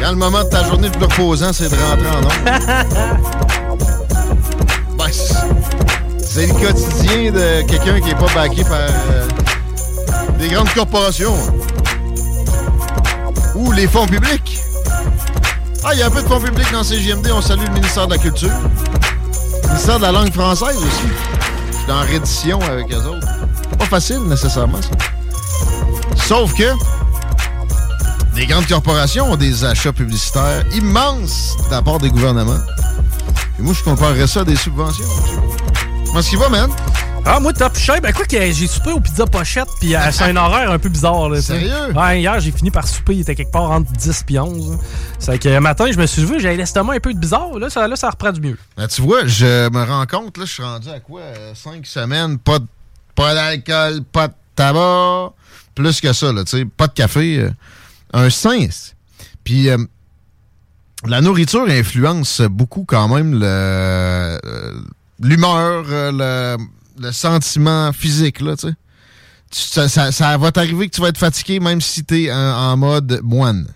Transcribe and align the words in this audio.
Quand 0.00 0.10
le 0.10 0.16
moment 0.16 0.42
de 0.44 0.48
ta 0.48 0.64
journée 0.64 0.88
le 0.88 0.92
plus 0.92 1.04
reposant, 1.04 1.52
c'est 1.52 1.68
de 1.68 1.74
rentrer 1.76 2.08
en 2.08 2.24
ondes. 2.24 2.48
Ben, 4.98 5.06
c'est- 5.12 6.46
le 6.46 6.52
quotidien 6.52 7.32
de 7.32 7.62
quelqu'un 7.66 8.00
qui 8.00 8.08
n'est 8.08 8.14
pas 8.14 8.32
backé 8.34 8.62
par 8.64 8.72
euh, 8.78 9.26
des 10.38 10.48
grandes 10.48 10.72
corporations. 10.72 11.34
Ou 13.54 13.72
les 13.72 13.86
fonds 13.88 14.06
publics. 14.06 14.58
Ah, 15.84 15.90
il 15.94 16.00
y 16.00 16.02
a 16.02 16.06
un 16.06 16.10
peu 16.10 16.22
de 16.22 16.28
fonds 16.28 16.40
publics 16.40 16.70
dans 16.72 16.82
CGMD. 16.84 17.28
On 17.32 17.40
salue 17.40 17.64
le 17.66 17.72
ministère 17.74 18.06
de 18.06 18.12
la 18.14 18.18
Culture. 18.18 18.50
Le 19.62 19.68
ministère 19.68 19.98
de 19.98 20.02
la 20.02 20.12
langue 20.12 20.32
française 20.32 20.76
aussi. 20.76 21.08
Je 21.72 21.76
suis 21.78 21.92
en 21.92 22.00
reddition 22.00 22.60
avec 22.62 22.92
eux 22.92 23.04
autres. 23.06 23.26
Pas 23.78 23.86
facile, 23.86 24.20
nécessairement, 24.26 24.80
ça. 24.82 24.90
Sauf 26.16 26.52
que 26.54 26.72
les 28.38 28.46
grandes 28.46 28.66
corporations 28.66 29.32
ont 29.32 29.36
des 29.36 29.64
achats 29.64 29.92
publicitaires 29.92 30.64
immenses 30.74 31.56
de 31.66 31.70
la 31.70 31.82
part 31.82 31.98
des 31.98 32.10
gouvernements. 32.10 32.60
Et 33.58 33.62
moi, 33.62 33.74
je 33.74 33.82
comparerais 33.82 34.26
ça 34.26 34.40
à 34.40 34.44
des 34.44 34.56
subventions. 34.56 35.04
Comment 36.06 36.20
est-ce 36.20 36.30
qu'il 36.30 36.38
va, 36.38 36.48
man? 36.48 36.70
Ah, 37.24 37.40
moi, 37.40 37.52
top 37.52 37.76
shape. 37.76 38.00
Ben, 38.02 38.12
quoi 38.12 38.24
que 38.24 38.40
j'ai 38.52 38.66
soupé 38.68 38.92
au 38.92 39.00
pizza 39.00 39.26
pochette, 39.26 39.66
puis 39.80 39.94
euh, 39.94 40.00
c'est 40.12 40.24
un 40.24 40.36
horaire 40.36 40.70
un 40.70 40.78
peu 40.78 40.88
bizarre. 40.88 41.28
Là. 41.28 41.42
Sérieux? 41.42 41.92
Ouais, 41.94 42.20
hier, 42.20 42.38
j'ai 42.40 42.52
fini 42.52 42.70
par 42.70 42.86
souper, 42.86 43.16
il 43.16 43.20
était 43.20 43.34
quelque 43.34 43.50
part 43.52 43.70
entre 43.70 43.90
10 43.92 44.24
et 44.30 44.38
11. 44.38 44.70
là. 44.70 44.76
C'est 45.18 45.38
que 45.38 45.58
matin, 45.58 45.86
je 45.92 45.98
me 45.98 46.06
suis 46.06 46.22
levé, 46.22 46.38
j'avais 46.38 46.56
l'estomac 46.56 46.94
un 46.94 47.00
peu 47.00 47.12
de 47.12 47.18
bizarre. 47.18 47.58
Là, 47.58 47.68
ça, 47.68 47.86
là, 47.88 47.96
ça 47.96 48.08
reprend 48.10 48.30
du 48.32 48.40
mieux. 48.40 48.56
Ben, 48.76 48.86
tu 48.86 49.02
vois, 49.02 49.26
je 49.26 49.68
me 49.68 49.84
rends 49.84 50.06
compte, 50.06 50.38
là, 50.38 50.44
je 50.46 50.52
suis 50.52 50.62
rendu 50.62 50.88
à 50.88 51.00
quoi? 51.00 51.20
euh, 51.20 51.52
cinq 51.54 51.84
semaines, 51.86 52.38
pas, 52.38 52.60
de- 52.60 52.66
pas 53.14 53.34
d'alcool, 53.34 54.02
pas 54.10 54.28
de 54.28 54.34
tabac, 54.54 55.32
plus 55.74 56.00
que 56.00 56.12
ça, 56.12 56.32
là, 56.32 56.44
tu 56.44 56.56
sais, 56.58 56.64
pas 56.64 56.86
de 56.86 56.92
café. 56.94 57.40
euh, 57.40 57.50
un 58.12 58.30
sens. 58.30 58.94
Puis, 59.44 59.68
euh, 59.68 59.78
la 61.06 61.20
nourriture 61.20 61.66
influence 61.68 62.40
beaucoup 62.42 62.84
quand 62.84 63.08
même 63.08 63.32
le, 63.34 63.40
euh, 63.44 64.72
l'humeur, 65.20 65.84
euh, 65.88 66.56
le, 66.58 66.64
le 67.06 67.12
sentiment 67.12 67.92
physique, 67.92 68.40
là, 68.40 68.56
tu 68.56 68.68
sais. 68.68 68.74
Ça, 69.50 69.88
ça- 70.12 70.36
va 70.36 70.52
t'arriver 70.52 70.88
que 70.88 70.94
tu 70.94 71.00
vas 71.00 71.08
être 71.08 71.16
fatigué 71.16 71.58
même 71.58 71.80
si 71.80 72.04
t'es 72.04 72.30
en, 72.30 72.36
en 72.36 72.76
mode 72.76 73.20
moine. 73.22 73.66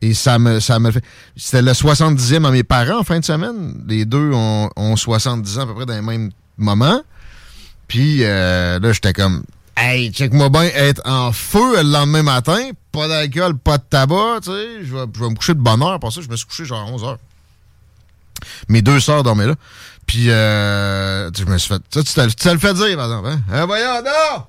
Et 0.00 0.14
ça 0.14 0.38
me, 0.38 0.60
ça 0.60 0.78
me 0.78 0.90
fait. 0.90 1.04
C'était 1.36 1.60
le 1.62 1.72
70e 1.72 2.46
à 2.46 2.50
mes 2.50 2.64
parents 2.64 3.00
en 3.00 3.04
fin 3.04 3.20
de 3.20 3.24
semaine. 3.24 3.84
Les 3.86 4.04
deux 4.06 4.32
ont, 4.32 4.70
ont 4.74 4.96
70 4.96 5.58
ans 5.58 5.62
à 5.62 5.66
peu 5.66 5.74
près 5.74 5.86
dans 5.86 5.94
les 5.94 6.00
mêmes 6.00 6.30
moments. 6.56 7.02
Puis 7.86 8.24
euh, 8.24 8.78
là, 8.80 8.92
j'étais 8.92 9.12
comme, 9.12 9.44
hey, 9.76 10.10
check-moi 10.10 10.48
bien 10.48 10.62
être 10.74 11.02
en 11.04 11.32
feu 11.32 11.76
le 11.76 11.82
lendemain 11.92 12.22
matin. 12.22 12.70
Pas 12.92 13.08
d'alcool, 13.08 13.56
pas 13.56 13.78
de 13.78 13.84
tabac, 13.88 14.40
tu 14.42 14.50
sais. 14.50 14.84
Je 14.84 14.94
vais, 14.94 15.04
je 15.14 15.20
vais 15.20 15.30
me 15.30 15.34
coucher 15.34 15.54
de 15.54 15.60
bonne 15.60 15.82
heure. 15.82 15.98
Pour 15.98 16.12
ça, 16.12 16.20
je 16.20 16.28
me 16.28 16.36
suis 16.36 16.46
couché 16.46 16.64
genre 16.64 16.80
à 16.80 16.92
11 16.92 17.04
heures. 17.04 17.18
Mes 18.68 18.82
deux 18.82 19.00
sœurs 19.00 19.22
dormaient 19.22 19.46
là. 19.46 19.54
Puis, 20.06 20.30
euh, 20.30 21.30
je 21.32 21.44
me 21.44 21.58
suis 21.58 21.68
fait. 21.68 21.82
Ça, 21.90 22.02
tu 22.02 22.34
te, 22.34 22.48
le 22.48 22.58
fais 22.58 22.74
dire, 22.74 22.96
par 22.96 23.06
exemple. 23.06 23.28
Hein? 23.28 23.40
Hein, 23.50 23.66
voyons, 23.66 24.02
non! 24.04 24.44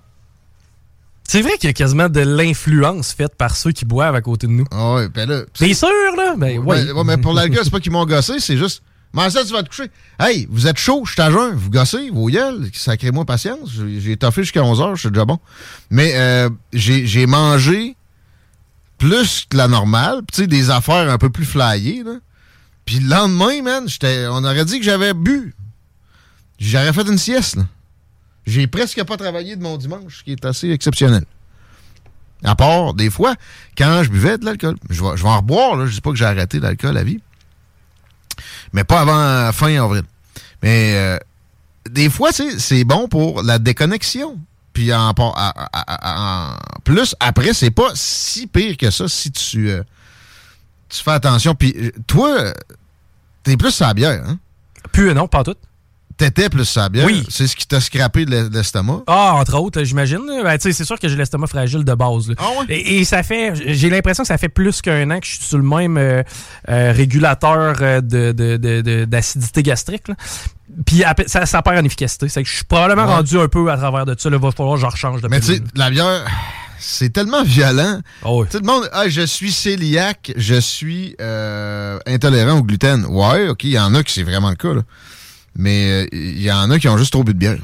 C'est 1.25 1.41
vrai 1.41 1.53
qu'il 1.53 1.67
y 1.67 1.69
a 1.69 1.73
quasiment 1.73 2.09
de 2.09 2.19
l'influence 2.19 3.13
faite 3.13 3.35
par 3.35 3.55
ceux 3.55 3.71
qui 3.71 3.85
boivent 3.85 4.15
à 4.15 4.21
côté 4.21 4.45
de 4.45 4.51
nous. 4.51 4.65
Ah 4.71 4.95
ouais, 4.95 5.09
ben 5.09 5.29
là. 5.29 5.41
T'es 5.57 5.73
sûr, 5.73 5.87
là? 6.17 6.35
Ben, 6.37 6.59
oui. 6.59 6.65
Ouais, 6.65 6.91
ouais, 6.91 7.03
mais 7.05 7.17
pour 7.17 7.33
l'alcool, 7.33 7.61
c'est 7.63 7.69
pas 7.69 7.79
qu'ils 7.79 7.91
m'ont 7.91 8.05
gossé, 8.05 8.39
c'est 8.39 8.57
juste. 8.57 8.83
Mais 9.13 9.29
ça, 9.29 9.45
tu 9.45 9.53
vas 9.53 9.63
te 9.63 9.69
coucher? 9.69 9.91
Hey, 10.19 10.47
vous 10.49 10.67
êtes 10.67 10.77
chaud, 10.77 11.03
je 11.05 11.13
suis 11.13 11.21
à 11.21 11.29
jeun, 11.29 11.53
vous 11.53 11.69
gossez, 11.69 12.09
vos 12.09 12.27
gueules, 12.27 12.67
sacrez-moi 12.73 13.25
patience. 13.25 13.69
J'ai 13.99 14.17
toffé 14.17 14.41
jusqu'à 14.41 14.61
11h, 14.61 14.95
je 14.95 15.01
suis 15.01 15.11
déjà 15.11 15.25
bon. 15.25 15.39
Mais 15.91 16.13
euh, 16.15 16.49
j'ai 16.73 17.25
mangé 17.27 17.95
plus 19.03 19.45
que 19.49 19.57
la 19.57 19.67
normale, 19.67 20.21
tu 20.31 20.41
sais, 20.41 20.47
des 20.47 20.69
affaires 20.69 21.09
un 21.09 21.17
peu 21.17 21.29
plus 21.29 21.45
flyées. 21.45 22.05
Puis 22.85 22.99
le 22.99 23.09
lendemain, 23.09 23.61
man, 23.61 23.85
on 24.31 24.45
aurait 24.45 24.63
dit 24.63 24.79
que 24.79 24.85
j'avais 24.85 25.13
bu. 25.13 25.53
J'aurais 26.57 26.93
fait 26.93 27.05
une 27.09 27.17
sieste. 27.17 27.57
J'ai 28.45 28.65
presque 28.67 29.03
pas 29.03 29.17
travaillé 29.17 29.57
de 29.57 29.61
mon 29.61 29.75
dimanche, 29.75 30.19
ce 30.19 30.23
qui 30.23 30.31
est 30.31 30.45
assez 30.45 30.69
exceptionnel. 30.69 31.25
À 32.45 32.55
part, 32.55 32.93
des 32.93 33.09
fois, 33.09 33.35
quand 33.77 34.03
je 34.03 34.09
buvais 34.09 34.37
de 34.37 34.45
l'alcool. 34.45 34.77
Je 34.89 35.03
vais, 35.03 35.17
je 35.17 35.23
vais 35.23 35.29
en 35.29 35.37
reboire, 35.37 35.75
là. 35.75 35.85
Je 35.85 35.95
dis 35.95 36.01
pas 36.01 36.11
que 36.11 36.17
j'ai 36.17 36.25
arrêté 36.25 36.61
l'alcool 36.61 36.95
à 36.95 37.03
vie. 37.03 37.19
Mais 38.71 38.85
pas 38.85 39.01
avant 39.01 39.51
fin 39.51 39.83
avril. 39.83 40.03
Mais 40.61 40.93
euh, 40.95 41.17
des 41.89 42.09
fois, 42.09 42.29
c'est 42.31 42.83
bon 42.85 43.09
pour 43.09 43.43
la 43.43 43.59
déconnexion. 43.59 44.39
Puis 44.73 44.91
en, 44.93 45.09
à- 45.09 45.49
à- 45.71 46.51
à- 46.51 46.53
en 46.53 46.79
plus, 46.83 47.15
après, 47.19 47.53
c'est 47.53 47.71
pas 47.71 47.91
si 47.93 48.47
pire 48.47 48.75
que 48.75 48.89
ça 48.89 49.07
si 49.07 49.31
tu, 49.31 49.69
euh, 49.69 49.83
tu 50.89 51.03
fais 51.03 51.11
attention. 51.11 51.53
Puis 51.55 51.73
euh, 51.77 51.91
toi, 52.07 52.53
t'es 53.43 53.55
plus 53.57 53.71
sa 53.71 53.93
bière, 53.93 54.23
hein? 54.27 54.39
Plus, 54.91 55.13
non, 55.13 55.27
pas 55.27 55.43
tout. 55.43 55.55
T'étais 56.17 56.49
plus 56.49 56.65
sa 56.65 56.89
bière. 56.89 57.05
Oui. 57.05 57.25
C'est 57.29 57.47
ce 57.47 57.55
qui 57.55 57.65
t'a 57.67 57.81
scrappé 57.81 58.25
de 58.25 58.31
l'es- 58.31 58.49
l'estomac. 58.51 59.01
Ah, 59.07 59.33
entre 59.35 59.57
autres, 59.59 59.83
j'imagine. 59.83 60.19
Ben, 60.43 60.57
tu 60.57 60.63
sais, 60.63 60.73
c'est 60.73 60.85
sûr 60.85 60.99
que 60.99 61.07
j'ai 61.07 61.15
l'estomac 61.15 61.47
fragile 61.47 61.83
de 61.83 61.93
base. 61.93 62.31
Ah 62.37 62.49
ouais? 62.59 62.65
et, 62.69 62.99
et 62.99 63.03
ça 63.05 63.23
fait, 63.23 63.53
j'ai 63.73 63.89
l'impression 63.89 64.23
que 64.23 64.27
ça 64.27 64.37
fait 64.37 64.49
plus 64.49 64.81
qu'un 64.81 65.09
an 65.11 65.19
que 65.19 65.25
je 65.25 65.31
suis 65.35 65.43
sur 65.43 65.57
le 65.57 65.63
même 65.63 65.97
euh, 65.97 66.21
euh, 66.69 66.91
régulateur 66.91 67.77
euh, 67.81 68.01
de, 68.01 68.31
de- 68.31 69.05
d'acidité 69.05 69.63
gastrique. 69.63 70.07
là. 70.07 70.15
Puis 70.85 71.03
ça, 71.27 71.45
ça 71.45 71.61
perd 71.61 71.77
en 71.77 71.85
efficacité. 71.85 72.29
C'est 72.29 72.41
que 72.43 72.49
je 72.49 72.55
suis 72.55 72.63
probablement 72.65 73.05
Ouais. 73.05 73.13
rendu 73.15 73.39
un 73.39 73.47
peu 73.47 73.71
à 73.71 73.77
travers 73.77 74.05
de 74.05 74.15
ça. 74.17 74.29
Il 74.31 74.35
va 74.37 74.51
falloir 74.51 74.75
que 74.75 74.81
je 74.81 74.85
rechange 74.87 75.21
de 75.21 75.27
Mais 75.27 75.39
tu 75.39 75.47
sais, 75.55 75.61
la 75.75 75.89
bière, 75.91 76.25
c'est 76.79 77.11
tellement 77.11 77.43
violent. 77.43 77.99
Ah 78.23 78.31
oui. 78.33 78.47
Tout 78.51 78.57
le 78.59 78.65
monde, 78.65 78.89
ah, 78.91 79.07
je 79.07 79.21
suis 79.21 79.53
cœliaque, 79.53 80.33
je 80.35 80.55
suis 80.59 81.15
euh, 81.21 81.99
intolérant 82.07 82.57
au 82.59 82.63
gluten. 82.63 83.05
Ouais, 83.07 83.49
OK, 83.49 83.63
il 83.65 83.71
y 83.71 83.79
en 83.79 83.93
a 83.93 84.03
qui 84.03 84.13
c'est 84.13 84.23
vraiment 84.23 84.49
le 84.49 84.55
cas, 84.55 84.73
là. 84.73 84.81
Mais 85.55 86.03
euh, 86.03 86.07
il 86.11 86.41
y 86.41 86.51
en 86.51 86.69
a 86.71 86.79
qui 86.79 86.87
ont 86.87 86.97
juste 86.97 87.11
trop 87.11 87.23
bu 87.23 87.33
de 87.33 87.39
bière. 87.39 87.59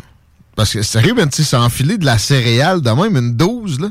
Parce 0.56 0.74
que 0.74 0.82
sérieux, 0.82 1.14
ben, 1.14 1.28
tu 1.30 1.44
sais, 1.44 1.56
enfiler 1.56 1.98
de 1.98 2.06
la 2.06 2.18
céréale 2.18 2.82
de 2.82 2.90
même, 2.90 3.16
une 3.16 3.36
dose, 3.36 3.80
là. 3.80 3.90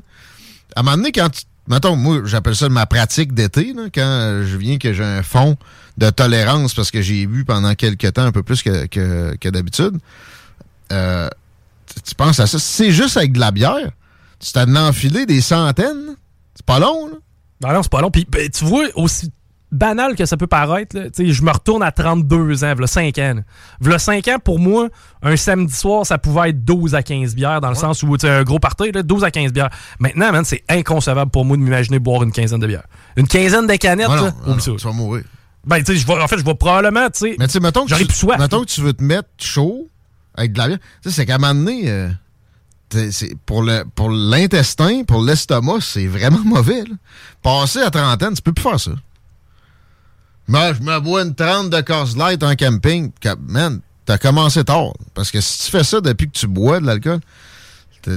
À 0.76 0.80
un 0.80 0.82
moment 0.82 0.96
donné, 0.96 1.12
quand 1.12 1.30
tu. 1.30 1.42
Mettons, 1.66 1.96
moi, 1.96 2.22
j'appelle 2.24 2.56
ça 2.56 2.68
ma 2.70 2.86
pratique 2.86 3.34
d'été, 3.34 3.74
quand 3.94 4.00
euh, 4.00 4.46
je 4.46 4.56
viens 4.56 4.78
que 4.78 4.94
j'ai 4.94 5.04
un 5.04 5.22
fond 5.22 5.56
de 5.98 6.08
tolérance 6.08 6.72
parce 6.72 6.90
que 6.90 7.02
j'ai 7.02 7.26
bu 7.26 7.44
pendant 7.44 7.74
quelques 7.74 8.10
temps 8.14 8.22
un 8.22 8.32
peu 8.32 8.42
plus 8.42 8.62
que, 8.62 8.86
que, 8.86 9.48
d'habitude. 9.50 9.98
Euh, 10.92 11.28
tu- 12.06 12.14
penses 12.14 12.40
à 12.40 12.46
ça. 12.46 12.58
C'est 12.58 12.90
juste 12.90 13.18
avec 13.18 13.32
de 13.32 13.40
la 13.40 13.50
bière, 13.50 13.90
tu 14.40 14.52
t'en 14.52 14.74
enfilé 14.76 15.26
des 15.26 15.42
centaines. 15.42 16.16
C'est 16.54 16.64
pas 16.64 16.78
long, 16.78 17.08
là. 17.08 17.14
Ben 17.60 17.74
non, 17.74 17.82
c'est 17.82 17.90
pas 17.92 18.00
long. 18.00 18.10
Puis 18.10 18.26
ben, 18.30 18.48
tu 18.48 18.64
vois, 18.64 18.86
aussi 18.94 19.30
banal 19.70 20.16
que 20.16 20.24
ça 20.26 20.36
peut 20.36 20.46
paraître, 20.46 20.96
là, 20.96 21.08
je 21.18 21.42
me 21.42 21.50
retourne 21.50 21.82
à 21.82 21.92
32 21.92 22.64
ans, 22.64 22.74
v'là 22.74 22.86
5 22.86 23.18
ans. 23.18 23.34
là. 23.36 23.42
V'là 23.80 23.98
5 23.98 24.28
ans, 24.28 24.38
pour 24.42 24.58
moi, 24.58 24.88
un 25.22 25.36
samedi 25.36 25.74
soir, 25.74 26.06
ça 26.06 26.18
pouvait 26.18 26.50
être 26.50 26.64
12 26.64 26.94
à 26.94 27.02
15 27.02 27.34
bières, 27.34 27.60
dans 27.60 27.68
le 27.68 27.74
sens 27.74 28.02
où, 28.02 28.16
tu 28.16 28.26
sais, 28.26 28.32
un 28.32 28.44
gros 28.44 28.58
party, 28.58 28.92
là, 28.92 29.02
12 29.02 29.24
à 29.24 29.30
15 29.30 29.52
bières. 29.52 29.70
Maintenant, 29.98 30.32
man, 30.32 30.44
c'est 30.44 30.64
inconcevable 30.68 31.30
pour 31.30 31.44
moi 31.44 31.56
de 31.56 31.62
m'imaginer 31.62 31.98
boire 31.98 32.22
une 32.22 32.32
quinzaine 32.32 32.60
de 32.60 32.66
bières. 32.66 32.86
Une 33.16 33.26
quinzaine 33.26 33.66
de 33.66 33.74
canettes, 33.76 34.08
Ah 34.10 34.16
non, 34.16 34.24
là, 34.24 34.34
non, 34.46 34.56
tu 34.56 34.70
vas 34.76 34.92
mourir. 34.92 35.24
Ben, 35.66 35.82
tu 35.82 35.98
sais, 35.98 36.10
en 36.10 36.28
fait, 36.28 36.38
je 36.38 36.44
vais 36.44 36.54
probablement, 36.54 37.10
tu 37.10 37.18
sais, 37.18 37.36
Mais 37.38 37.46
mettons 37.60 37.84
que, 37.84 37.94
tu, 37.94 38.12
soif. 38.14 38.38
mettons 38.38 38.60
que 38.62 38.70
tu 38.70 38.80
veux 38.80 38.94
te 38.94 39.02
mettre 39.02 39.28
chaud 39.38 39.86
avec 40.34 40.52
de 40.52 40.58
la 40.58 40.68
bière. 40.68 40.78
Tu 41.02 41.10
sais, 41.10 41.16
c'est 41.16 41.26
qu'à 41.26 41.34
un 41.34 41.38
moment 41.38 41.54
donné, 41.54 41.90
euh, 41.90 42.08
pour 43.44 43.62
le 43.62 43.84
pour 43.94 44.08
l'intestin, 44.10 45.04
pour 45.04 45.22
l'estomac, 45.22 45.80
c'est 45.80 46.06
vraiment 46.06 46.38
mauvais. 46.44 46.84
Passer 47.42 47.80
à 47.80 47.90
trentaine, 47.90 48.34
tu 48.34 48.42
peux 48.42 48.52
plus 48.52 48.62
faire 48.62 48.80
ça. 48.80 48.92
Moi, 50.48 50.72
je 50.72 50.80
me 50.80 50.98
bois 51.00 51.22
une 51.22 51.34
30 51.34 51.68
de 51.68 51.80
Coors 51.82 52.16
Light 52.16 52.42
en 52.42 52.54
camping. 52.54 53.12
Man, 53.46 53.80
t'as 54.06 54.16
commencé 54.16 54.64
tard. 54.64 54.94
Parce 55.14 55.30
que 55.30 55.40
si 55.40 55.58
tu 55.58 55.70
fais 55.70 55.84
ça 55.84 56.00
depuis 56.00 56.26
que 56.28 56.38
tu 56.38 56.46
bois 56.46 56.80
de 56.80 56.86
l'alcool, 56.86 57.20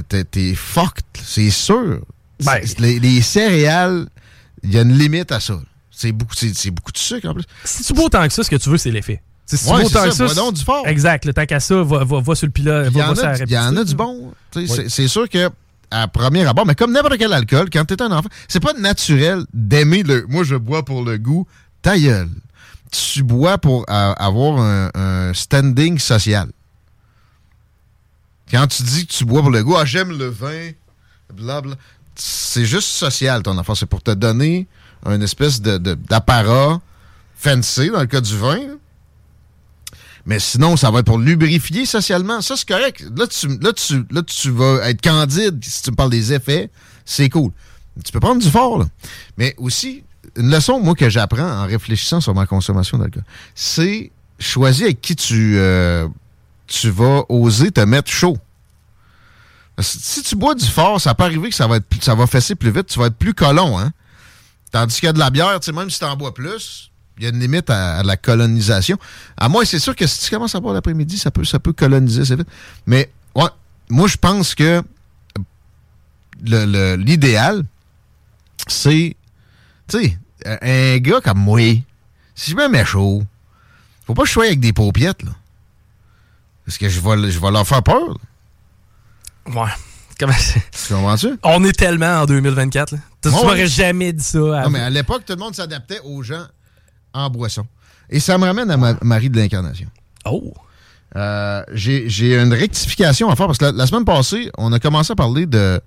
t'es 0.08 0.54
fucked. 0.54 1.04
C'est 1.22 1.50
sûr. 1.50 2.00
Ben, 2.42 2.58
les, 2.78 3.20
céréales, 3.20 4.08
il 4.62 4.72
y 4.72 4.78
a 4.78 4.82
une 4.82 4.96
limite 4.96 5.30
à 5.30 5.40
ça. 5.40 5.60
C'est 5.90 6.10
beaucoup, 6.10 6.34
beaucoup 6.72 6.92
de 6.92 6.98
sucre 6.98 7.28
en 7.28 7.34
plus. 7.34 7.44
Si 7.64 7.84
tu 7.84 7.92
bois 7.92 8.06
autant 8.06 8.26
que 8.26 8.32
ça, 8.32 8.42
ce 8.42 8.50
que 8.50 8.56
tu 8.56 8.70
veux, 8.70 8.78
c'est 8.78 8.90
l'effet. 8.90 9.22
Si 9.44 9.58
tu 9.58 9.64
bois 9.66 9.84
autant 9.84 10.04
que 10.04 10.10
ça, 10.10 10.34
donc 10.34 10.54
du 10.54 10.64
fort. 10.64 10.86
Exact. 10.88 11.26
Le 11.26 11.34
tant 11.34 11.44
qu'à 11.44 11.60
ça, 11.60 11.82
va, 11.82 12.04
va, 12.04 12.34
sur 12.34 12.46
le 12.46 12.52
pilote. 12.52 12.88
Il 12.90 13.52
y, 13.52 13.58
en 13.58 13.76
a 13.76 13.84
du 13.84 13.94
bon. 13.94 14.32
C'est 14.88 15.08
sûr 15.08 15.28
que 15.28 15.50
à 15.90 16.08
premier 16.08 16.46
abord, 16.46 16.64
mais 16.64 16.74
comme 16.74 16.92
n'importe 16.92 17.18
quel 17.18 17.34
alcool, 17.34 17.68
quand 17.70 17.84
tu 17.84 17.92
es 17.92 18.00
un 18.00 18.10
enfant, 18.12 18.30
c'est 18.48 18.60
pas 18.60 18.72
naturel 18.72 19.44
d'aimer 19.52 20.02
le. 20.02 20.24
Moi, 20.26 20.42
je 20.42 20.56
bois 20.56 20.86
pour 20.86 21.04
le 21.04 21.18
goût. 21.18 21.46
Ta 21.82 21.98
gueule. 21.98 22.30
Tu 22.90 23.22
bois 23.22 23.58
pour 23.58 23.84
avoir 23.88 24.60
un, 24.94 25.32
standing 25.34 25.98
social. 25.98 26.48
Quand 28.50 28.66
tu 28.66 28.82
dis 28.82 29.06
que 29.06 29.12
tu 29.12 29.24
bois 29.24 29.40
pour 29.40 29.50
le 29.50 29.64
goût, 29.64 29.76
ah, 29.76 29.84
j'aime 29.84 30.16
le 30.16 30.26
vin, 30.26 30.72
blabla, 31.32 31.74
c'est 32.14 32.66
juste 32.66 32.88
social 32.88 33.42
ton 33.42 33.56
affaire. 33.56 33.76
C'est 33.76 33.86
pour 33.86 34.02
te 34.02 34.10
donner 34.10 34.66
un 35.04 35.20
espèce 35.20 35.60
d'apparat 35.62 36.74
de, 36.74 36.80
fancy, 37.34 37.88
dans 37.90 38.00
le 38.00 38.06
cas 38.06 38.20
du 38.20 38.36
vin. 38.36 38.60
Mais 40.24 40.38
sinon, 40.38 40.76
ça 40.76 40.90
va 40.90 41.00
être 41.00 41.06
pour 41.06 41.18
lubrifier 41.18 41.86
socialement. 41.86 42.42
Ça, 42.42 42.56
c'est 42.56 42.68
correct. 42.68 43.04
Là 43.16 43.26
tu, 43.26 43.48
là, 43.58 43.72
tu, 43.72 44.04
là, 44.10 44.22
tu 44.22 44.50
vas 44.50 44.88
être 44.88 45.00
candide 45.00 45.58
si 45.64 45.82
tu 45.82 45.90
me 45.90 45.96
parles 45.96 46.10
des 46.10 46.32
effets. 46.32 46.70
C'est 47.04 47.28
cool. 47.28 47.50
Tu 48.04 48.12
peux 48.12 48.20
prendre 48.20 48.40
du 48.40 48.48
fort, 48.48 48.78
là. 48.78 48.86
Mais 49.36 49.54
aussi, 49.58 50.04
une 50.36 50.50
leçon, 50.50 50.80
moi, 50.80 50.94
que 50.94 51.08
j'apprends 51.08 51.62
en 51.62 51.66
réfléchissant 51.66 52.20
sur 52.20 52.34
ma 52.34 52.46
consommation 52.46 52.98
d'alcool, 52.98 53.24
c'est 53.54 54.10
choisir 54.38 54.86
avec 54.86 55.00
qui 55.00 55.16
tu, 55.16 55.58
euh, 55.58 56.08
tu 56.66 56.90
vas 56.90 57.24
oser 57.28 57.70
te 57.70 57.80
mettre 57.80 58.10
chaud. 58.10 58.36
Si 59.78 60.22
tu 60.22 60.36
bois 60.36 60.54
du 60.54 60.66
fort, 60.66 61.00
ça 61.00 61.14
peut 61.14 61.24
arriver 61.24 61.48
que 61.48 61.54
ça 61.54 61.66
va, 61.66 61.78
ça 62.00 62.14
va 62.14 62.26
fesser 62.26 62.54
plus 62.54 62.70
vite, 62.70 62.86
tu 62.86 62.98
vas 62.98 63.06
être 63.06 63.16
plus 63.16 63.34
colon, 63.34 63.78
hein? 63.78 63.92
Tandis 64.70 64.96
qu'il 64.96 65.06
y 65.06 65.10
a 65.10 65.12
de 65.12 65.18
la 65.18 65.30
bière, 65.30 65.58
tu 65.60 65.66
sais, 65.66 65.72
même 65.72 65.90
si 65.90 65.98
tu 65.98 66.04
en 66.04 66.16
bois 66.16 66.32
plus, 66.32 66.90
il 67.18 67.24
y 67.24 67.26
a 67.26 67.30
une 67.30 67.40
limite 67.40 67.68
à, 67.68 68.02
la 68.02 68.16
colonisation. 68.16 68.98
À 69.36 69.48
moi, 69.48 69.64
c'est 69.64 69.78
sûr 69.78 69.94
que 69.94 70.06
si 70.06 70.20
tu 70.20 70.30
commences 70.30 70.54
à 70.54 70.60
boire 70.60 70.74
l'après-midi, 70.74 71.18
ça 71.18 71.30
peut, 71.30 71.44
ça 71.44 71.58
peut 71.58 71.72
coloniser 71.72 72.22
assez 72.22 72.36
vite. 72.36 72.48
Mais 72.86 73.10
ouais, 73.34 73.48
moi, 73.90 74.08
je 74.08 74.16
pense 74.16 74.54
que 74.54 74.82
l'idéal, 76.42 77.64
c'est, 78.66 79.16
tu 79.88 79.98
sais, 79.98 80.18
un 80.44 80.98
gars 80.98 81.20
comme 81.20 81.38
moi, 81.38 81.60
si 82.34 82.50
je 82.50 82.56
me 82.56 82.68
mets 82.68 82.84
chaud, 82.84 83.22
faut 84.06 84.14
pas 84.14 84.22
que 84.22 84.28
je 84.28 84.32
sois 84.32 84.46
avec 84.46 84.60
des 84.60 84.72
paupiètes, 84.72 85.22
là. 85.22 85.32
Parce 86.64 86.78
que 86.78 86.88
je 86.88 87.00
vais, 87.00 87.30
je 87.30 87.38
vais 87.38 87.50
leur 87.50 87.66
faire 87.66 87.82
peur. 87.82 88.18
Ouais. 89.46 89.70
Comment 90.18 90.32
Tu 90.32 90.94
comprends-tu? 90.94 91.38
On 91.42 91.64
est 91.64 91.72
tellement 91.72 92.20
en 92.20 92.26
2024. 92.26 92.92
Là. 92.92 92.98
Tu 93.22 93.28
m'aurais 93.30 93.66
jamais 93.66 94.12
dit 94.12 94.22
ça. 94.22 94.38
Non, 94.38 94.70
mais 94.70 94.80
à 94.80 94.90
l'époque, 94.90 95.24
tout 95.26 95.32
le 95.32 95.38
monde 95.38 95.54
s'adaptait 95.54 96.00
aux 96.04 96.22
gens 96.22 96.46
en 97.12 97.28
boisson. 97.30 97.66
Et 98.08 98.20
ça 98.20 98.38
me 98.38 98.44
ramène 98.44 98.70
à 98.70 98.76
Marie 99.02 99.30
de 99.30 99.36
l'Incarnation. 99.36 99.88
Oh! 100.24 100.52
Euh, 101.16 101.62
j'ai 101.72 102.40
une 102.40 102.54
rectification 102.54 103.28
à 103.30 103.36
faire 103.36 103.46
parce 103.46 103.58
que 103.58 103.66
la, 103.66 103.86
semaine 103.86 104.04
passée, 104.04 104.50
on 104.56 104.72
a 104.72 104.78
commencé 104.78 105.12
à 105.12 105.16
parler 105.16 105.46
de 105.46 105.80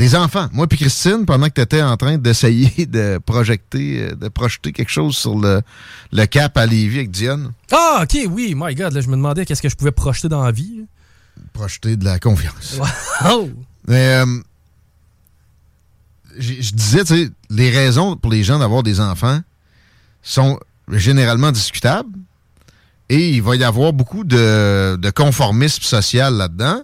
des 0.00 0.16
enfants. 0.16 0.48
Moi 0.52 0.66
puis 0.66 0.78
Christine, 0.78 1.26
pendant 1.26 1.46
que 1.46 1.54
tu 1.54 1.60
étais 1.60 1.82
en 1.82 1.96
train 1.96 2.18
d'essayer 2.18 2.86
de 2.86 3.18
projeter, 3.18 4.10
de 4.16 4.28
projeter 4.28 4.72
quelque 4.72 4.90
chose 4.90 5.16
sur 5.16 5.38
le, 5.38 5.62
le 6.12 6.26
cap 6.26 6.56
à 6.56 6.66
Lévis 6.66 6.98
avec 6.98 7.10
Diane. 7.10 7.52
Ah, 7.70 8.00
ok, 8.02 8.26
oui, 8.30 8.54
my 8.56 8.74
God, 8.74 8.92
là, 8.92 9.00
je 9.00 9.08
me 9.08 9.16
demandais 9.16 9.44
qu'est-ce 9.44 9.62
que 9.62 9.68
je 9.68 9.76
pouvais 9.76 9.92
projeter 9.92 10.28
dans 10.28 10.42
la 10.42 10.52
vie. 10.52 10.84
Projeter 11.52 11.96
de 11.96 12.04
la 12.04 12.18
confiance. 12.18 12.78
Wow. 13.24 13.50
Mais 13.88 14.22
euh, 14.22 14.40
je 16.38 16.72
disais, 16.72 17.04
tu 17.04 17.24
sais, 17.24 17.30
les 17.50 17.70
raisons 17.70 18.16
pour 18.16 18.30
les 18.30 18.42
gens 18.42 18.58
d'avoir 18.58 18.82
des 18.82 19.00
enfants, 19.00 19.40
sont 20.22 20.58
généralement 20.88 21.52
discutables 21.52 22.18
et 23.08 23.30
il 23.30 23.42
va 23.42 23.56
y 23.56 23.64
avoir 23.64 23.92
beaucoup 23.92 24.24
de, 24.24 25.10
conformisme 25.14 25.82
social 25.82 26.34
là-dedans. 26.34 26.82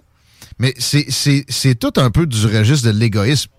Mais 0.59 0.73
c'est 0.77 1.75
tout 1.75 1.93
un 1.97 2.09
peu 2.09 2.25
du 2.25 2.45
registre 2.45 2.87
de 2.87 2.97
l'égoïsme. 2.97 3.51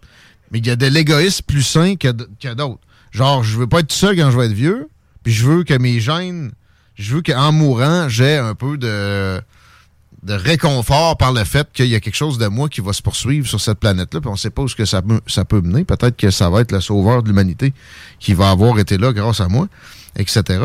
Mais 0.51 0.59
il 0.59 0.67
y 0.67 0.71
a 0.71 0.77
de 0.77 0.87
l'égoïsme 0.87 1.45
plus 1.47 1.63
sain 1.63 1.97
que, 1.97 2.09
d'autres. 2.09 2.81
Genre, 3.11 3.43
je 3.43 3.59
veux 3.59 3.67
pas 3.67 3.81
être 3.81 3.93
seul 3.93 4.17
quand 4.17 4.31
je 4.31 4.39
vais 4.39 4.47
être 4.47 4.53
vieux, 4.53 4.89
puis 5.23 5.33
je 5.33 5.47
veux 5.47 5.65
que 5.65 5.75
mes 5.75 6.01
gènes, 6.01 6.53
je 6.95 7.15
veux 7.15 7.23
qu'en 7.23 7.53
mourant, 7.53 8.09
j'ai 8.09 8.37
un 8.37 8.55
peu 8.55 8.77
de, 8.77 9.41
de 10.23 10.35
réconfort 10.35 11.17
par 11.17 11.33
le 11.33 11.45
fait 11.45 11.69
qu'il 11.73 11.87
y 11.87 11.95
a 11.95 12.01
quelque 12.01 12.17
chose 12.17 12.39
de 12.39 12.47
moi 12.47 12.69
qui 12.69 12.81
va 12.81 12.93
se 12.93 13.03
poursuivre 13.03 13.47
sur 13.47 13.61
cette 13.61 13.79
planète-là, 13.79 14.21
puis 14.21 14.31
on 14.31 14.37
sait 14.37 14.51
pas 14.51 14.63
où 14.63 14.67
que 14.67 14.85
ça, 14.85 15.03
ça 15.27 15.45
peut 15.45 15.61
mener. 15.61 15.85
Peut-être 15.85 16.17
que 16.17 16.31
ça 16.31 16.51
va 16.51 16.61
être 16.61 16.73
le 16.73 16.81
sauveur 16.81 17.23
de 17.23 17.29
l'humanité 17.29 17.73
qui 18.19 18.35
va 18.35 18.51
avoir 18.51 18.79
été 18.79 18.99
là 18.99 19.13
grâce 19.13 19.41
à 19.41 19.49
moi, 19.49 19.69
etc. 20.17 20.61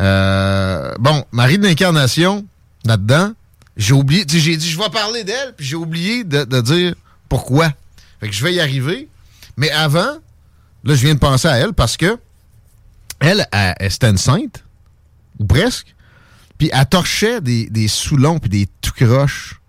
Euh, 0.00 0.94
bon, 0.98 1.24
Marie 1.32 1.58
de 1.58 1.64
l'Incarnation, 1.64 2.44
là-dedans, 2.84 3.32
j'ai 3.76 3.94
oublié, 3.94 4.24
j'ai 4.28 4.56
dit 4.56 4.70
je 4.70 4.78
vais 4.78 4.90
parler 4.90 5.24
d'elle, 5.24 5.54
puis 5.56 5.66
j'ai 5.66 5.76
oublié 5.76 6.24
de, 6.24 6.60
dire 6.60 6.94
pourquoi. 7.28 7.72
Fait 8.20 8.28
que 8.28 8.34
je 8.34 8.44
vais 8.44 8.54
y 8.54 8.60
arriver. 8.60 9.08
Mais 9.56 9.70
avant, 9.70 10.18
là, 10.84 10.94
je 10.94 11.04
viens 11.04 11.14
de 11.14 11.18
penser 11.18 11.48
à 11.48 11.56
elle 11.56 11.72
parce 11.72 11.96
que 11.96 12.18
elle, 13.20 13.46
elle, 13.52 13.74
elle 13.78 13.90
c'était 13.90 14.10
une 14.10 14.18
sainte, 14.18 14.64
ou 15.38 15.44
presque. 15.44 15.94
Puis 16.58 16.70
elle 16.72 16.86
torchait 16.86 17.40
des, 17.40 17.68
des 17.68 17.88
soulons 17.88 18.38
puis 18.38 18.50
des 18.50 18.68
tout 18.80 18.92
croches. 18.92 19.60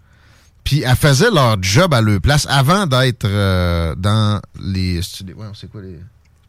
Puis 0.64 0.82
elle 0.82 0.96
faisait 0.96 1.30
leur 1.32 1.62
job 1.62 1.94
à 1.94 2.02
leur 2.02 2.20
place 2.20 2.48
avant 2.50 2.88
d'être 2.88 3.26
euh, 3.26 3.96
dans 3.96 4.42
les. 4.60 4.98
Ouais, 4.98 5.46
c'est 5.54 5.70
quoi 5.72 5.82
les. 5.82 6.00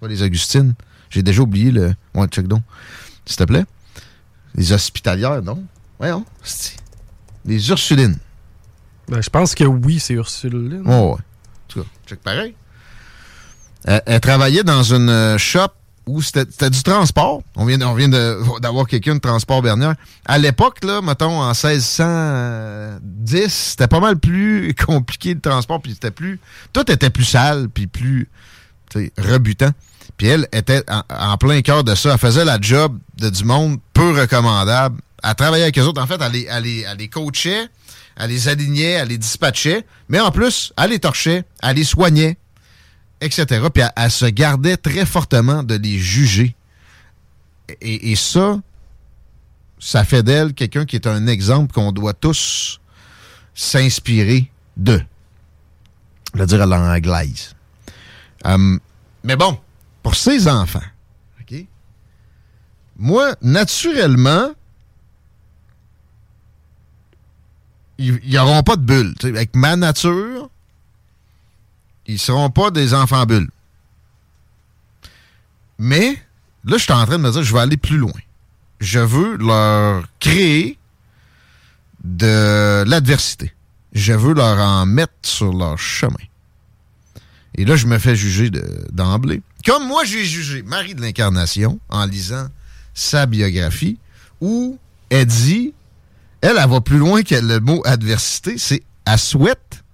Pas 0.00 0.08
les 0.08 0.22
Augustines. 0.22 0.74
J'ai 1.10 1.22
déjà 1.22 1.42
oublié 1.42 1.70
le. 1.70 1.94
Ouais, 2.14 2.26
check 2.28 2.46
donc. 2.48 2.62
S'il 3.24 3.36
te 3.36 3.44
plaît. 3.44 3.64
Les 4.54 4.72
hospitalières, 4.72 5.42
non? 5.42 5.62
Voyons. 5.98 6.24
Les 7.46 7.70
Ursulines. 7.70 8.18
Ben, 9.08 9.22
je 9.22 9.30
pense 9.30 9.54
que 9.54 9.64
oui, 9.64 10.00
c'est 10.00 10.14
Ursuline. 10.14 10.82
Oh, 10.84 10.90
ouais. 10.90 11.12
En 11.12 11.16
tout 11.68 11.80
cas, 11.80 11.86
check 12.06 12.20
pareil. 12.20 12.54
elle 13.84 14.20
travaillait 14.20 14.64
dans 14.64 14.82
une 14.82 15.08
euh, 15.08 15.38
shop 15.38 15.68
où 16.06 16.22
c'était 16.22 16.70
du 16.70 16.82
transport. 16.82 17.42
On 17.56 17.64
vient, 17.64 17.80
on 17.82 17.94
vient 17.94 18.08
d'avoir 18.60 18.86
quelqu'un 18.86 19.16
de 19.16 19.20
transport 19.20 19.62
Bernière. 19.62 19.94
À 20.24 20.38
l'époque, 20.38 20.84
là, 20.84 21.02
mettons, 21.02 21.40
en 21.40 21.52
1610, 21.52 23.52
c'était 23.52 23.88
pas 23.88 24.00
mal 24.00 24.18
plus 24.18 24.74
compliqué 24.86 25.34
de 25.34 25.40
transport, 25.40 25.80
puis 25.80 25.94
c'était 25.94 26.12
plus... 26.12 26.40
Tout 26.72 26.90
était 26.90 27.10
plus 27.10 27.24
sale, 27.24 27.68
puis 27.68 27.86
plus 27.86 28.28
rebutant. 29.18 29.70
Puis 30.16 30.28
elle 30.28 30.48
était 30.52 30.82
en, 31.10 31.36
plein 31.36 31.60
cœur 31.60 31.84
de 31.84 31.94
ça. 31.94 32.12
Elle 32.12 32.18
faisait 32.18 32.44
la 32.44 32.58
job 32.60 32.98
de 33.18 33.28
du 33.28 33.44
monde 33.44 33.78
peu 33.92 34.18
recommandable. 34.18 35.00
Elle 35.22 35.34
travaillait 35.34 35.64
avec 35.64 35.78
eux 35.78 35.82
autres. 35.82 36.02
En 36.02 36.06
fait, 36.06 36.20
elle 36.20 36.32
les, 36.32 36.46
elle 36.50 36.66
elle 36.66 36.98
les 36.98 37.08
coachait, 37.08 37.68
elle 38.16 38.30
les 38.30 38.48
alignait, 38.48 38.92
elle 38.92 39.08
les 39.08 39.18
dispatchait. 39.18 39.84
Mais 40.08 40.20
en 40.20 40.30
plus, 40.30 40.72
elle 40.76 40.90
les 40.90 40.98
torchait, 40.98 41.44
elle 41.62 41.76
les 41.76 41.84
soignait 41.84 42.38
etc. 43.20 43.66
Puis 43.72 43.82
elle, 43.94 44.10
se 44.10 44.26
gardait 44.26 44.76
très 44.76 45.06
fortement 45.06 45.62
de 45.62 45.74
les 45.74 45.98
juger. 45.98 46.54
Et, 47.80 48.14
ça, 48.14 48.60
ça 49.78 50.04
fait 50.04 50.22
d'elle 50.22 50.54
quelqu'un 50.54 50.84
qui 50.84 50.96
est 50.96 51.06
un 51.06 51.26
exemple 51.26 51.72
qu'on 51.72 51.90
doit 51.90 52.14
tous 52.14 52.80
s'inspirer 53.54 54.50
de. 54.76 55.00
Veux 56.34 56.46
dire 56.46 56.62
à 56.62 56.66
l'anglaise. 56.66 57.54
Hum, 58.44 58.78
mais 59.24 59.36
bon, 59.36 59.58
pour 60.02 60.14
ses 60.14 60.48
enfants? 60.48 60.80
Moi, 62.98 63.34
naturellement, 63.42 64.52
ils 67.98 68.20
n'auront 68.32 68.62
pas 68.62 68.76
de 68.76 68.82
bulle. 68.82 69.14
avec 69.22 69.54
ma 69.54 69.76
nature, 69.76 70.50
ils 72.06 72.18
seront 72.18 72.50
pas 72.50 72.70
des 72.70 72.94
enfants 72.94 73.24
bulles. 73.26 73.50
Mais 75.78 76.18
là, 76.64 76.76
je 76.78 76.82
suis 76.82 76.92
en 76.92 77.04
train 77.04 77.18
de 77.18 77.22
me 77.22 77.30
dire, 77.30 77.42
je 77.42 77.52
vais 77.52 77.60
aller 77.60 77.76
plus 77.76 77.98
loin. 77.98 78.12
Je 78.80 78.98
veux 78.98 79.36
leur 79.36 80.04
créer 80.20 80.78
de 82.04 82.84
l'adversité. 82.86 83.52
Je 83.92 84.12
veux 84.12 84.34
leur 84.34 84.58
en 84.58 84.86
mettre 84.86 85.14
sur 85.22 85.52
leur 85.52 85.78
chemin. 85.78 86.14
Et 87.56 87.64
là, 87.64 87.76
je 87.76 87.86
me 87.86 87.98
fais 87.98 88.14
juger 88.14 88.50
d'emblée. 88.92 89.42
Comme 89.64 89.86
moi, 89.86 90.04
j'ai 90.04 90.24
jugé 90.24 90.62
Marie 90.62 90.94
de 90.94 91.00
l'Incarnation 91.00 91.80
en 91.88 92.04
lisant 92.04 92.48
sa 92.94 93.26
biographie, 93.26 93.98
où 94.40 94.78
elle 95.10 95.26
dit, 95.26 95.72
elle, 96.46 96.58
elle 96.58 96.70
va 96.70 96.80
plus 96.80 96.98
loin 96.98 97.22
que 97.22 97.34
le 97.34 97.60
mot 97.60 97.82
adversité, 97.84 98.56
c'est 98.58 98.82
elle 99.04 99.18
souhaite 99.18 99.84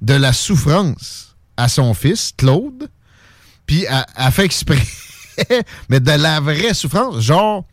de 0.00 0.14
la 0.14 0.32
souffrance 0.32 1.36
à 1.56 1.68
son 1.68 1.94
fils, 1.94 2.32
Claude, 2.36 2.88
puis 3.66 3.86
elle, 3.88 4.32
fait 4.32 4.44
exprès, 4.44 4.82
mais 5.88 6.00
de 6.00 6.10
la 6.10 6.40
vraie 6.40 6.74
souffrance, 6.74 7.20
genre, 7.20 7.64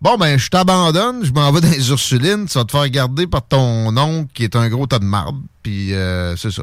bon, 0.00 0.16
ben, 0.16 0.38
je 0.38 0.48
t'abandonne, 0.48 1.24
je 1.24 1.32
m'en 1.32 1.50
vais 1.50 1.60
dans 1.60 1.70
les 1.70 1.90
Ursulines, 1.90 2.46
tu 2.46 2.56
vas 2.56 2.64
te 2.64 2.70
faire 2.70 2.88
garder 2.88 3.26
par 3.26 3.46
ton 3.46 3.96
oncle 3.96 4.30
qui 4.32 4.44
est 4.44 4.54
un 4.54 4.68
gros 4.68 4.86
tas 4.86 5.00
de 5.00 5.04
marde, 5.04 5.40
puis 5.62 5.92
euh, 5.92 6.36
c'est 6.36 6.52
ça. 6.52 6.62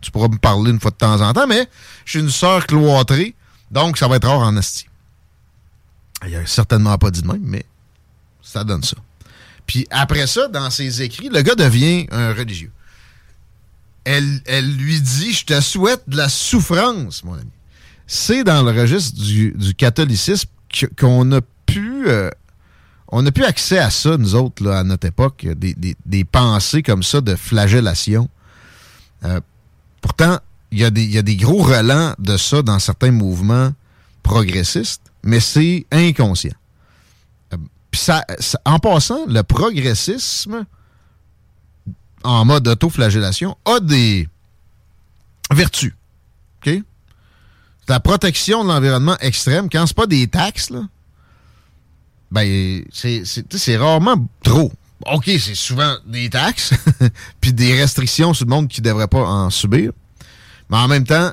Tu 0.00 0.10
pourras 0.10 0.28
me 0.28 0.38
parler 0.38 0.70
une 0.70 0.80
fois 0.80 0.90
de 0.90 0.96
temps 0.96 1.20
en 1.20 1.32
temps, 1.32 1.46
mais 1.46 1.68
je 2.06 2.10
suis 2.10 2.20
une 2.20 2.30
sœur 2.30 2.66
cloîtrée, 2.66 3.34
donc 3.70 3.98
ça 3.98 4.08
va 4.08 4.16
être 4.16 4.26
rare 4.26 4.40
en 4.40 4.56
esti. 4.56 4.86
Il 6.26 6.34
a 6.34 6.44
certainement 6.46 6.96
pas 6.98 7.10
dit 7.10 7.22
de 7.22 7.28
même, 7.28 7.42
mais 7.44 7.64
ça 8.42 8.64
donne 8.64 8.82
ça. 8.82 8.96
Puis 9.70 9.86
après 9.92 10.26
ça, 10.26 10.48
dans 10.48 10.68
ses 10.68 11.00
écrits, 11.00 11.28
le 11.28 11.42
gars 11.42 11.54
devient 11.54 12.08
un 12.10 12.34
religieux. 12.34 12.72
Elle, 14.02 14.40
elle 14.46 14.68
lui 14.68 15.00
dit 15.00 15.32
Je 15.32 15.44
te 15.44 15.60
souhaite 15.60 16.02
de 16.08 16.16
la 16.16 16.28
souffrance, 16.28 17.22
mon 17.22 17.34
ami. 17.34 17.52
C'est 18.08 18.42
dans 18.42 18.64
le 18.64 18.72
registre 18.72 19.16
du, 19.16 19.54
catholicisme 19.78 20.48
qu'on 20.98 21.30
a 21.30 21.40
pu. 21.66 22.08
euh, 22.08 22.30
on 23.12 23.24
a 23.24 23.30
pu 23.30 23.44
accès 23.44 23.78
à 23.78 23.90
ça, 23.90 24.16
nous 24.16 24.34
autres, 24.34 24.66
à 24.66 24.82
notre 24.82 25.06
époque, 25.06 25.46
des, 25.46 26.24
pensées 26.24 26.82
comme 26.82 27.04
ça 27.04 27.20
de 27.20 27.36
flagellation. 27.36 28.28
Euh, 29.24 29.38
pourtant, 30.00 30.40
il 30.72 30.80
y 30.80 30.84
a 30.84 30.90
des 31.22 31.36
gros 31.36 31.62
relents 31.62 32.12
de 32.18 32.36
ça 32.36 32.62
dans 32.62 32.80
certains 32.80 33.12
mouvements 33.12 33.70
progressistes, 34.24 35.12
mais 35.22 35.38
c'est 35.38 35.86
inconscient. 35.92 36.56
Puis 37.90 38.00
ça, 38.00 38.24
en 38.64 38.78
passant, 38.78 39.26
le 39.26 39.42
progressisme 39.42 40.64
en 42.22 42.44
mode 42.44 42.68
autoflagellation 42.68 43.56
a 43.64 43.80
des 43.80 44.28
vertus. 45.52 45.94
OK? 46.66 46.82
La 47.88 47.98
protection 47.98 48.62
de 48.62 48.68
l'environnement 48.68 49.16
extrême, 49.20 49.68
quand 49.68 49.84
c'est 49.86 49.96
pas 49.96 50.06
des 50.06 50.28
taxes, 50.28 50.70
là, 50.70 50.82
ben, 52.30 52.84
c'est- 52.92 53.76
rarement 53.76 54.28
trop. 54.44 54.72
OK, 55.06 55.24
c'est 55.26 55.54
souvent 55.56 55.96
des 56.06 56.30
taxes, 56.30 56.74
puis 57.40 57.52
des 57.52 57.74
restrictions 57.80 58.34
sur 58.34 58.44
le 58.44 58.50
monde 58.50 58.68
qui 58.68 58.80
ne 58.80 58.86
devrait 58.86 59.08
pas 59.08 59.22
en 59.24 59.50
subir. 59.50 59.92
Mais 60.68 60.76
en 60.76 60.86
même 60.86 61.04
temps, 61.04 61.32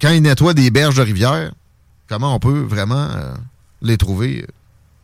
quand 0.00 0.10
ils 0.10 0.20
nettoient 0.20 0.52
des 0.52 0.70
berges 0.70 0.96
de 0.96 1.02
rivière, 1.02 1.52
comment 2.08 2.34
on 2.34 2.38
peut 2.40 2.60
vraiment 2.60 3.08
euh, 3.12 3.34
les 3.80 3.96
trouver 3.96 4.42
euh, 4.42 4.46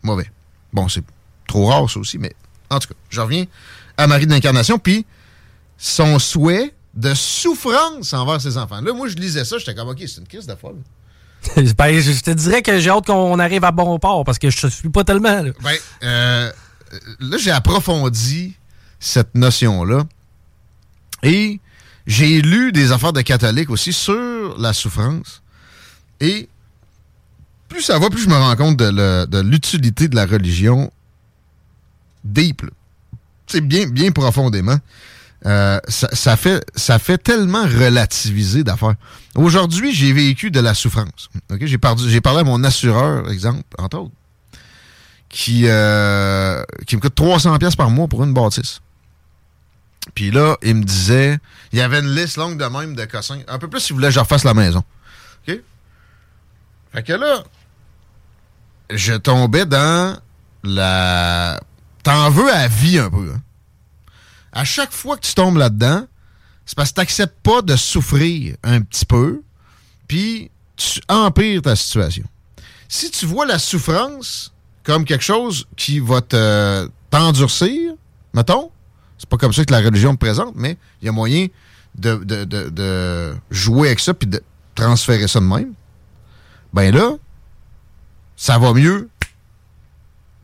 mauvais? 0.03 0.31
Bon, 0.75 0.88
c'est 0.88 1.04
trop 1.47 1.66
rare, 1.66 1.88
ça 1.88 1.99
aussi, 2.00 2.19
mais 2.19 2.35
en 2.69 2.78
tout 2.78 2.88
cas, 2.88 2.95
je 3.09 3.21
reviens 3.21 3.47
à 3.97 4.07
Marie 4.07 4.26
de 4.26 4.33
l'Incarnation, 4.33 4.78
puis 4.78 5.07
son 5.78 6.19
souhait 6.19 6.75
de 6.95 7.14
souffrance 7.14 8.12
envers 8.12 8.40
ses 8.40 8.59
enfants. 8.59 8.81
Là, 8.81 8.93
moi, 8.93 9.09
je 9.09 9.14
lisais 9.14 9.45
ça, 9.45 9.57
j'étais 9.59 9.75
comme, 9.75 9.88
OK, 9.88 9.99
c'est 10.00 10.21
une 10.21 10.26
crise 10.26 10.47
de 10.47 10.54
folle. 10.54 10.76
Ben, 11.76 12.00
je 12.00 12.21
te 12.21 12.31
dirais 12.31 12.62
que 12.62 12.78
j'ai 12.78 12.90
hâte 12.90 13.07
qu'on 13.07 13.38
arrive 13.38 13.64
à 13.64 13.71
bon 13.71 13.99
port 13.99 14.25
parce 14.25 14.38
que 14.38 14.50
je 14.50 14.66
ne 14.66 14.71
suis 14.71 14.88
pas 14.88 15.04
tellement. 15.04 15.43
là. 15.43 15.50
Ben, 15.62 15.76
euh, 16.02 16.52
là, 17.21 17.37
j'ai 17.38 17.50
approfondi 17.50 18.54
cette 18.99 19.35
notion-là. 19.35 20.04
Et 21.23 21.61
j'ai 22.07 22.40
lu 22.40 22.73
des 22.73 22.93
affaires 22.93 23.12
de 23.12 23.21
catholiques 23.21 23.71
aussi 23.71 23.93
sur 23.93 24.59
la 24.59 24.73
souffrance. 24.73 25.43
Et 26.21 26.49
plus 27.75 27.83
ça 27.83 27.99
va, 27.99 28.09
plus 28.09 28.23
je 28.23 28.28
me 28.28 28.37
rends 28.37 28.57
compte 28.57 28.76
de, 28.78 29.40
l'utilité 29.40 30.09
de 30.09 30.16
la 30.16 30.26
religion 30.26 30.90
deep. 32.25 32.62
C'est 33.47 33.61
bien, 33.61 33.87
bien 33.87 34.12
profondément. 34.12 34.78
Euh, 35.47 35.78
ça, 35.88 36.37
fait, 36.37 36.64
ça 36.75 36.99
fait 36.99 37.19
tellement 37.19 37.64
relativiser 37.64 38.64
d'affaires. 38.64 38.95
Aujourd'hui, 39.35 39.93
j'ai 39.93 40.12
vécu 40.12 40.50
de 40.50 40.61
la 40.61 40.73
souffrance. 40.73 41.28
J'ai 41.61 41.76
parlé, 41.78 42.40
à 42.40 42.45
mon 42.45 42.64
assureur, 42.64 43.31
exemple, 43.31 43.62
entre 43.76 43.99
autres 43.99 44.12
qui, 45.28 45.62
euh, 45.66 46.62
qui 46.87 46.95
me 46.95 47.00
coûte 47.00 47.16
300 47.16 47.59
pièces 47.59 47.75
par 47.75 47.90
mois 47.90 48.07
pour 48.07 48.23
une 48.23 48.33
bâtisse. 48.33 48.81
Puis 50.14 50.31
là, 50.31 50.57
il 50.62 50.76
me 50.76 50.85
disait, 50.85 51.38
il 51.73 51.78
y 51.81 51.83
avait 51.83 51.99
une 51.99 52.14
liste 52.14 52.37
longue 52.37 52.57
de 52.57 52.64
même 52.64 52.95
de 52.95 53.04
cossins. 53.04 53.40
Un 53.49 53.59
peu 53.59 53.69
plus 53.69 53.81
s'il 53.81 53.95
voulait 53.95 54.09
que 54.09 54.14
je 54.14 54.21
refasse 54.21 54.45
la 54.45 54.54
maison. 54.54 54.85
OK? 55.49 55.59
Fait 56.93 57.02
que 57.02 57.12
là, 57.14 57.43
je 58.91 59.14
tombais 59.14 59.67
dans 59.67 60.19
la... 60.62 61.61
T'en 62.03 62.31
veux 62.31 62.53
à 62.53 62.69
vie 62.69 62.99
un 62.99 63.11
peu. 63.11 63.33
hein. 63.35 63.41
À 64.53 64.64
chaque 64.64 64.93
fois 64.93 65.17
que 65.17 65.26
tu 65.26 65.35
tombes 65.35 65.57
là-dedans, 65.57 66.07
c'est 66.67 66.76
parce 66.76 66.91
que 66.91 66.97
t'acceptes 66.97 67.38
pas 67.43 67.62
de 67.62 67.76
souffrir 67.76 68.57
un 68.62 68.81
petit 68.83 69.05
peu, 69.05 69.43
puis 70.07 70.50
tu 70.76 71.00
empires 71.09 71.62
ta 71.62 71.75
situation. 71.76 72.25
Si 72.88 73.11
tu 73.11 73.26
vois 73.26 73.47
la 73.47 73.59
souffrance 73.59 74.53
comme 74.85 75.05
quelque 75.05 75.25
chose 75.25 75.67
qui 75.76 75.99
va 75.99 76.21
te 76.21 76.88
t'endurcir, 77.11 77.95
mettons, 78.35 78.71
c'est 79.19 79.29
pas 79.29 79.37
comme 79.38 79.53
ça 79.53 79.64
que 79.64 79.73
la 79.73 79.81
religion 79.81 80.12
te 80.14 80.21
présente, 80.21 80.55
mais 80.57 80.76
il 81.00 81.07
y 81.07 81.09
a 81.09 81.12
moyen 81.12 81.47
de, 81.97 82.17
de- 82.17 82.45
de- 82.45 82.69
de 82.69 83.35
jouer 83.50 83.88
avec 83.88 84.00
ça 84.00 84.12
puis 84.14 84.29
de 84.29 84.43
transférer 84.75 85.26
ça 85.26 85.41
de 85.41 85.47
même. 85.47 85.73
Ben 86.73 86.95
là, 86.95 87.12
ça 88.45 88.59
va 88.59 88.75
mieux 88.75 89.09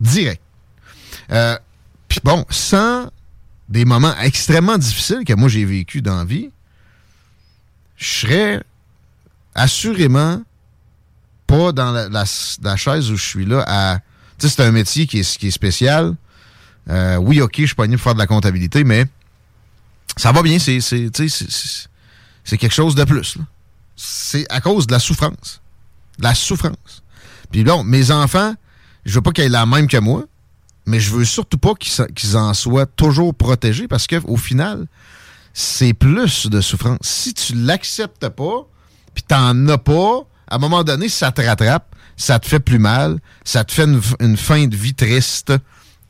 direct. 0.01 0.41
Euh, 1.31 1.59
puis 2.09 2.19
bon, 2.25 2.47
sans 2.49 3.11
des 3.69 3.85
moments 3.85 4.17
extrêmement 4.21 4.79
difficiles 4.79 5.23
que 5.27 5.35
moi 5.35 5.51
j'ai 5.51 5.67
vécu 5.67 6.01
dans 6.01 6.17
la 6.17 6.25
vie, 6.25 6.49
je 7.99 8.09
serais 8.09 8.65
assurément 9.55 10.43
pas 11.47 11.73
dans 11.73 11.93
la, 11.93 12.77
chaise 12.77 13.11
où 13.11 13.19
je 13.19 13.23
suis 13.23 13.45
là. 13.45 14.01
Tu 14.39 14.49
sais, 14.49 14.55
c'est 14.57 14.65
un 14.65 14.73
métier 14.73 15.07
qui 15.07 15.19
est, 15.19 15.51
spécial. 15.51 16.17
Euh, 16.89 17.17
oui, 17.17 17.43
OK, 17.43 17.57
je 17.59 17.67
suis 17.67 17.75
pas 17.75 17.83
venu 17.83 17.97
pour 17.97 18.05
faire 18.05 18.15
de 18.15 18.19
la 18.19 18.27
comptabilité, 18.27 18.83
mais 18.83 19.05
ça 20.17 20.33
va 20.33 20.41
bien, 20.41 20.59
c'est, 20.59 20.81
quelque 22.47 22.71
chose 22.71 22.95
de 22.95 23.05
plus. 23.05 23.37
C'est 23.95 24.51
à 24.51 24.63
cause 24.63 24.87
de 24.87 24.93
la 24.93 25.01
souffrance. 25.01 25.61
De 26.19 26.25
la 26.25 26.35
souffrance. 26.35 27.00
Puis 27.51 27.65
là, 27.65 27.83
mes 27.85 28.11
enfants, 28.11 28.55
je 29.05 29.15
veux 29.15 29.23
pas 29.23 29.33
qu'ils 29.33 29.45
aient 29.45 29.49
la 29.49 29.67
même 29.67 29.87
que 29.87 29.97
moi, 29.97 30.25
mais 30.87 31.01
je 31.01 31.11
veux 31.11 31.25
surtout 31.25 31.59
pas 31.59 31.75
qu'ils 31.75 32.37
en 32.37 32.55
soient 32.55 32.87
toujours 32.87 33.35
protégés 33.35 33.89
parce 33.89 34.07
qu'au 34.07 34.37
final, 34.37 34.87
c'est 35.53 35.95
plus 35.95 36.47
de 36.47 36.61
souffrance. 36.61 36.99
Si 37.03 37.35
tu 37.35 37.55
l'acceptes 37.55 38.29
pas, 38.29 38.67
puis 39.15 39.25
t'en 39.27 39.69
as 39.69 39.79
pas, 39.79 40.23
à 40.49 40.57
un 40.57 40.59
moment 40.59 40.85
donné, 40.85 41.09
ça 41.09 41.33
te 41.33 41.43
rattrape, 41.43 41.95
ça 42.17 42.39
te 42.39 42.47
fait 42.47 42.61
plus 42.61 42.79
mal, 42.79 43.19
ça 43.45 43.65
te 43.65 43.73
fait 43.73 43.85
une, 43.85 44.01
une 44.21 44.37
fin 44.37 44.67
de 44.67 44.77
vie 44.77 44.95
triste 44.95 45.53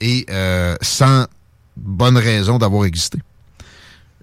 et 0.01 0.27
euh, 0.31 0.77
sans 0.81 1.27
bonne 1.77 2.17
raison 2.17 2.59
d'avoir 2.59 2.85
existé. 2.85 3.19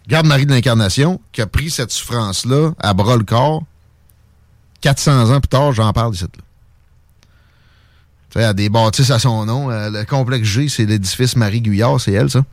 Garde 0.08 0.26
Marie 0.26 0.46
de 0.46 0.52
l'Incarnation, 0.52 1.20
qui 1.32 1.42
a 1.42 1.48
pris 1.48 1.70
cette 1.70 1.92
souffrance-là 1.92 2.72
à 2.80 2.94
bras 2.94 3.18
le 3.18 3.26
corps. 3.26 3.64
400 4.82 5.32
ans 5.32 5.40
plus 5.42 5.50
tard, 5.50 5.74
j'en 5.74 5.92
parle 5.92 6.14
ici. 6.14 6.24
Là. 6.24 6.44
Tu 8.30 8.54
des 8.56 8.70
bâtisses 8.70 9.10
à 9.12 9.20
son 9.20 9.46
nom. 9.46 9.72
Euh, 9.72 9.90
le 9.90 10.04
complexe 10.06 10.48
G, 10.48 10.68
c'est 10.70 10.86
l'édifice 10.86 11.36
Marie 11.36 11.62
Guyard, 11.62 12.00
c'est 12.00 12.12
elle, 12.12 12.30
ça. 12.30 12.44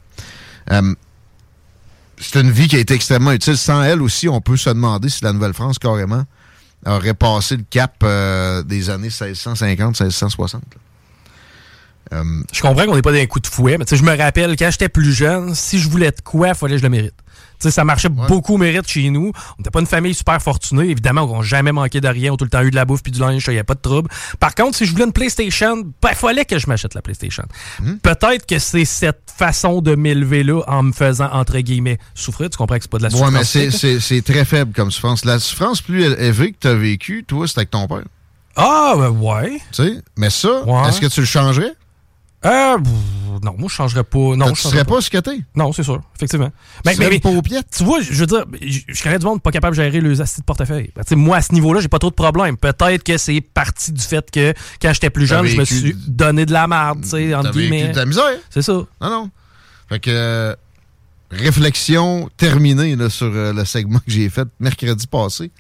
Euh, 0.71 0.95
c'est 2.21 2.41
une 2.41 2.51
vie 2.51 2.69
qui 2.69 2.77
a 2.77 2.79
été 2.79 2.95
extrêmement 2.95 3.33
utile. 3.33 3.57
Sans 3.57 3.83
elle 3.83 4.01
aussi, 4.01 4.29
on 4.29 4.41
peut 4.41 4.57
se 4.57 4.71
demander 4.71 5.09
si 5.09 5.25
la 5.25 5.33
Nouvelle-France, 5.33 5.79
carrément, 5.79 6.25
aurait 6.87 7.15
passé 7.15 7.57
le 7.57 7.65
cap 7.69 7.97
euh, 8.03 8.63
des 8.63 8.91
années 8.91 9.09
1650, 9.09 10.01
1660. 10.01 10.63
là. 10.63 12.19
Euh, 12.19 12.43
Je 12.53 12.61
comprends 12.61 12.85
qu'on 12.87 12.95
n'est 12.95 13.03
pas 13.03 13.13
dans 13.13 13.19
un 13.19 13.27
coup 13.27 13.41
de 13.41 13.47
fouet, 13.47 13.79
mais 13.79 13.85
je 13.91 14.03
me 14.03 14.17
rappelle, 14.17 14.57
quand 14.57 14.71
j'étais 14.71 14.89
plus 14.89 15.13
jeune, 15.13 15.55
si 15.55 15.79
je 15.79 15.89
voulais 15.89 16.11
de 16.11 16.21
quoi, 16.23 16.49
il 16.49 16.55
fallait 16.55 16.75
que 16.75 16.79
je 16.79 16.83
le 16.83 16.91
mérite. 16.91 17.15
Ça 17.71 17.85
marchait 17.85 18.09
beaucoup 18.09 18.55
au 18.55 18.59
mérite 18.59 18.87
chez 18.89 19.11
nous. 19.11 19.33
On 19.35 19.55
n'était 19.59 19.71
pas 19.71 19.81
une 19.81 19.87
famille 19.87 20.15
super 20.15 20.41
fortunée. 20.41 20.85
Évidemment, 20.91 21.23
on 21.23 21.39
n'a 21.39 21.43
jamais 21.43 21.73
manqué 21.73 22.01
de 22.01 22.09
rien. 22.09 22.33
On 22.33 22.35
a 22.35 22.37
tout 22.39 22.45
le 22.45 22.51
temps 22.51 22.63
eu 22.63 22.71
de 22.71 22.77
la 22.77 22.85
bouffe 22.85 23.03
puis 23.03 23.13
du 23.13 23.21
linge. 23.21 23.45
Il 23.49 23.53
n'y 23.55 23.59
a 23.59 23.65
pas 23.65 23.75
de 23.75 23.81
trouble. 23.81 24.11
Par 24.41 24.55
contre, 24.55 24.77
si 24.77 24.87
je 24.87 24.93
voulais 24.93 25.05
une 25.05 25.13
PlayStation, 25.13 25.77
il 26.09 26.15
fallait 26.15 26.45
que 26.45 26.59
je 26.59 26.67
m'achète 26.67 26.95
la 26.95 27.03
PlayStation. 27.03 27.45
Hmm? 27.81 27.95
Peut-être 27.97 28.47
que 28.47 28.59
c'est 28.59 28.85
cette 28.85 29.31
façon 29.37 29.81
de 29.81 29.95
m'élever-là 29.95 30.63
en 30.67 30.83
me 30.85 30.93
faisant, 30.93 31.29
entre 31.33 31.59
guillemets, 31.59 31.99
souffrir. 32.15 32.51
Tu 32.51 32.57
comprends 32.57 32.77
que 32.77 32.83
c'est 32.83 32.91
pas 32.91 32.99
de 32.99 33.05
la 33.05 33.09
ouais, 33.11 33.15
souffrance. 33.17 33.55
mais 33.55 33.99
c'est- 34.01 34.23
très 34.23 34.45
faible 34.45 34.73
comme 34.75 34.91
souffrance. 34.91 35.25
La 35.25 35.39
souffrance 35.39 35.81
plus 35.83 36.05
élevée 36.05 36.53
que 36.53 36.59
tu 36.61 36.69
as 36.69 36.75
vécue, 36.75 37.25
toi, 37.27 37.47
c'est 37.49 37.59
avec 37.59 37.71
ton 37.71 37.87
père. 37.87 38.05
Ah, 38.57 38.95
ben 38.97 39.09
ouais. 39.11 39.59
Tu 39.73 39.83
sais, 39.83 40.03
mais 40.17 40.31
ça, 40.31 40.63
Ouais. 40.65 40.89
est-ce 40.89 41.01
que 41.01 41.07
tu 41.07 41.21
le 41.21 41.27
changerais? 41.27 41.73
Euh, 42.45 42.77
non, 43.43 43.55
moi, 43.59 43.69
je 43.69 43.75
changerais 43.75 44.05
pas. 44.05 44.19
Non, 44.19 44.47
je 44.49 44.55
changerais 44.55 44.71
serais 44.81 44.85
pas 44.85 45.01
ce 45.01 45.11
que 45.11 45.19
t'es? 45.19 45.41
Non, 45.55 45.73
c'est 45.73 45.83
sûr, 45.83 46.01
effectivement. 46.17 46.49
Tu 46.49 46.53
Mais, 46.85 46.95
serais 46.95 47.09
mais- 47.09 47.15
une 47.17 47.21
paupiette? 47.21 47.67
tu 47.77 47.85
vois, 47.85 48.01
je 48.01 48.13
veux 48.13 48.27
dire, 48.27 48.45
je 48.61 49.03
connais 49.03 49.19
du 49.19 49.25
monde 49.27 49.43
pas 49.43 49.51
capable 49.51 49.77
de 49.77 49.83
gérer 49.83 50.01
les 50.01 50.21
astuces 50.21 50.41
de 50.41 50.45
portefeuille. 50.45 50.91
Ben, 50.95 51.17
moi, 51.17 51.39
à 51.39 51.43
ce 51.43 51.53
niveau-là, 51.53 51.81
j'ai 51.81 51.89
pas 51.89 51.99
trop 51.99 52.11
de 52.11 52.15
problèmes. 52.15 52.57
Peut-être 52.57 53.03
que 53.03 53.17
c'est 53.19 53.41
parti 53.41 53.93
du 53.93 54.03
fait 54.03 54.31
que 54.31 54.53
quand 54.81 54.93
j'étais 54.93 55.11
plus 55.11 55.27
jeune, 55.27 55.47
je 55.47 55.57
me 55.57 55.65
suis 55.65 55.95
donné 56.07 56.47
de 56.47 56.53
la 56.53 56.67
merde, 56.67 57.01
tu 57.03 57.09
sais, 57.11 57.35
entre 57.35 57.53
guillemets. 57.53 57.89
de 57.89 57.97
la 57.97 58.07
misère? 58.07 58.37
C'est 58.51 58.63
ça. 58.63 58.73
Non, 58.73 58.87
non. 59.11 59.31
Fait 59.89 60.01
que. 60.01 60.11
euh, 60.11 60.55
réflexion 61.31 62.29
terminée 62.37 62.95
là, 62.97 63.11
sur 63.11 63.27
euh, 63.27 63.53
le 63.53 63.65
segment 63.65 63.99
que 63.99 64.05
j'ai 64.11 64.29
fait 64.31 64.47
mercredi 64.61 65.07
passé 65.07 65.51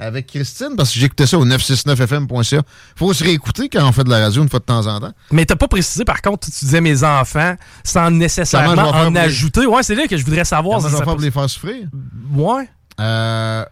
avec 0.00 0.26
Christine, 0.26 0.74
parce 0.76 0.92
que 0.92 0.98
j'écoutais 0.98 1.26
ça 1.26 1.38
au 1.38 1.44
969fm.ca. 1.44 2.62
faut 2.96 3.12
se 3.12 3.22
réécouter 3.22 3.68
quand 3.68 3.86
on 3.86 3.92
fait 3.92 4.02
de 4.02 4.10
la 4.10 4.18
radio 4.18 4.42
une 4.42 4.48
fois 4.48 4.58
de 4.58 4.64
temps 4.64 4.86
en 4.86 4.98
temps. 4.98 5.12
Mais 5.30 5.44
t'as 5.44 5.56
pas 5.56 5.68
précisé, 5.68 6.04
par 6.06 6.22
contre, 6.22 6.48
tu 6.48 6.64
disais 6.64 6.80
mes 6.80 7.04
enfants, 7.04 7.54
sans 7.84 8.10
nécessairement 8.10 8.82
en 8.82 9.14
ajouter. 9.14 9.66
Ouais, 9.66 9.82
c'est 9.82 9.94
là 9.94 10.06
que 10.06 10.16
je 10.16 10.24
voudrais 10.24 10.46
savoir. 10.46 10.80
Ça 10.80 10.88
je 10.88 10.92
vais 10.92 11.04
faire 11.04 11.14
pour 11.14 11.20
les 11.20 11.30
faire 11.30 11.50
souffrir? 11.50 11.86
Ouais. 12.34 12.68
Euh, 12.98 13.64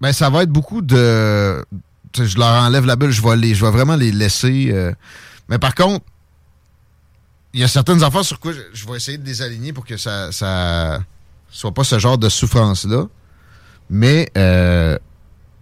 ben, 0.00 0.12
ça 0.12 0.30
va 0.30 0.44
être 0.44 0.50
beaucoup 0.50 0.82
de... 0.82 1.64
je 2.14 2.38
leur 2.38 2.62
enlève 2.62 2.86
la 2.86 2.94
bulle, 2.94 3.10
je 3.10 3.22
vais, 3.22 3.54
je 3.54 3.64
vais 3.64 3.70
vraiment 3.72 3.96
les 3.96 4.12
laisser. 4.12 4.70
Euh. 4.72 4.92
Mais 5.48 5.58
par 5.58 5.74
contre, 5.74 6.04
il 7.54 7.60
y 7.60 7.64
a 7.64 7.68
certaines 7.68 8.04
affaires 8.04 8.24
sur 8.24 8.38
quoi 8.38 8.52
je, 8.52 8.86
vais 8.86 8.96
essayer 8.96 9.18
de 9.18 9.26
les 9.26 9.42
aligner 9.42 9.72
pour 9.72 9.84
que 9.84 9.96
ça, 9.96 10.30
ça 10.30 11.00
soit 11.50 11.72
pas 11.72 11.84
ce 11.84 11.98
genre 11.98 12.18
de 12.18 12.28
souffrance-là. 12.28 13.06
Mais 13.88 14.30
euh, 14.36 14.98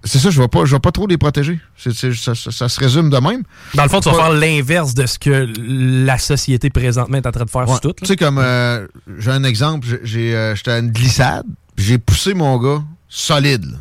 c'est 0.05 0.19
ça, 0.19 0.31
je 0.31 0.39
ne 0.39 0.45
vais, 0.45 0.49
pas, 0.49 0.65
je 0.67 0.75
vais 0.75 0.81
pas 0.81 0.93
trop 0.93 1.07
les 1.07 1.17
protéger. 1.17 1.59
ça, 1.77 1.93
se 1.95 2.81
résume 2.81 3.09
de 3.09 3.19
même. 3.19 3.43
Dans 3.75 3.85
le 3.85 3.89
fond, 3.89 4.01
tu 4.01 4.11
vas 4.11 4.17
faire 4.17 4.33
l'inverse 4.33 4.95
de 4.95 5.07
ce 5.07 5.19
que 5.19 5.51
la 5.59 6.19
société 6.19 6.69
présentement 6.69 7.17
est 7.17 7.27
en 7.27 7.33
train 7.33 7.45
de 7.45 7.51
faire 7.51 7.69
sur 7.69 7.81
tout. 7.81 7.95
Tu 7.95 8.07
sais, 8.07 8.17
comme 8.17 8.39
euh, 8.39 8.87
j'ai 9.19 9.31
un 9.31 9.45
exemple, 9.45 9.87
j'ai, 10.03 10.37
euh, 10.37 10.55
j'étais 10.55 10.73
à 10.73 10.79
une 10.79 10.91
glissade, 10.91 11.47
j'ai 11.79 11.99
poussé 11.99 12.35
mon 12.35 12.59
gars 12.59 12.83
solide. 13.09 13.79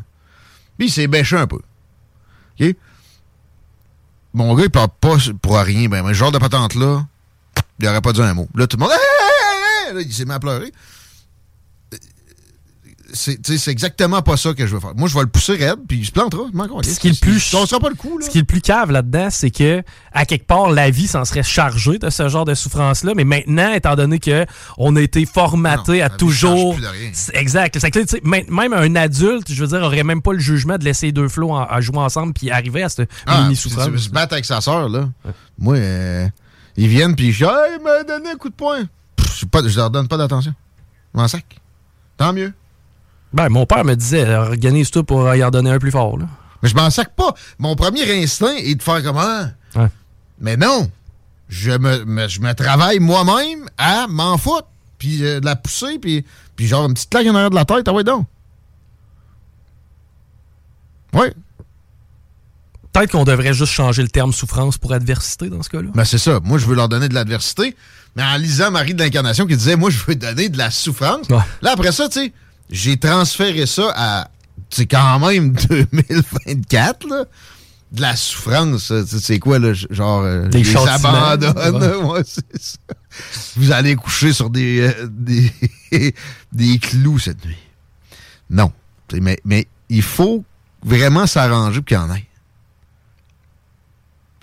Puis 0.78 0.88
il 0.88 0.92
s'est 0.92 1.08
bêché 1.08 1.36
un 1.36 1.48
peu. 1.48 1.60
OK? 2.60 2.76
Mon 4.34 4.56
gars, 4.56 4.64
il 4.64 4.70
parle 4.70 4.90
pas 5.00 5.18
pour 5.42 5.58
rien. 5.58 5.90
Ben, 5.90 6.04
mais 6.04 6.14
ce 6.14 6.20
genre 6.20 6.32
de 6.32 6.38
patente-là, 6.38 7.06
il 7.80 7.88
aurait 7.88 8.02
pas 8.02 8.14
dit 8.14 8.22
un 8.22 8.34
mot. 8.34 8.48
Là, 8.56 8.66
tout 8.66 8.78
le 8.78 8.82
monde, 8.82 8.92
il 10.02 10.14
s'est 10.14 10.26
mis 10.26 10.32
à 10.32 10.40
pleurer. 10.40 10.72
C'est 13.14 13.68
exactement 13.68 14.22
pas 14.22 14.38
ça 14.38 14.54
que 14.54 14.66
je 14.66 14.74
veux 14.74 14.80
faire. 14.80 14.96
Moi, 14.96 15.08
je 15.08 15.14
vais 15.14 15.22
le 15.22 15.28
pousser 15.28 15.56
raide, 15.56 15.80
puis 15.88 16.00
il 16.00 16.06
se 16.06 16.12
plantera. 16.12 16.44
Ce 16.84 17.00
qui 17.00 17.10
est 17.10 17.12
le 17.12 17.20
plus, 17.20 17.52
pas 17.52 17.90
le 17.90 17.96
coup, 17.96 18.20
Ce 18.22 18.30
qui 18.30 18.40
est 18.40 18.42
le 18.42 18.48
plus 18.48 18.62
cave 18.62 18.92
là-dedans, 18.92 19.30
c'est 19.30 19.52
que, 19.52 19.84
à 20.12 20.26
quelque 20.26 20.48
part, 20.48 20.72
la 20.72 20.90
vie 20.90 21.08
s'en 21.08 21.24
serait 21.24 21.44
chargée 21.44 22.00
de 22.00 22.10
ce 22.10 22.28
genre 22.28 22.46
de 22.46 22.54
souffrance-là. 22.54 23.14
Mais 23.16 23.24
maintenant, 23.24 23.72
étant 23.74 23.96
donné 23.96 24.20
que 24.20 24.46
on 24.78 24.96
a 24.96 25.02
été 25.02 25.26
formaté 25.26 26.02
à 26.02 26.10
toujours. 26.10 26.76
Exact. 27.34 27.78
même 28.50 28.74
un 28.74 28.96
adulte, 28.96 29.52
je 29.52 29.64
veux 29.64 29.78
dire, 29.78 29.86
aurait 29.86 30.04
même 30.04 30.22
pas 30.22 30.34
le 30.34 30.40
jugement 30.40 30.78
de 30.78 30.84
laisser 30.84 31.12
deux 31.12 31.30
flots 31.30 31.56
à 31.56 31.80
jouer 31.82 32.00
ensemble 32.00 32.34
puis 32.34 32.50
arriver 32.50 32.84
à 32.84 32.90
cette 32.90 33.10
ah, 33.26 33.44
mini-souffrance. 33.44 33.96
Se 33.96 34.10
battre 34.10 34.34
avec 34.34 34.46
sa 34.46 34.62
soeur, 34.62 34.90
là. 34.90 35.10
Moi, 35.58 35.76
euh, 35.76 36.28
ils 36.76 36.88
viennent, 36.88 37.16
puis 37.16 37.32
je 37.32 37.46
hey, 37.46 37.80
m'a 37.84 38.04
donné 38.04 38.32
un 38.32 38.36
coup 38.36 38.50
de 38.50 38.56
poing. 38.56 38.84
je, 39.38 39.46
pas, 39.46 39.62
leur 39.62 39.90
donne 39.90 40.08
pas 40.08 40.18
d'attention. 40.18 40.54
Je 41.14 41.20
m'en 41.20 41.28
sac. 41.28 41.46
Tant 42.18 42.34
mieux. 42.34 42.54
Ben, 43.34 43.50
mon 43.50 43.66
père 43.66 43.84
me 43.84 43.96
disait, 43.96 44.36
organise-toi 44.36 45.04
pour 45.04 45.34
y 45.34 45.44
en 45.44 45.50
donner 45.50 45.72
un 45.72 45.80
plus 45.80 45.92
fort. 45.92 46.18
Là. 46.18 46.26
Mais 46.62 46.70
je 46.70 46.76
m'en 46.76 46.90
sac 46.90 47.16
pas. 47.16 47.34
Mon 47.60 47.76
premier 47.76 48.24
instinct 48.24 48.56
est 48.56 48.76
de 48.76 48.84
faire 48.84 49.04
comment? 49.04 49.48
Ouais. 49.76 49.88
Mais 50.40 50.56
non. 50.56 50.90
Je 51.50 51.72
me, 51.72 52.28
je 52.28 52.40
me 52.40 52.54
travaille 52.54 53.00
moi-même 53.00 53.70
à 53.78 54.08
m'en 54.08 54.38
foutre. 54.38 54.68
Puis 54.98 55.26
euh, 55.26 55.40
de 55.40 55.46
la 55.46 55.56
pousser, 55.56 56.00
puis, 56.00 56.26
puis 56.56 56.68
genre 56.68 56.86
une 56.86 56.94
petite 56.94 57.10
claque 57.10 57.28
en 57.28 57.36
arrière 57.36 57.50
de 57.50 57.56
la 57.56 57.66
tête. 57.66 57.88
Ah 57.88 57.94
ouais, 57.94 58.04
donc. 58.04 58.26
Oui. 61.14 61.28
Peut-être 62.94 63.12
qu'on 63.12 63.24
devrait 63.24 63.54
juste 63.54 63.74
changer 63.74 64.04
le 64.04 64.08
terme 64.08 64.32
souffrance 64.32 64.78
pour 64.78 64.94
adversité 64.94 65.50
dans 65.50 65.64
ce 65.64 65.70
cas-là. 65.70 65.90
Ben 65.94 66.06
c'est 66.06 66.20
ça. 66.20 66.40
Moi, 66.44 66.60
je 66.60 66.66
veux 66.68 66.76
leur 66.76 66.88
donner 66.88 67.10
de 67.10 67.16
l'adversité. 67.16 67.76
Mais 68.16 68.24
en 68.24 68.38
lisant 68.38 68.70
Marie 68.72 68.94
de 68.94 69.04
l'Incarnation 69.04 69.48
qui 69.48 69.58
disait, 69.58 69.76
moi, 69.76 69.90
je 69.90 69.98
veux 70.06 70.16
donner 70.16 70.48
de 70.50 70.58
la 70.58 70.70
souffrance. 70.70 71.28
Là, 71.30 71.72
après 71.74 71.92
ça, 71.92 72.08
tu 72.08 72.20
sais, 72.20 72.34
j'ai 72.70 72.98
transféré 72.98 73.66
ça 73.66 73.94
à, 73.96 74.28
c'est 74.70 74.86
quand 74.86 75.20
même 75.20 75.52
2024, 75.70 77.08
là. 77.08 77.26
De 77.92 78.02
la 78.02 78.16
souffrance, 78.16 78.92
c'est 79.06 79.38
quoi, 79.38 79.60
là? 79.60 79.72
Genre, 79.74 80.24
euh, 80.24 80.48
des 80.48 80.64
les. 80.64 81.96
Ouais. 82.02 82.24
ça. 82.26 82.80
Vous 83.56 83.72
allez 83.72 83.96
coucher 83.96 84.34
sur 84.34 84.50
des, 84.50 84.82
euh, 84.82 85.08
des, 85.12 86.16
des 86.52 86.80
clous 86.80 87.20
cette 87.20 87.46
nuit. 87.46 87.56
Non. 88.50 88.72
Mais, 89.14 89.40
mais 89.46 89.68
il 89.90 90.02
faut 90.02 90.44
vraiment 90.84 91.28
s'arranger 91.28 91.82
pour 91.82 91.86
qu'il 91.86 91.98
y 91.98 92.00
en 92.00 92.12
ait. 92.16 92.26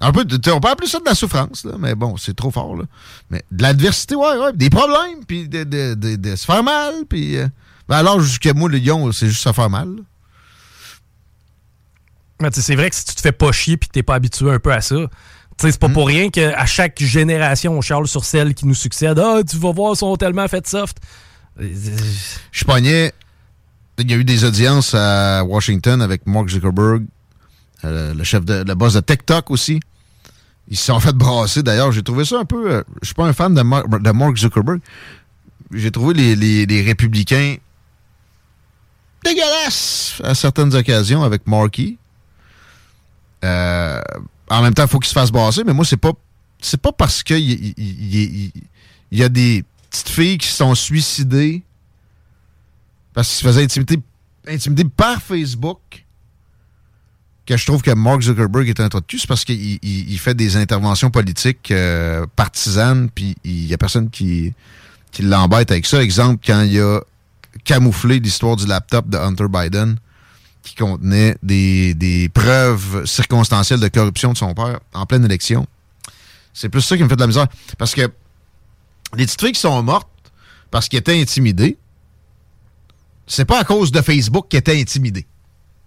Un 0.01 0.13
peu, 0.13 0.25
on 0.53 0.61
peut 0.61 0.69
appeler 0.69 0.89
ça 0.89 1.01
de 1.01 1.05
la 1.05 1.15
souffrance, 1.15 1.65
là, 1.65 1.73
mais 1.79 1.95
bon, 1.95 2.17
c'est 2.17 2.35
trop 2.35 2.51
fort. 2.51 2.77
Là. 2.77 2.85
Mais 3.31 3.45
de 3.51 3.63
l'adversité, 3.63 4.15
ouais, 4.15 4.39
ouais, 4.39 4.53
des 4.55 4.71
problèmes, 4.71 5.25
puis 5.27 5.49
de, 5.49 5.65
de, 5.65 5.95
de, 5.95 6.37
se 6.37 6.45
faire 6.45 6.63
mal, 6.63 7.05
puis... 7.09 7.37
Euh, 7.37 7.49
alors, 7.97 8.21
jusqu'à 8.21 8.55
moi, 8.55 8.69
le 8.69 8.79
lion, 8.79 9.11
c'est 9.13 9.29
juste 9.29 9.43
se 9.43 9.53
faire 9.53 9.71
mal. 9.71 9.89
c'est 12.53 12.77
vrai 12.77 12.91
que 12.91 12.97
si 12.97 13.05
tu 13.05 13.15
te 13.15 13.21
fais 13.21 13.33
pas 13.33 13.53
chier 13.53 13.77
puis 13.77 13.89
que 13.89 13.93
t'es 13.93 14.03
pas 14.03 14.15
habitué 14.15 14.51
un 14.51 14.59
peu 14.59 14.73
à 14.73 14.81
ça, 14.81 14.97
c'est 15.69 15.79
pas 15.79 15.89
hmm. 15.89 15.93
pour 15.93 16.07
rien 16.07 16.31
qu'à 16.31 16.65
chaque 16.67 17.03
génération, 17.03 17.77
on 17.77 17.81
charle 17.81 18.07
sur 18.07 18.25
celle 18.25 18.55
qui 18.55 18.67
nous 18.67 18.75
succède. 18.75 19.19
Ah, 19.19 19.41
tu 19.49 19.57
vas 19.59 19.73
voir, 19.73 19.93
ils 19.93 19.97
sont 19.97 20.17
tellement 20.17 20.49
fait 20.49 20.67
soft. 20.67 20.99
Je 21.59 22.65
pognais. 22.65 23.13
Il 23.99 24.11
y 24.11 24.15
a 24.15 24.17
eu 24.17 24.25
des 24.25 24.45
audiences 24.45 24.95
à 24.95 25.45
Washington 25.45 26.01
avec 26.01 26.27
Mark 26.27 26.49
Zuckerberg, 26.49 27.05
euh, 27.85 28.15
le 28.15 28.25
chef 28.25 28.47
de 28.47 28.65
le 28.67 28.75
boss 28.75 28.95
de 28.95 29.01
TikTok 29.01 29.51
aussi. 29.51 29.81
Ils 30.69 30.79
se 30.79 30.87
sont 30.87 31.01
fait 31.01 31.13
brasser 31.13 31.63
d'ailleurs. 31.63 31.93
J'ai 31.93 32.03
trouvé 32.03 32.25
ça 32.25 32.39
un 32.39 32.47
peu. 32.47 32.71
Euh, 32.71 32.83
je 33.03 33.07
suis 33.07 33.15
pas 33.15 33.27
un 33.27 33.35
fan 33.35 33.53
de, 33.53 33.63
Mark 33.63 34.37
Zuckerberg. 34.39 34.81
J'ai 35.73 35.91
trouvé 35.91 36.15
les, 36.15 36.83
républicains 36.83 37.57
dégueulasses 39.25 40.21
à 40.25 40.35
certaines 40.35 40.75
occasions 40.75 41.23
avec 41.23 41.47
Marky. 41.47 41.99
Euh, 43.45 44.01
en 44.49 44.63
même 44.63 44.75
temps, 44.75 44.85
il 44.85 44.89
faut 44.89 44.99
qu'il 44.99 45.09
se 45.09 45.15
fasse 45.15 45.31
brasser, 45.31 45.65
mais 45.65 45.73
moi, 45.73 45.85
c'est 45.85 45.97
pas. 45.97 46.13
C'est 46.63 46.81
pas 46.81 46.93
parce 46.93 47.23
qu'il 47.23 47.39
y, 47.39 48.53
y, 49.11 49.23
a 49.23 49.31
des 49.31 49.65
petites 49.89 50.11
filles 50.11 50.37
qui 50.37 50.47
se 50.47 50.57
sont 50.57 50.75
suicidées 50.75 51.63
parce 53.15 53.29
qu'ils 53.29 53.39
se 53.39 53.45
faisaient 53.45 53.63
intimider, 54.47 54.85
par 54.85 55.21
Facebook 55.23 56.05
que 57.47 57.57
je 57.57 57.67
trouve 57.67 57.83
que 57.83 57.91
Mark 57.93 58.23
Zuckerberg 58.23 58.69
est 58.69 58.79
un 58.81 58.89
trou 58.89 59.01
de 59.01 59.07
cul, 59.07 59.19
c'est 59.19 59.27
parce 59.27 59.45
qu'il 59.45 60.19
fait 60.19 60.35
des 60.35 60.57
interventions 60.57 61.11
politiques 61.11 61.71
euh, 61.71 62.27
partisanes, 62.37 63.11
puis 63.11 63.35
il 63.43 63.67
y 63.67 63.75
a 63.75 63.79
personne 63.79 64.09
qui, 64.11 64.53
qui 65.11 65.23
l'embête 65.23 65.71
avec 65.71 65.87
ça. 65.87 66.03
Exemple, 66.03 66.45
quand 66.47 66.63
il 66.63 66.81
a 66.81 67.01
camouflé 67.65 68.21
l'histoire 68.21 68.57
du 68.57 68.67
laptop 68.67 69.09
de 69.09 69.17
Hunter 69.17 69.47
Biden, 69.49 69.97
qui 70.63 70.75
contenait 70.75 71.37
des, 71.43 72.31
preuves 72.33 73.07
circonstancielles 73.07 73.81
de 73.81 73.89
corruption 73.89 74.33
de 74.33 74.39
son 74.39 74.55
père 74.55 74.81
en 74.93 75.07
pleine 75.07 75.25
élection. 75.25 75.67
C'est 76.53 76.69
plus 76.69 76.83
ça 76.83 76.97
qui 76.97 77.03
me 77.03 77.09
fait 77.09 77.17
de 77.17 77.21
la 77.21 77.27
misère. 77.27 77.47
Parce 77.79 77.95
que 77.95 78.03
les 79.17 79.25
petites 79.25 79.41
filles 79.41 79.53
qui 79.53 79.61
sont 79.61 79.83
mortes 79.83 80.09
parce 80.71 80.89
qu'elles 80.89 81.01
étaient 81.01 81.21
intimidées, 81.21 81.77
c'est 83.27 83.45
pas 83.45 83.61
à 83.61 83.65
cause 83.65 83.93
de 83.93 84.03
Facebook 84.03 84.47
qu'elles 84.49 84.61
étaient 84.61 84.81
intimidées. 84.81 85.27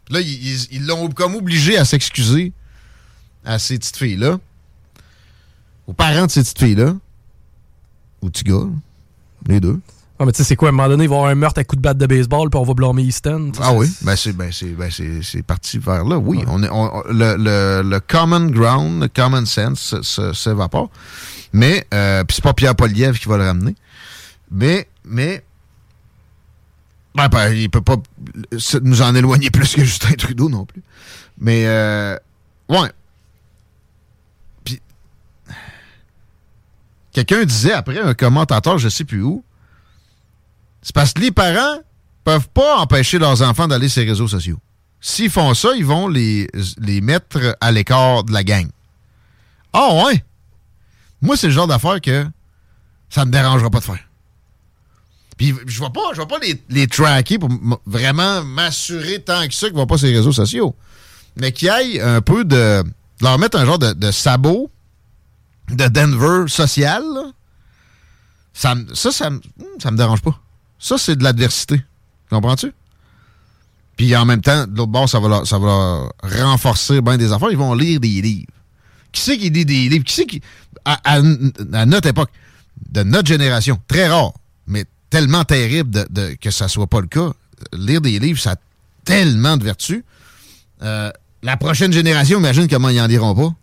Là, 0.10 0.20
ils 0.22 0.86
l'ont 0.86 1.10
comme 1.10 1.36
obligé 1.36 1.78
à 1.78 1.86
s'excuser 1.86 2.52
à 3.46 3.60
ces 3.60 3.78
petites 3.78 3.98
filles-là, 3.98 4.40
aux 5.88 5.94
parents 5.94 6.26
de 6.26 6.32
ces 6.32 6.42
petites 6.42 6.60
filles-là, 6.60 6.96
ou 8.22 8.30
petits 8.30 8.44
gars, 8.44 8.68
les 9.48 9.60
deux. 9.60 9.80
Ah, 10.20 10.26
mais 10.26 10.32
tu 10.32 10.38
sais, 10.38 10.44
c'est 10.44 10.56
quoi, 10.56 10.70
à 10.70 10.72
un 10.72 10.74
moment 10.74 10.88
donné, 10.88 11.06
il 11.06 11.10
va 11.10 11.16
y 11.16 11.18
avoir 11.18 11.32
un 11.32 11.36
meurtre 11.36 11.60
à 11.60 11.64
coup 11.64 11.76
de 11.76 11.82
batte 11.82 11.98
de 11.98 12.06
baseball, 12.06 12.50
puis 12.50 12.60
on 12.60 12.64
va 12.64 12.74
blâmer 12.76 13.02
Easton. 13.02 13.52
Ah 13.60 13.74
oui, 13.74 13.92
ben 14.02 14.16
c'est 14.16 14.34
ben 14.34 14.52
ben 14.78 15.44
parti 15.46 15.80
vers 15.80 16.06
là, 16.06 16.18
oui. 16.18 16.44
On 16.48 16.62
est, 16.62 16.68
le, 16.68 17.36
le, 17.38 17.82
le, 17.90 18.00
common 18.00 18.46
ground, 18.46 19.02
le 19.02 19.08
common 19.08 19.46
sense 19.46 19.96
s'évapore. 20.34 20.90
Mais, 21.52 21.86
euh, 21.94 22.24
puis 22.24 22.36
c'est 22.36 22.44
pas 22.44 22.54
Pierre 22.54 22.76
Poliev 22.76 23.18
qui 23.18 23.28
va 23.28 23.38
le 23.38 23.46
ramener. 23.46 23.76
Mais, 24.52 24.88
mais, 25.04 25.44
ben, 27.16 27.28
ben, 27.28 27.52
il 27.52 27.70
peut 27.70 27.82
pas 27.82 27.98
nous 28.82 29.02
en 29.02 29.16
éloigner 29.16 29.50
plus 29.50 29.76
que 29.76 29.84
Justin 29.84 30.14
Trudeau 30.14 30.50
non 30.50 30.66
plus. 30.66 30.84
Mais, 31.40 31.66
euh, 31.68 32.18
ouais. 32.70 32.92
Puis, 34.64 34.80
quelqu'un 37.12 37.46
disait 37.46 37.74
après, 37.74 38.00
un 38.00 38.14
commentateur, 38.14 38.78
je 38.78 38.90
sais 38.90 39.06
plus 39.06 39.22
où, 39.22 39.44
c'est 40.84 40.94
parce 40.94 41.14
que 41.14 41.22
les 41.22 41.32
parents 41.32 41.80
peuvent 42.24 42.50
pas 42.50 42.78
empêcher 42.78 43.18
leurs 43.18 43.42
enfants 43.42 43.68
d'aller 43.68 43.90
sur 43.90 44.02
les 44.02 44.10
réseaux 44.10 44.28
sociaux. 44.28 44.60
S'ils 45.02 45.30
font 45.30 45.54
ça, 45.54 45.72
ils 45.76 45.86
vont 45.86 46.08
les, 46.08 46.48
les 46.78 47.02
mettre 47.02 47.58
à 47.60 47.72
l'écart 47.72 48.24
de 48.24 48.32
la 48.32 48.44
gang. 48.44 48.68
Ah 49.74 49.90
oh, 49.90 50.06
ouais? 50.06 50.24
Moi, 51.22 51.36
c'est 51.36 51.48
le 51.48 51.54
genre 51.54 51.68
d'affaire 51.68 52.00
que 52.00 52.26
ça 53.10 53.26
me 53.26 53.32
dérangera 53.32 53.70
pas 53.70 53.80
de 53.80 53.86
faire. 53.86 54.08
Puis 55.38 55.54
je 55.66 55.82
vais 55.82 55.90
pas, 55.90 56.14
je 56.14 56.22
vais 56.22 56.28
pas 56.28 56.38
les, 56.70 56.88
tracker 56.88 57.40
pour 57.40 57.50
vraiment 57.86 58.44
m'assurer 58.44 59.20
tant 59.20 59.48
que 59.48 59.54
ça 59.54 59.68
qu'ils 59.68 59.76
vont 59.76 59.88
pas 59.88 59.98
sur 59.98 60.08
les 60.08 60.16
réseaux 60.16 60.32
sociaux. 60.32 60.76
Mais 61.38 61.52
qu'il 61.52 61.68
y 61.68 61.98
ait 61.98 62.02
un 62.02 62.22
peu 62.22 62.46
de. 62.46 62.84
leur 63.22 63.40
mettre 63.40 63.58
un 63.58 63.66
genre 63.66 63.80
de, 63.80 64.12
sabot 64.12 64.70
de 65.70 65.88
Denver 65.88 66.48
social, 66.48 67.04
ça, 68.54 68.76
ça, 68.94 69.12
ça, 69.12 69.30
ça 69.80 69.92
me 69.92 69.98
dérange 69.98 70.22
pas. 70.22 70.40
Ça, 70.84 70.98
c'est 70.98 71.16
de 71.16 71.24
l'adversité. 71.24 71.82
Comprends-tu? 72.30 72.74
Puis 73.96 74.14
en 74.18 74.26
même 74.26 74.42
temps, 74.42 74.68
de 74.68 74.76
l'autre 74.76 74.92
bord, 74.92 75.08
ça 75.08 75.22
va, 75.22 75.30
leur, 75.30 75.48
ça 75.48 75.58
va 75.58 76.10
renforcer 76.22 77.00
bien 77.00 77.16
des 77.16 77.32
affaires. 77.32 77.52
Ils 77.52 77.58
vont 77.58 77.74
lire 77.74 78.02
des 78.02 78.22
livres. 78.22 78.52
Qui 79.14 79.22
c'est 79.22 79.38
qui 79.38 79.50
lit 79.50 79.64
des 79.64 79.88
livres? 79.88 80.04
Qui 80.04 80.14
c'est 80.14 80.26
qui. 80.26 80.42
À, 80.84 81.22
notre 81.86 82.10
époque, 82.10 82.32
de 82.90 83.02
notre 83.04 83.30
génération, 83.30 83.80
très 83.88 84.10
rare, 84.10 84.34
mais 84.68 84.84
tellement 85.10 85.46
terrible 85.46 86.06
de, 86.10 86.36
que 86.42 86.52
ça 86.52 86.68
soit 86.68 86.88
pas 86.88 87.00
le 87.00 87.08
cas. 87.08 87.32
Lire 87.72 88.02
des 88.02 88.20
livres, 88.20 88.42
ça 88.42 88.52
a 88.52 88.56
tellement 89.06 89.56
de 89.56 89.64
vertus. 89.64 90.04
Euh, 90.82 91.12
la 91.44 91.56
prochaine 91.56 91.94
génération, 91.94 92.40
imagine 92.40 92.68
comment 92.68 92.90
ils 92.90 93.00
en 93.00 93.08
liront 93.08 93.34
pas. 93.34 93.56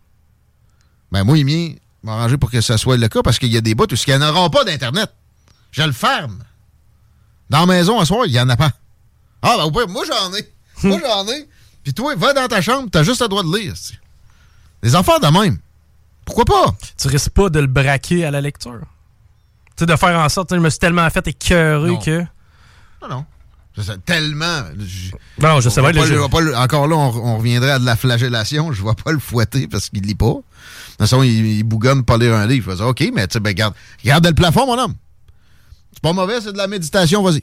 Ben 1.12 1.24
moi, 1.24 1.36
il 1.36 1.76
m'arranger 2.02 2.38
pour 2.38 2.50
que 2.50 2.62
ça 2.62 2.78
soit 2.78 2.96
le 2.96 3.08
cas 3.08 3.20
parce 3.22 3.38
qu'il 3.38 3.52
y 3.52 3.58
a 3.58 3.60
des 3.60 3.74
bouts 3.74 3.92
où 3.92 3.96
ils 4.06 4.16
n'auront 4.16 4.48
pas 4.48 4.64
d'Internet. 4.64 5.12
Je 5.70 5.82
le 5.82 5.92
ferme. 5.92 6.38
Dans 7.50 7.60
la 7.60 7.66
maison, 7.66 7.98
à 7.98 8.06
soir, 8.06 8.26
il 8.26 8.32
n'y 8.32 8.40
en 8.40 8.48
a 8.48 8.56
pas. 8.56 8.70
Ah, 9.42 9.56
ben, 9.72 9.86
moi, 9.88 10.04
j'en 10.06 10.32
ai. 10.34 10.48
moi, 10.88 11.00
j'en 11.04 11.26
ai. 11.26 11.48
Puis 11.82 11.92
toi, 11.92 12.14
va 12.14 12.32
dans 12.32 12.46
ta 12.46 12.60
chambre, 12.62 12.88
t'as 12.90 13.02
juste 13.02 13.20
le 13.20 13.28
droit 13.28 13.42
de 13.42 13.56
lire. 13.56 13.74
Les 14.82 14.96
enfants 14.96 15.18
de 15.18 15.26
même. 15.26 15.58
Pourquoi 16.24 16.44
pas? 16.44 16.74
Tu 16.96 17.08
risques 17.08 17.30
pas 17.30 17.48
de 17.48 17.58
le 17.58 17.66
braquer 17.66 18.24
à 18.24 18.30
la 18.30 18.40
lecture. 18.40 18.80
Tu 19.76 19.80
sais, 19.80 19.86
de 19.86 19.96
faire 19.96 20.18
en 20.18 20.28
sorte, 20.28 20.54
je 20.54 20.60
me 20.60 20.70
suis 20.70 20.78
tellement 20.78 21.08
fait 21.10 21.26
écœurer 21.26 21.98
que. 21.98 22.20
Non, 23.02 23.08
non. 23.08 23.24
Tellement. 24.04 24.62
Je, 24.78 25.10
non, 25.40 25.60
je 25.60 25.70
sais 25.70 25.80
pas, 25.80 25.92
pas. 25.92 26.62
Encore 26.62 26.86
là, 26.86 26.96
on, 26.96 27.38
reviendrait 27.38 27.70
à 27.70 27.78
de 27.78 27.86
la 27.86 27.96
flagellation. 27.96 28.72
Je 28.72 28.82
ne 28.82 28.88
vais 28.88 28.94
pas 28.94 29.10
le 29.10 29.18
fouetter 29.18 29.68
parce 29.68 29.88
qu'il 29.88 30.02
lit 30.02 30.14
pas. 30.14 30.26
De 30.26 30.32
toute 30.32 30.98
façon, 30.98 31.22
il, 31.22 31.46
il 31.46 31.62
bougonne 31.62 32.04
pas 32.04 32.18
lire 32.18 32.34
un 32.34 32.46
livre. 32.46 32.76
Je 32.76 32.82
OK, 32.82 33.10
mais 33.14 33.26
tu 33.26 33.34
sais, 33.34 33.40
ben, 33.40 33.54
garde, 33.54 33.74
garde 34.04 34.26
le 34.26 34.34
plafond, 34.34 34.66
mon 34.66 34.78
homme. 34.78 34.94
C'est 35.92 36.02
pas 36.02 36.12
mauvais, 36.12 36.40
c'est 36.40 36.52
de 36.52 36.58
la 36.58 36.66
méditation, 36.66 37.22
vas-y. 37.22 37.42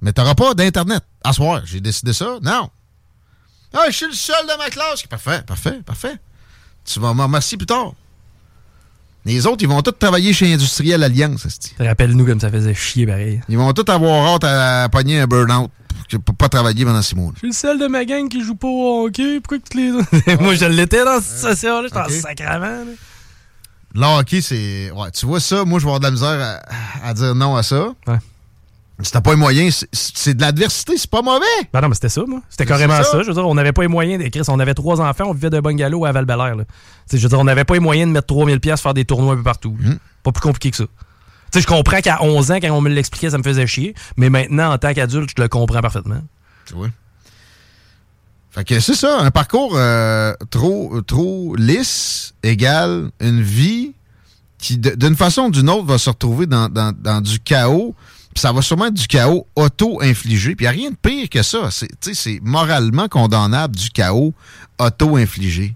Mais 0.00 0.12
t'auras 0.12 0.34
pas 0.34 0.54
d'Internet. 0.54 1.02
À 1.24 1.32
soir, 1.32 1.62
j'ai 1.64 1.80
décidé 1.80 2.12
ça. 2.12 2.38
Non. 2.42 2.70
Ah, 3.74 3.84
je 3.88 3.92
suis 3.92 4.06
le 4.06 4.12
seul 4.12 4.46
de 4.46 4.56
ma 4.56 4.70
classe. 4.70 5.02
Parfait, 5.02 5.42
parfait, 5.46 5.80
parfait. 5.84 6.16
Tu 6.84 7.00
vas 7.00 7.12
m'en 7.12 7.24
remercier 7.24 7.58
plus 7.58 7.66
tard. 7.66 7.92
Les 9.24 9.46
autres, 9.46 9.62
ils 9.62 9.68
vont 9.68 9.82
tous 9.82 9.92
travailler 9.92 10.32
chez 10.32 10.52
Industriel 10.52 11.02
Alliance. 11.02 11.46
Rappelle-nous 11.78 12.24
comme 12.24 12.40
ça 12.40 12.50
faisait 12.50 12.72
chier 12.72 13.06
pareil. 13.06 13.42
Ils 13.48 13.58
vont 13.58 13.72
tous 13.72 13.90
avoir 13.92 14.34
hâte 14.34 14.44
à, 14.44 14.88
pogner 14.88 15.20
un 15.20 15.26
burn-out 15.26 15.70
pour 16.24 16.34
pas 16.34 16.48
travailler 16.48 16.86
pendant 16.86 17.02
six 17.02 17.14
mois. 17.14 17.32
Je 17.34 17.38
suis 17.40 17.48
le 17.48 17.52
seul 17.52 17.78
de 17.78 17.86
ma 17.88 18.06
gang 18.06 18.28
qui 18.28 18.42
joue 18.42 18.54
pas 18.54 18.68
au 18.68 19.04
hockey. 19.04 19.40
Pourquoi 19.40 19.58
que 19.58 19.76
les 19.76 20.36
Moi, 20.40 20.54
je 20.54 20.64
l'étais 20.64 21.04
dans 21.04 21.20
cette 21.20 21.36
situation-là. 21.36 21.88
J'étais 21.88 21.98
en 21.98 22.22
sacrament. 22.22 22.86
Le 23.94 24.18
hockey, 24.18 24.40
c'est. 24.40 24.90
Ouais, 24.90 25.10
tu 25.10 25.26
vois 25.26 25.40
ça, 25.40 25.64
moi, 25.64 25.78
je 25.78 25.84
vais 25.84 25.90
avoir 25.90 26.00
de 26.00 26.04
la 26.04 26.10
misère 26.10 26.60
à, 27.02 27.14
dire 27.14 27.34
non 27.34 27.56
à 27.56 27.62
ça. 27.62 27.88
Ouais. 28.06 28.18
C'était 29.00 29.20
pas 29.20 29.32
un 29.32 29.36
moyen, 29.36 29.68
c'est 29.92 30.34
de 30.34 30.40
l'adversité, 30.40 30.96
c'est 30.96 31.08
pas 31.08 31.22
mauvais. 31.22 31.44
Ben 31.72 31.80
non, 31.80 31.88
mais 31.88 31.94
c'était 31.94 32.08
ça, 32.08 32.22
moi. 32.26 32.40
C'était 32.48 32.66
carrément 32.66 33.00
ça. 33.04 33.22
Je 33.22 33.28
veux 33.28 33.34
dire, 33.34 33.46
on 33.46 33.54
n'avait 33.54 33.72
pas 33.72 33.82
les 33.82 33.88
moyens 33.88 34.20
d'écrire. 34.20 34.42
On 34.48 34.58
avait 34.58 34.74
trois 34.74 35.00
enfants, 35.00 35.26
on 35.28 35.32
vivait 35.32 35.50
de 35.50 35.60
bungalow 35.60 36.04
à 36.04 36.10
val 36.10 36.26
Je 37.12 37.16
veux 37.16 37.28
dire, 37.28 37.38
on 37.38 37.44
n'avait 37.44 37.64
pas 37.64 37.74
les 37.74 37.80
moyens 37.80 38.08
de 38.08 38.12
mettre 38.12 38.26
3000 38.26 38.58
pièces 38.58 38.80
faire 38.80 38.94
des 38.94 39.04
tournois 39.04 39.34
un 39.34 39.36
peu 39.36 39.44
partout. 39.44 39.76
Hmm. 39.78 39.98
Pas 40.24 40.32
plus 40.32 40.40
compliqué 40.40 40.72
que 40.72 40.78
ça. 40.78 40.84
sais, 41.52 41.60
je 41.60 41.66
comprends 41.68 42.00
qu'à 42.00 42.24
11 42.24 42.50
ans, 42.50 42.56
quand 42.56 42.72
on 42.72 42.80
me 42.80 42.90
l'expliquait, 42.90 43.30
ça 43.30 43.38
me 43.38 43.44
faisait 43.44 43.68
chier. 43.68 43.94
Mais 44.16 44.30
maintenant, 44.30 44.72
en 44.72 44.78
tant 44.78 44.92
qu'adulte, 44.92 45.30
je 45.36 45.40
le 45.40 45.48
comprends 45.48 45.80
parfaitement. 45.80 46.20
Oui. 46.74 46.88
Fait 48.66 48.80
c'est 48.80 48.94
ça, 48.94 49.20
un 49.20 49.30
parcours 49.30 49.74
euh, 49.76 50.34
trop, 50.50 51.00
trop 51.02 51.54
lisse 51.54 52.34
égale 52.42 53.10
une 53.20 53.40
vie 53.40 53.92
qui, 54.58 54.78
d'une 54.78 55.14
façon 55.14 55.42
ou 55.42 55.50
d'une 55.50 55.70
autre, 55.70 55.84
va 55.84 55.96
se 55.96 56.10
retrouver 56.10 56.46
dans, 56.46 56.68
dans, 56.68 57.20
du 57.20 57.38
chaos 57.38 57.94
ça 58.34 58.52
va 58.52 58.62
sûrement 58.62 58.86
être 58.86 58.94
du 58.94 59.08
chaos 59.08 59.46
auto-infligé. 59.56 60.54
Puis 60.54 60.64
il 60.64 60.68
n'y 60.70 60.74
a 60.74 60.78
rien 60.78 60.90
de 60.90 60.96
pire 60.96 61.28
que 61.28 61.42
ça. 61.42 61.70
C'est 61.70 62.40
moralement 62.40 63.08
condamnable 63.08 63.74
du 63.74 63.90
chaos 63.90 64.32
auto-infligé. 64.78 65.74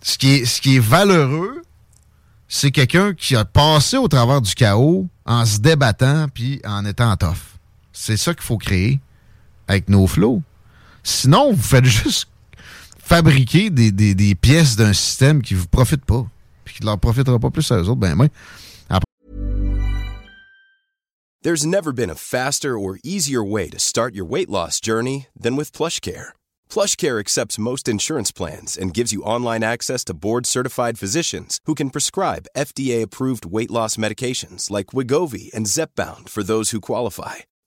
Ce 0.00 0.16
qui 0.16 0.34
est, 0.34 0.44
ce 0.44 0.60
qui 0.60 0.76
est 0.76 0.80
valeureux, 0.80 1.62
c'est 2.46 2.70
quelqu'un 2.70 3.12
qui 3.12 3.34
a 3.34 3.44
passé 3.44 3.96
au 3.96 4.06
travers 4.06 4.40
du 4.40 4.54
chaos 4.54 5.08
en 5.26 5.44
se 5.44 5.58
débattant 5.58 6.26
puis 6.32 6.60
en 6.64 6.84
étant 6.84 7.16
tough. 7.16 7.58
C'est 7.92 8.16
ça 8.16 8.34
qu'il 8.34 8.44
faut 8.44 8.58
créer 8.58 9.00
avec 9.66 9.88
nos 9.88 10.06
flots. 10.06 10.42
Sinon, 11.04 11.52
vous 11.52 11.62
faites 11.62 11.84
juste 11.84 12.28
fabriquer 12.98 13.70
des, 13.70 13.92
des, 13.92 14.14
des 14.14 14.34
pièces 14.34 14.74
d'un 14.76 14.92
système 14.92 15.42
qui 15.42 15.54
ne 15.54 15.60
vous 15.60 15.68
profite 15.68 16.04
pas 16.04 16.26
puis 16.64 16.74
qui 16.74 16.82
ne 16.82 16.86
leur 16.86 16.98
profitera 16.98 17.38
pas 17.38 17.50
plus 17.50 17.70
à 17.70 17.76
eux 17.76 17.88
autres. 17.88 18.00
Ben, 18.00 18.14
moi, 18.14 18.28
There's 21.44 21.66
never 21.66 21.92
been 21.92 22.08
a 22.08 22.14
faster 22.14 22.78
or 22.78 22.98
easier 23.04 23.44
way 23.44 23.68
to 23.68 23.78
start 23.78 24.14
your 24.14 24.24
weight 24.24 24.48
loss 24.48 24.80
journey 24.80 25.26
than 25.38 25.56
with 25.56 25.76
PlushCare. 25.76 26.32
PlushCare 26.70 27.20
accepts 27.20 27.58
most 27.58 27.86
insurance 27.86 28.32
plans 28.32 28.78
and 28.78 28.94
gives 28.94 29.12
you 29.12 29.26
online 29.26 29.62
access 29.62 30.04
to 30.04 30.16
board-certified 30.16 30.98
physicians 30.98 31.60
who 31.66 31.74
can 31.74 31.90
prescribe 31.90 32.48
FDA-approved 32.56 33.44
weight 33.44 33.70
loss 33.70 33.98
medications 33.98 34.70
like 34.70 34.94
Wigovi 34.94 35.52
and 35.52 35.66
Zepbound 35.66 36.30
for 36.30 36.42
those 36.42 36.70
who 36.70 36.80
qualify. 36.80 37.44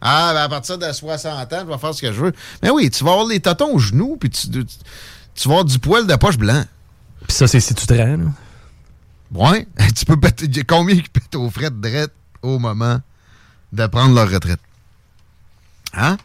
Ah, 0.00 0.32
ben 0.34 0.42
à 0.42 0.48
partir 0.48 0.78
de 0.78 0.90
60 0.90 1.52
ans, 1.52 1.58
je 1.60 1.66
vais 1.66 1.78
faire 1.78 1.94
ce 1.94 2.00
que 2.00 2.12
je 2.12 2.20
veux. 2.20 2.32
Mais 2.62 2.70
oui, 2.70 2.90
tu 2.90 3.04
vas 3.04 3.12
avoir 3.12 3.26
les 3.26 3.40
tatons 3.40 3.74
aux 3.74 3.78
genoux, 3.78 4.16
puis 4.18 4.30
tu, 4.30 4.48
tu, 4.48 5.48
vas 5.48 5.54
avoir 5.54 5.64
du 5.64 5.78
poil 5.78 6.06
de 6.06 6.16
poche 6.16 6.38
blanc. 6.38 6.64
Puis 7.26 7.36
ça, 7.36 7.46
c'est 7.46 7.60
si 7.60 7.74
tu 7.74 7.86
traînes. 7.86 8.32
Ouais. 9.32 9.66
Tu 9.94 10.04
peux 10.04 10.18
péter. 10.18 10.48
Combien 10.64 10.96
qui 10.96 11.08
pètent 11.08 11.34
aux 11.36 11.50
frais 11.50 11.70
de 11.70 11.80
drette 11.80 12.12
au 12.42 12.58
moment 12.58 13.00
de 13.72 13.86
prendre 13.86 14.14
leur 14.14 14.30
retraite? 14.30 14.60
Hein? 15.94 16.16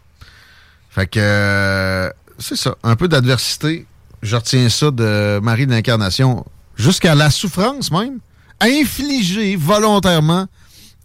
Fait 0.89 1.07
que. 1.07 1.19
Euh, 1.19 2.09
c'est 2.39 2.55
ça. 2.55 2.75
Un 2.83 2.95
peu 2.95 3.07
d'adversité. 3.07 3.85
Je 4.21 4.35
retiens 4.35 4.69
ça 4.69 4.91
de 4.91 5.39
Marie 5.43 5.67
de 5.67 5.71
l'Incarnation. 5.71 6.45
Jusqu'à 6.75 7.13
la 7.13 7.29
souffrance 7.29 7.91
même. 7.91 8.19
Infligée 8.61 9.55
volontairement 9.55 10.47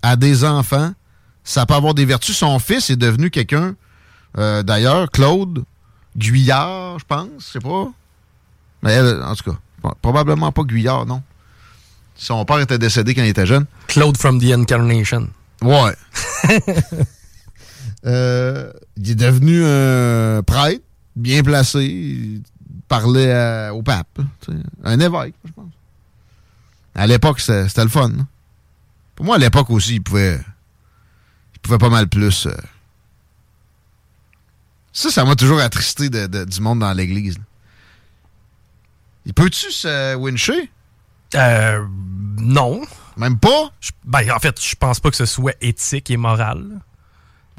à 0.03 0.17
des 0.17 0.45
enfants 0.45 0.93
ça 1.45 1.67
peut 1.67 1.75
avoir 1.75 1.95
des 1.95 2.05
vertus. 2.05 2.37
Son 2.37 2.59
fils 2.59 2.91
est 2.91 2.97
devenu 2.97 3.31
quelqu'un, 3.31 3.75
euh, 4.39 4.63
d'ailleurs, 4.63 5.11
Claude 5.11 5.65
Guyard, 6.17 6.99
je 6.99 7.05
pense, 7.05 7.29
je 7.39 7.45
sais 7.45 7.61
pas. 7.61 7.91
Mais 8.83 8.93
elle, 8.93 9.23
en 9.23 9.35
tout 9.35 9.51
cas, 9.51 9.95
probablement 10.03 10.53
pas 10.53 10.63
Guyard, 10.63 11.07
non. 11.07 11.23
Son 12.15 12.45
père 12.45 12.61
était 12.61 12.79
décédé 12.79 13.15
quand 13.15 13.23
il 13.23 13.29
était 13.29 13.47
jeune. 13.47 13.67
Claude 13.87 14.17
from 14.17 14.41
the 14.41 14.53
Incarnation. 14.53 15.29
Ouais. 15.63 15.95
euh, 18.07 18.73
il 18.97 19.11
est 19.11 19.15
devenu 19.15 19.65
un 19.65 20.43
prêtre, 20.43 20.83
bien 21.17 21.43
placé. 21.43 21.85
Il 21.85 22.43
parlait 22.89 23.71
au 23.71 23.83
pape. 23.83 24.21
Un 24.85 25.01
évêque, 25.01 25.35
je 25.45 25.53
pense. 25.53 25.73
À 26.95 27.07
l'époque, 27.07 27.41
c'était 27.41 27.83
le 27.83 27.89
fun. 27.89 28.11
Pour 29.15 29.25
moi, 29.25 29.37
à 29.37 29.39
l'époque 29.39 29.71
aussi, 29.71 29.95
il 29.95 30.03
pouvait 30.03 30.41
pouvait 31.63 31.79
pas 31.79 31.91
mal 31.91 32.09
plus. 32.09 32.47
Euh. 32.47 32.55
Ça, 34.93 35.11
ça 35.11 35.25
m'a 35.25 35.37
toujours 35.37 35.61
attristé 35.61 36.11
de, 36.11 36.45
du 36.45 36.61
monde 36.61 36.81
dans 36.81 36.93
l'église. 36.93 37.39
Il 39.27 39.35
peut-tu 39.35 39.71
se 39.71 40.17
wincher? 40.17 40.71
Euh, 41.35 41.87
non. 42.39 42.83
Même 43.17 43.39
pas? 43.39 43.73
ben, 44.05 44.31
en 44.33 44.39
fait, 44.39 44.61
je 44.61 44.75
pense 44.75 44.99
pas 45.01 45.11
que 45.11 45.17
ce 45.17 45.27
soit 45.27 45.55
éthique 45.61 46.11
et 46.11 46.17
moral. 46.17 46.81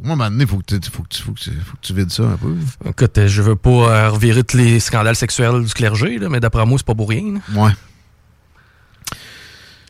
Moi, 0.03 0.11
à 0.11 0.13
un 0.13 0.15
moment 0.15 0.31
donné, 0.31 0.43
il 0.43 0.49
faut 0.49 0.57
que, 0.57 0.75
tu, 0.75 0.89
faut, 0.89 1.03
que 1.03 1.15
faut, 1.15 1.33
que 1.33 1.81
tu 1.81 1.93
vides 1.93 2.09
ça 2.09 2.23
un 2.23 2.37
peu. 2.37 2.55
Écoute, 2.85 3.17
euh, 3.19 3.27
je 3.27 3.41
veux 3.43 3.55
pas 3.55 3.69
euh, 3.69 4.09
revirer 4.09 4.43
tous 4.43 4.57
les 4.57 4.79
scandales 4.79 5.15
sexuels 5.15 5.63
du 5.63 5.71
clergé, 5.73 6.17
là, 6.17 6.27
mais 6.27 6.39
d'après 6.39 6.65
moi, 6.65 6.79
c'est 6.79 6.85
pas 6.85 6.95
pour 6.95 7.09
rien. 7.09 7.39
Ouais. 7.53 7.71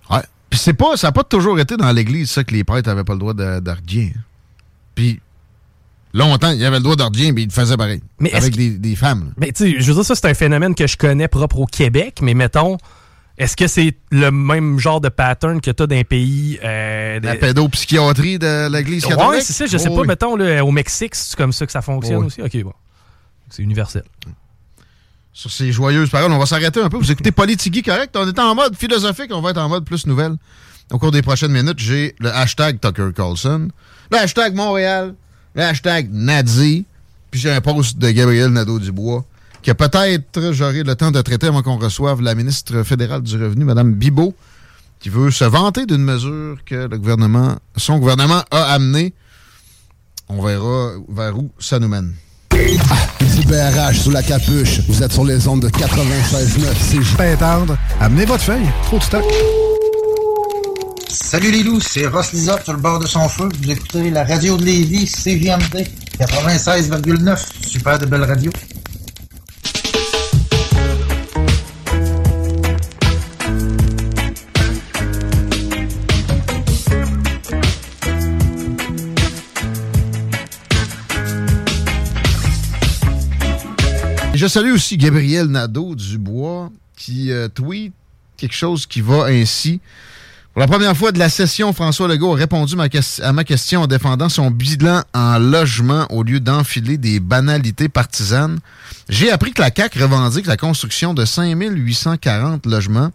Ouais. 0.10 0.24
Puis 0.52 0.60
c'est 0.60 0.74
pas, 0.74 0.98
ça 0.98 1.08
n'a 1.08 1.12
pas 1.14 1.24
toujours 1.24 1.60
été 1.60 1.78
dans 1.78 1.92
l'Église, 1.94 2.30
ça, 2.30 2.44
que 2.44 2.54
les 2.54 2.66
prêtres 2.66 2.90
n'avaient 2.90 3.06
pas 3.06 3.14
le 3.14 3.20
droit 3.20 3.34
d'argent. 3.34 4.10
Puis 4.94 5.22
longtemps, 6.14 6.52
il 6.52 6.64
avait 6.64 6.78
le 6.78 6.84
droit 6.84 6.98
d'argent, 6.98 7.32
mais 7.34 7.44
il 7.44 7.48
le 7.48 7.54
faisait 7.54 7.78
pareil. 7.78 8.02
Mais 8.20 8.34
avec 8.34 8.56
des, 8.56 8.72
des, 8.72 8.98
femmes. 8.98 9.34
Mais 9.38 9.54
tu 9.54 9.72
sais, 9.72 9.80
je 9.80 9.88
veux 9.88 9.94
dire, 9.94 10.06
ça, 10.06 10.14
c'est 10.14 10.28
un 10.28 10.34
phénomène 10.34 10.76
que 10.76 10.86
je 10.86 10.98
connais 10.98 11.30
propre 11.30 11.60
au 11.60 11.66
Québec, 11.66 12.20
mais 12.22 12.36
mettons. 12.36 12.78
Est-ce 13.38 13.56
que 13.56 13.66
c'est 13.66 13.96
le 14.12 14.30
même 14.30 14.78
genre 14.78 15.02
de 15.02 15.10
pattern 15.10 15.62
que 15.62 15.72
tu 15.72 15.82
as 15.82 15.88
dans 15.88 15.96
un 15.96 16.04
pays. 16.04 16.60
Euh, 16.64 17.20
La 17.24 17.36
pédopsychiatrie 17.36 18.38
de 18.38 18.72
l'Église 18.72 19.06
catholique? 19.06 19.32
Oui, 19.32 19.42
c'est 19.42 19.54
ça. 19.54 19.66
Je 19.66 19.78
sais 19.78 19.90
pas, 19.90 20.04
mettons, 20.04 20.36
là, 20.36 20.64
au 20.64 20.72
Mexique, 20.72 21.16
c'est 21.16 21.36
comme 21.38 21.54
ça 21.54 21.66
que 21.66 21.72
ça 21.72 21.82
fonctionne 21.82 22.26
aussi? 22.26 22.42
OK, 22.42 22.62
bon. 22.62 22.74
C'est 23.50 23.64
universel. 23.64 24.04
Sur 25.34 25.52
ces 25.52 25.72
joyeuses 25.72 26.10
paroles, 26.10 26.32
on 26.32 26.38
va 26.38 26.46
s'arrêter 26.46 26.82
un 26.82 26.90
peu. 26.90 26.98
Vous 26.98 27.12
écoutez 27.12 27.32
Politigui 27.32 27.84
correct? 27.84 28.16
On 28.18 28.28
est 28.28 28.40
en 28.40 28.54
mode 28.54 28.76
philosophique, 28.76 29.32
on 29.32 29.42
va 29.42 29.52
être 29.52 29.62
en 29.62 29.70
mode 29.70 29.86
plus 29.86 30.06
nouvelle. 30.06 30.36
Au 30.92 31.00
cours 31.00 31.12
des 31.12 31.22
prochaines 31.22 31.52
minutes, 31.52 31.80
j'ai 31.80 32.16
le 32.20 32.30
hashtag 32.30 32.80
Tucker 32.82 33.12
Carlson, 33.16 33.70
le 34.12 34.18
hashtag 34.18 34.56
Montréal, 34.56 35.16
le 35.56 35.64
hashtag 35.64 36.10
Nazi, 36.12 36.86
puis 37.30 37.40
j'ai 37.40 37.52
un 37.52 37.62
post 37.62 37.98
de 37.98 38.12
Gabriel 38.12 38.50
Nadeau-Dubois 38.50 39.26
que 39.64 39.72
peut-être 39.72 40.52
j'aurai 40.52 40.84
le 40.84 40.96
temps 40.96 41.12
de 41.12 41.22
traiter 41.22 41.48
avant 41.48 41.62
qu'on 41.62 41.78
reçoive 41.78 42.22
la 42.22 42.36
ministre 42.36 42.84
fédérale 42.84 43.22
du 43.22 43.42
Revenu, 43.42 43.64
Mme 43.64 43.94
Bibot, 43.94 44.34
qui 45.00 45.10
veut 45.10 45.32
se 45.32 45.46
vanter 45.46 45.86
d'une 45.86 46.04
mesure 46.04 46.58
que 46.66 46.88
le 46.88 46.98
gouvernement, 46.98 47.58
son 47.78 48.00
gouvernement 48.00 48.44
a 48.52 48.64
amenée. 48.74 49.14
On 50.28 50.42
verra 50.42 50.94
vers 51.08 51.38
où 51.38 51.52
ça 51.60 51.80
nous 51.80 51.88
mène. 51.88 52.14
Ah, 52.92 53.24
ici 53.24 53.44
BRH 53.46 54.00
sous 54.04 54.12
la 54.12 54.22
capuche. 54.22 54.82
Vous 54.88 55.02
êtes 55.02 55.12
sur 55.12 55.26
les 55.26 55.48
ondes 55.48 55.62
de 55.62 55.70
96.9. 55.70 56.66
C'est 56.80 57.18
Pétendre. 57.18 57.76
Amenez 58.00 58.26
votre 58.26 58.44
feuille. 58.44 58.68
Trop 58.84 59.00
de 59.00 59.04
stock. 59.04 59.24
Salut 61.10 61.52
les 61.52 61.64
loups, 61.64 61.80
c'est 61.82 62.06
Ross 62.08 62.34
Lizard 62.34 62.62
sur 62.64 62.74
le 62.74 62.80
bord 62.80 63.00
de 63.00 63.08
son 63.08 63.28
feu. 63.28 63.50
Vous 63.62 63.72
écoutez 63.72 64.10
la 64.12 64.24
radio 64.24 64.58
de 64.58 64.64
Lévis, 64.64 65.08
CGMD 65.08 65.88
96,9. 66.20 67.40
Super 67.66 68.00
de 68.00 68.06
belle 68.06 68.24
radio. 68.24 68.52
Je 84.42 84.48
salue 84.48 84.72
aussi 84.72 84.98
Gabriel 84.98 85.46
Nadeau-Dubois 85.46 86.72
qui 86.98 87.32
euh, 87.32 87.48
tweet 87.48 87.94
quelque 88.38 88.56
chose 88.56 88.88
qui 88.88 89.00
va 89.00 89.26
ainsi. 89.26 89.80
Pour 90.52 90.62
la 90.62 90.68
première 90.68 90.98
fois 90.98 91.12
de 91.12 91.20
la 91.20 91.30
session, 91.30 91.72
François 91.74 92.08
Legault 92.08 92.34
a 92.34 92.38
répondu 92.38 92.74
à 93.22 93.34
ma 93.34 93.44
question 93.44 93.82
en 93.84 93.86
défendant 93.86 94.30
son 94.30 94.50
bilan 94.50 95.04
en 95.14 95.38
logement 95.38 96.08
au 96.10 96.24
lieu 96.24 96.40
d'enfiler 96.40 96.98
des 96.98 97.20
banalités 97.20 97.88
partisanes. 97.88 98.58
J'ai 99.10 99.30
appris 99.30 99.52
que 99.54 99.62
la 99.62 99.70
CAQ 99.70 100.02
revendique 100.02 100.48
la 100.48 100.58
construction 100.58 101.14
de 101.14 101.24
5840 101.24 102.66
logements. 102.66 103.12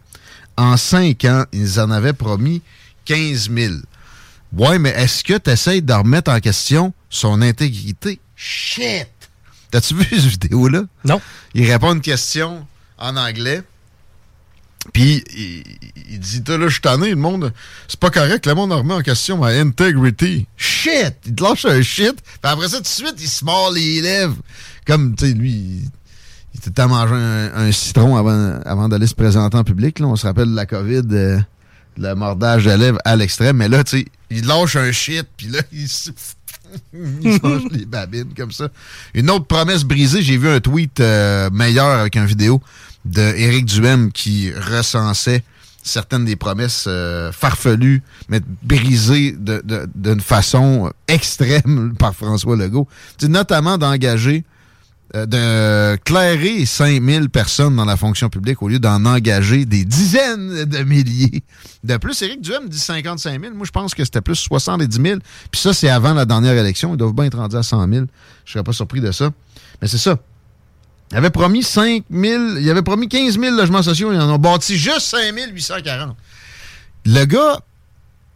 En 0.57 0.77
cinq 0.77 1.25
ans, 1.25 1.43
ils 1.53 1.81
en 1.81 1.91
avaient 1.91 2.13
promis 2.13 2.63
15 3.07 3.51
000. 3.51 3.75
Ouais, 4.57 4.79
mais 4.79 4.91
est-ce 4.91 5.25
que 5.25 5.37
tu 5.37 5.51
essaies 5.51 5.81
de 5.81 5.93
remettre 5.93 6.31
en 6.31 6.39
question 6.39 6.95
son 7.11 7.43
intégrité? 7.43 8.21
Shit! 8.37 9.09
T'as-tu 9.77 9.95
vu 9.95 10.07
cette 10.09 10.31
vidéo-là? 10.31 10.85
Non. 11.05 11.21
Il 11.53 11.71
répond 11.71 11.91
à 11.91 11.93
une 11.93 12.01
question 12.01 12.67
en 12.97 13.15
anglais. 13.15 13.63
Puis 14.95 15.23
il, 15.37 16.19
dit 16.19 16.43
là, 16.49 16.67
je 16.67 16.73
suis 16.73 16.81
tanné, 16.81 17.11
le 17.11 17.17
monde. 17.17 17.53
C'est 17.87 18.01
pas 18.01 18.09
correct, 18.09 18.47
le 18.47 18.55
monde 18.55 18.73
remet 18.73 18.95
en 18.95 19.03
question 19.03 19.37
ma 19.37 19.49
integrity. 19.49 20.47
Shit! 20.57 21.17
Il 21.27 21.35
te 21.35 21.43
lâche 21.43 21.67
un 21.67 21.83
shit. 21.83 22.15
Puis 22.23 22.39
après 22.51 22.69
ça, 22.69 22.79
tout 22.79 22.85
de 22.85 22.87
suite, 22.87 23.17
il 23.19 23.29
se 23.29 23.45
mord 23.45 23.71
les 23.71 24.01
lèvres. 24.01 24.39
Comme, 24.87 25.15
tu 25.15 25.27
sais, 25.27 25.35
lui, 25.35 25.51
il, 25.51 25.91
il 26.55 26.71
était 26.71 26.81
à 26.81 26.87
manger 26.87 27.15
un, 27.15 27.71
citron 27.71 28.17
avant, 28.17 28.59
avant 28.65 28.89
d'aller 28.89 29.07
se 29.07 29.15
présenter 29.15 29.59
en 29.59 29.65
public. 29.65 29.99
Là. 29.99 30.07
On 30.07 30.17
se 30.17 30.27
rappelle 30.27 30.53
de 30.53 30.57
la 30.57 30.65
COVID, 30.65 31.03
euh, 31.13 31.39
le 31.99 32.15
mordage 32.15 32.65
de 32.65 32.71
lèvres 32.71 32.99
à 33.05 33.15
l'extrême. 33.15 33.59
Mais 33.59 33.69
là, 33.69 33.85
tu 33.85 33.99
sais, 33.99 34.07
il 34.31 34.47
lâche 34.47 34.77
un 34.77 34.91
shit, 34.91 35.27
puis 35.37 35.49
là, 35.49 35.61
il 35.73 35.87
Une 39.15 39.31
autre 39.31 39.47
promesse 39.47 39.85
brisée, 39.85 40.23
j'ai 40.23 40.37
vu 40.37 40.49
un 40.49 40.61
tweet 40.61 41.01
euh, 41.01 41.51
meilleur 41.51 41.87
avec 41.87 42.17
une 42.17 42.27
vidéo 42.27 42.61
de 43.05 43.21
Éric 43.21 43.67
Duhem 43.67 44.13
qui 44.13 44.53
recensait 44.53 45.43
certaines 45.83 46.25
des 46.25 46.37
promesses 46.37 46.87
euh, 46.89 47.31
farfelues, 47.33 48.03
mais 48.29 48.41
brisées 48.63 49.37
d'une 49.95 50.21
façon 50.21 50.93
extrême 51.09 51.95
par 51.99 52.15
François 52.15 52.57
Legault. 52.57 52.89
notamment 53.23 53.79
d'engager 53.79 54.45
de 55.15 55.97
clairer 55.97 56.67
5000 56.67 57.31
personnes 57.31 57.77
dans 57.77 57.85
la 57.85 57.97
fonction 57.97 58.29
publique 58.29 58.63
au 58.63 58.69
lieu 58.69 58.79
d'en 58.79 59.05
engager 59.05 59.65
des 59.65 59.85
dizaines 59.85 60.65
de 60.65 60.79
milliers 60.79 61.43
de 61.85 61.97
plus. 61.97 62.21
Éric 62.23 62.41
Duhem 62.41 62.69
dit 62.69 62.79
55 62.79 63.41
000. 63.41 63.55
Moi, 63.55 63.67
je 63.67 63.71
pense 63.71 63.95
que 63.95 64.05
c'était 64.05 64.21
plus 64.21 64.37
70 64.37 65.01
000. 65.01 65.19
Puis 65.51 65.61
ça, 65.61 65.73
c'est 65.73 65.89
avant 65.89 66.13
la 66.13 66.25
dernière 66.25 66.55
élection. 66.55 66.95
Ils 66.95 66.97
doivent 66.97 67.15
bien 67.15 67.25
être 67.25 67.39
rendus 67.39 67.57
à 67.57 67.63
100 67.63 67.89
000. 67.89 68.07
Je 68.45 68.53
serais 68.53 68.65
pas 68.65 68.73
surpris 68.73 69.01
de 69.01 69.13
ça. 69.13 69.31
Mais 69.81 69.89
c'est 69.89 69.99
ça. 69.99 70.19
Il 71.13 71.17
avait 71.17 71.31
promis 71.31 71.63
5 71.63 72.05
000, 72.11 72.57
il 72.57 72.69
avait 72.69 72.83
promis 72.83 73.09
15 73.09 73.39
000 73.39 73.55
logements 73.55 73.83
sociaux. 73.83 74.13
Ils 74.13 74.21
en 74.21 74.29
ont 74.29 74.39
bâti 74.39 74.77
juste 74.77 75.03
5 75.03 75.33
840. 75.53 76.17
Le 77.05 77.25
gars 77.25 77.61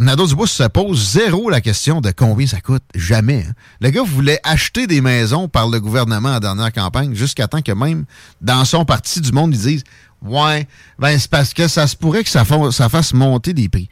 Nadeau-Dubois 0.00 0.46
se 0.46 0.62
pose 0.62 1.12
zéro 1.12 1.50
la 1.50 1.60
question 1.60 2.00
de 2.00 2.10
combien 2.10 2.46
ça 2.46 2.62
coûte. 2.62 2.82
Jamais. 2.94 3.44
Hein. 3.46 3.52
Le 3.82 3.90
gars 3.90 4.02
voulait 4.02 4.40
acheter 4.44 4.86
des 4.86 5.02
maisons 5.02 5.46
par 5.46 5.68
le 5.68 5.78
gouvernement 5.78 6.30
en 6.30 6.40
dernière 6.40 6.72
campagne 6.72 7.14
jusqu'à 7.14 7.48
temps 7.48 7.60
que 7.60 7.72
même 7.72 8.06
dans 8.40 8.64
son 8.64 8.86
parti 8.86 9.20
du 9.20 9.30
monde, 9.30 9.54
ils 9.54 9.60
disent 9.60 9.84
Ouais, 10.22 10.66
ben 10.98 11.18
c'est 11.18 11.30
parce 11.30 11.52
que 11.52 11.68
ça 11.68 11.86
se 11.86 11.96
pourrait 11.96 12.24
que 12.24 12.30
ça, 12.30 12.46
fasse 12.46 13.12
monter 13.12 13.52
des 13.52 13.68
prix. 13.68 13.90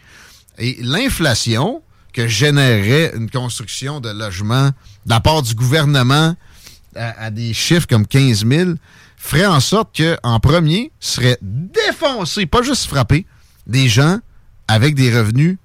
Et 0.57 0.79
l'inflation 0.81 1.83
que 2.15 2.27
générerait 2.27 3.13
une 3.15 3.31
construction 3.31 4.01
de 4.01 4.09
logements 4.09 4.69
de 4.69 5.11
la 5.11 5.21
part 5.21 5.43
du 5.43 5.55
gouvernement 5.55 6.35
à, 6.97 7.25
à 7.25 7.31
des 7.31 7.53
chiffres 7.53 7.87
comme 7.87 8.07
15 8.07 8.47
000 8.47 8.71
ferait 9.19 9.45
en 9.45 9.61
sorte 9.61 9.95
qu'en 9.95 10.41
premier 10.41 10.91
serait 11.01 11.37
défoncé, 11.43 12.47
pas 12.47 12.63
juste 12.63 12.87
frappé, 12.87 13.27
des 13.67 13.91
gens 13.91 14.21
avec 14.69 14.95
des 14.95 15.15
revenus 15.15 15.59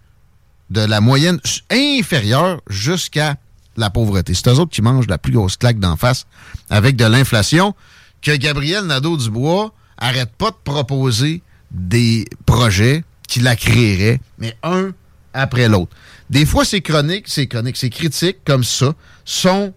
de 0.73 0.81
la 0.81 1.01
moyenne 1.01 1.39
inférieure 1.69 2.59
jusqu'à 2.67 3.37
la 3.77 3.91
pauvreté. 3.91 4.33
C'est 4.33 4.47
eux 4.47 4.59
autres 4.59 4.71
qui 4.71 4.81
mangent 4.81 5.07
la 5.07 5.19
plus 5.19 5.31
grosse 5.31 5.55
claque 5.55 5.79
d'en 5.79 5.95
face 5.95 6.25
avec 6.69 6.95
de 6.95 7.05
l'inflation 7.05 7.75
que 8.21 8.35
Gabriel 8.35 8.85
Nadeau-Dubois 8.85 9.71
arrête 9.97 10.31
pas 10.35 10.49
de 10.49 10.57
proposer 10.63 11.43
des 11.71 12.25
projets 12.45 13.03
qui 13.27 13.39
la 13.39 13.55
créeraient, 13.55 14.19
mais 14.39 14.55
un 14.63 14.91
après 15.33 15.67
l'autre. 15.67 15.91
Des 16.29 16.45
fois, 16.45 16.65
ces 16.65 16.81
chroniques, 16.81 17.27
ces 17.27 17.47
chroniques, 17.47 17.77
ces 17.77 17.89
critiques 17.89 18.37
comme 18.43 18.63
ça 18.63 18.93
sont 19.25 19.73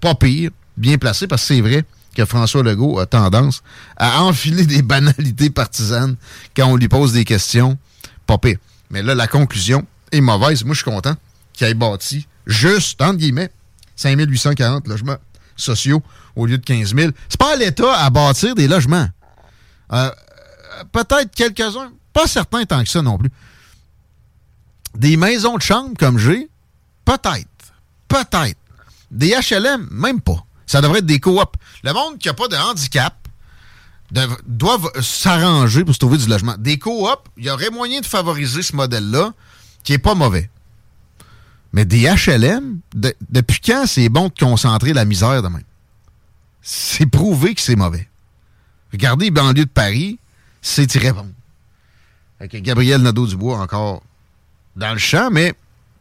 pas 0.00 0.14
pires, 0.14 0.50
bien 0.76 0.98
placées, 0.98 1.26
parce 1.28 1.42
que 1.42 1.54
c'est 1.54 1.60
vrai 1.60 1.84
que 2.16 2.24
François 2.24 2.62
Legault 2.62 2.98
a 2.98 3.06
tendance 3.06 3.62
à 3.96 4.22
enfiler 4.22 4.66
des 4.66 4.82
banalités 4.82 5.50
partisanes 5.50 6.16
quand 6.56 6.66
on 6.66 6.76
lui 6.76 6.88
pose 6.88 7.12
des 7.12 7.24
questions, 7.24 7.78
pas 8.26 8.38
pire. 8.38 8.58
Mais 8.90 9.02
là, 9.02 9.14
la 9.14 9.26
conclusion, 9.26 9.84
mauvaise. 10.20 10.64
Moi, 10.64 10.74
je 10.74 10.82
suis 10.82 10.90
content 10.90 11.14
qu'il 11.52 11.66
ait 11.66 11.74
bâti 11.74 12.26
juste, 12.46 13.00
entre 13.00 13.16
guillemets, 13.16 13.50
5840 13.96 14.88
logements 14.88 15.16
sociaux 15.56 16.02
au 16.36 16.46
lieu 16.46 16.58
de 16.58 16.64
15 16.64 16.94
000. 16.94 17.12
C'est 17.28 17.38
pas 17.38 17.54
à 17.54 17.56
l'État 17.56 17.92
à 17.96 18.10
bâtir 18.10 18.54
des 18.54 18.68
logements. 18.68 19.08
Euh, 19.92 20.10
peut-être 20.92 21.30
quelques-uns, 21.34 21.92
pas 22.12 22.26
certains 22.26 22.64
tant 22.64 22.82
que 22.82 22.88
ça 22.88 23.02
non 23.02 23.18
plus. 23.18 23.30
Des 24.96 25.16
maisons 25.16 25.56
de 25.56 25.62
chambre 25.62 25.92
comme 25.98 26.18
j'ai, 26.18 26.48
peut-être. 27.04 27.48
Peut-être. 28.08 28.58
Des 29.10 29.30
HLM, 29.30 29.88
même 29.90 30.20
pas. 30.20 30.44
Ça 30.66 30.80
devrait 30.80 30.98
être 30.98 31.06
des 31.06 31.20
coops. 31.20 31.52
Le 31.82 31.92
monde 31.92 32.18
qui 32.18 32.28
n'a 32.28 32.34
pas 32.34 32.48
de 32.48 32.56
handicap 32.56 33.14
doit 34.46 34.80
s'arranger 35.00 35.84
pour 35.84 35.94
se 35.94 35.98
trouver 35.98 36.18
du 36.18 36.26
logement. 36.26 36.54
Des 36.58 36.78
coops, 36.78 37.22
il 37.36 37.44
y 37.44 37.50
aurait 37.50 37.70
moyen 37.70 38.00
de 38.00 38.06
favoriser 38.06 38.62
ce 38.62 38.74
modèle-là 38.76 39.32
qui 39.84 39.92
est 39.92 39.98
pas 39.98 40.14
mauvais. 40.14 40.50
Mais 41.72 41.84
des 41.84 42.08
HLM, 42.08 42.80
depuis 43.30 43.60
quand 43.60 43.84
c'est 43.86 44.08
bon 44.08 44.28
de 44.28 44.34
concentrer 44.38 44.92
la 44.92 45.04
misère 45.04 45.42
de 45.42 45.48
même? 45.48 45.62
C'est 46.62 47.06
prouvé 47.06 47.54
que 47.54 47.60
c'est 47.60 47.76
mauvais. 47.76 48.08
Regardez 48.92 49.26
les 49.26 49.30
banlieues 49.30 49.64
de 49.64 49.70
Paris, 49.70 50.18
c'est 50.62 50.86
bon. 51.12 51.32
Avec 52.40 52.62
Gabriel 52.62 53.02
Nadeau-Dubois 53.02 53.58
encore 53.58 54.02
dans 54.76 54.92
le 54.92 54.98
champ, 54.98 55.30
mais 55.30 55.52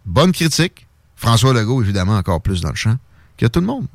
bonne 0.05 0.31
critique. 0.31 0.87
François 1.15 1.53
Legault, 1.53 1.81
évidemment, 1.81 2.17
encore 2.17 2.41
plus 2.41 2.61
dans 2.61 2.69
le 2.69 2.75
champ 2.75 2.97
que 3.37 3.45
tout 3.45 3.59
le 3.59 3.65
monde. 3.65 3.87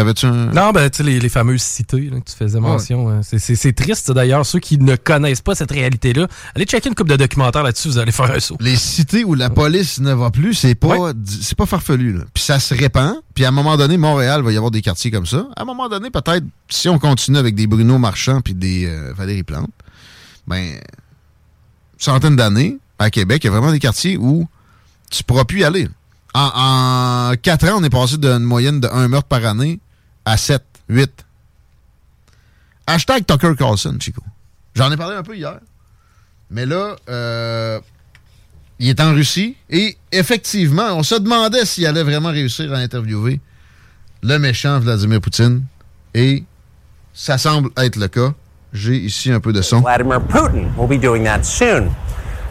T'avais-tu 0.00 0.24
un. 0.24 0.46
Non, 0.46 0.70
ben, 0.70 0.88
tu 0.88 0.96
sais, 0.96 1.02
les, 1.02 1.20
les 1.20 1.28
fameuses 1.28 1.60
cités 1.60 2.08
là, 2.08 2.18
que 2.20 2.30
tu 2.30 2.34
faisais 2.34 2.58
mention. 2.58 3.10
hein. 3.10 3.20
C'est- 3.22 3.72
triste, 3.74 4.10
d'ailleurs. 4.12 4.46
Ceux 4.46 4.58
qui 4.58 4.78
ne 4.78 4.96
connaissent 4.96 5.42
pas 5.42 5.54
cette 5.54 5.70
réalité-là, 5.70 6.26
allez 6.56 6.64
checker 6.64 6.88
une 6.88 6.94
couple 6.94 7.10
de 7.10 7.16
documentaires 7.16 7.62
là-dessus, 7.62 7.88
vous 7.88 7.98
allez 7.98 8.10
faire 8.10 8.30
un 8.30 8.40
saut. 8.40 8.56
Les 8.60 8.76
cités 8.76 9.24
où 9.24 9.34
la 9.34 9.50
police 9.50 10.00
ne 10.00 10.14
va 10.14 10.30
plus, 10.30 10.54
c'est 10.54 10.74
pas, 10.74 11.12
c'est 11.26 11.54
pas 11.58 11.66
farfelu. 11.66 12.14
Là. 12.14 12.24
Puis 12.32 12.42
ça 12.42 12.58
se 12.58 12.72
répand. 12.72 13.16
Puis 13.34 13.44
à 13.44 13.48
un 13.48 13.50
moment 13.50 13.76
donné, 13.76 13.98
Montréal 13.98 14.40
va 14.42 14.50
y 14.52 14.56
avoir 14.56 14.70
des 14.70 14.80
quartiers 14.80 15.10
comme 15.10 15.26
ça. 15.26 15.46
À 15.54 15.60
un 15.60 15.64
moment 15.66 15.90
donné, 15.90 16.08
peut-être, 16.08 16.44
si 16.70 16.88
on 16.88 16.98
continue 16.98 17.36
avec 17.36 17.54
des 17.54 17.66
Bruno 17.66 17.98
Marchand 17.98 18.40
puis 18.40 18.54
des 18.54 18.86
euh, 18.86 19.12
Valérie 19.14 19.42
Plante, 19.42 19.68
ben, 20.46 20.80
centaines 21.98 22.36
d'années, 22.36 22.78
à 22.98 23.10
Québec, 23.10 23.42
il 23.44 23.48
y 23.48 23.48
a 23.48 23.52
vraiment 23.52 23.70
des 23.72 23.78
quartiers 23.78 24.16
où 24.16 24.48
tu 25.10 25.22
pourras 25.24 25.44
plus 25.44 25.60
y 25.60 25.64
aller. 25.64 25.88
En, 26.32 27.30
en 27.32 27.36
4 27.36 27.68
ans, 27.68 27.78
on 27.80 27.84
est 27.84 27.90
passé 27.90 28.16
d'une 28.16 28.38
moyenne 28.38 28.80
de 28.80 28.88
1 28.88 29.08
meurtre 29.08 29.28
par 29.28 29.44
année 29.44 29.80
à 30.24 30.36
7, 30.36 30.62
8. 30.88 31.24
Hashtag 32.86 33.26
Tucker 33.26 33.54
Carlson, 33.56 33.96
Chico. 34.00 34.22
J'en 34.74 34.90
ai 34.90 34.96
parlé 34.96 35.16
un 35.16 35.22
peu 35.22 35.36
hier. 35.36 35.60
Mais 36.50 36.66
là, 36.66 36.96
euh, 37.08 37.80
il 38.78 38.88
est 38.88 39.00
en 39.00 39.12
Russie 39.12 39.56
et 39.68 39.96
effectivement, 40.10 40.94
on 40.94 41.02
se 41.02 41.14
demandait 41.14 41.64
s'il 41.64 41.86
allait 41.86 42.02
vraiment 42.02 42.30
réussir 42.30 42.72
à 42.72 42.78
interviewer 42.78 43.40
le 44.22 44.38
méchant 44.38 44.80
Vladimir 44.80 45.20
Poutine 45.20 45.62
et 46.14 46.44
ça 47.14 47.38
semble 47.38 47.70
être 47.76 47.96
le 47.96 48.08
cas. 48.08 48.32
J'ai 48.72 48.96
ici 48.96 49.30
un 49.32 49.40
peu 49.40 49.52
de 49.52 49.62
son. 49.62 49.80
Vladimir 49.80 50.20
Putin 50.20 50.68
will 50.76 50.88
be 50.88 51.00
doing 51.00 51.24
that 51.24 51.44
soon. 51.44 51.90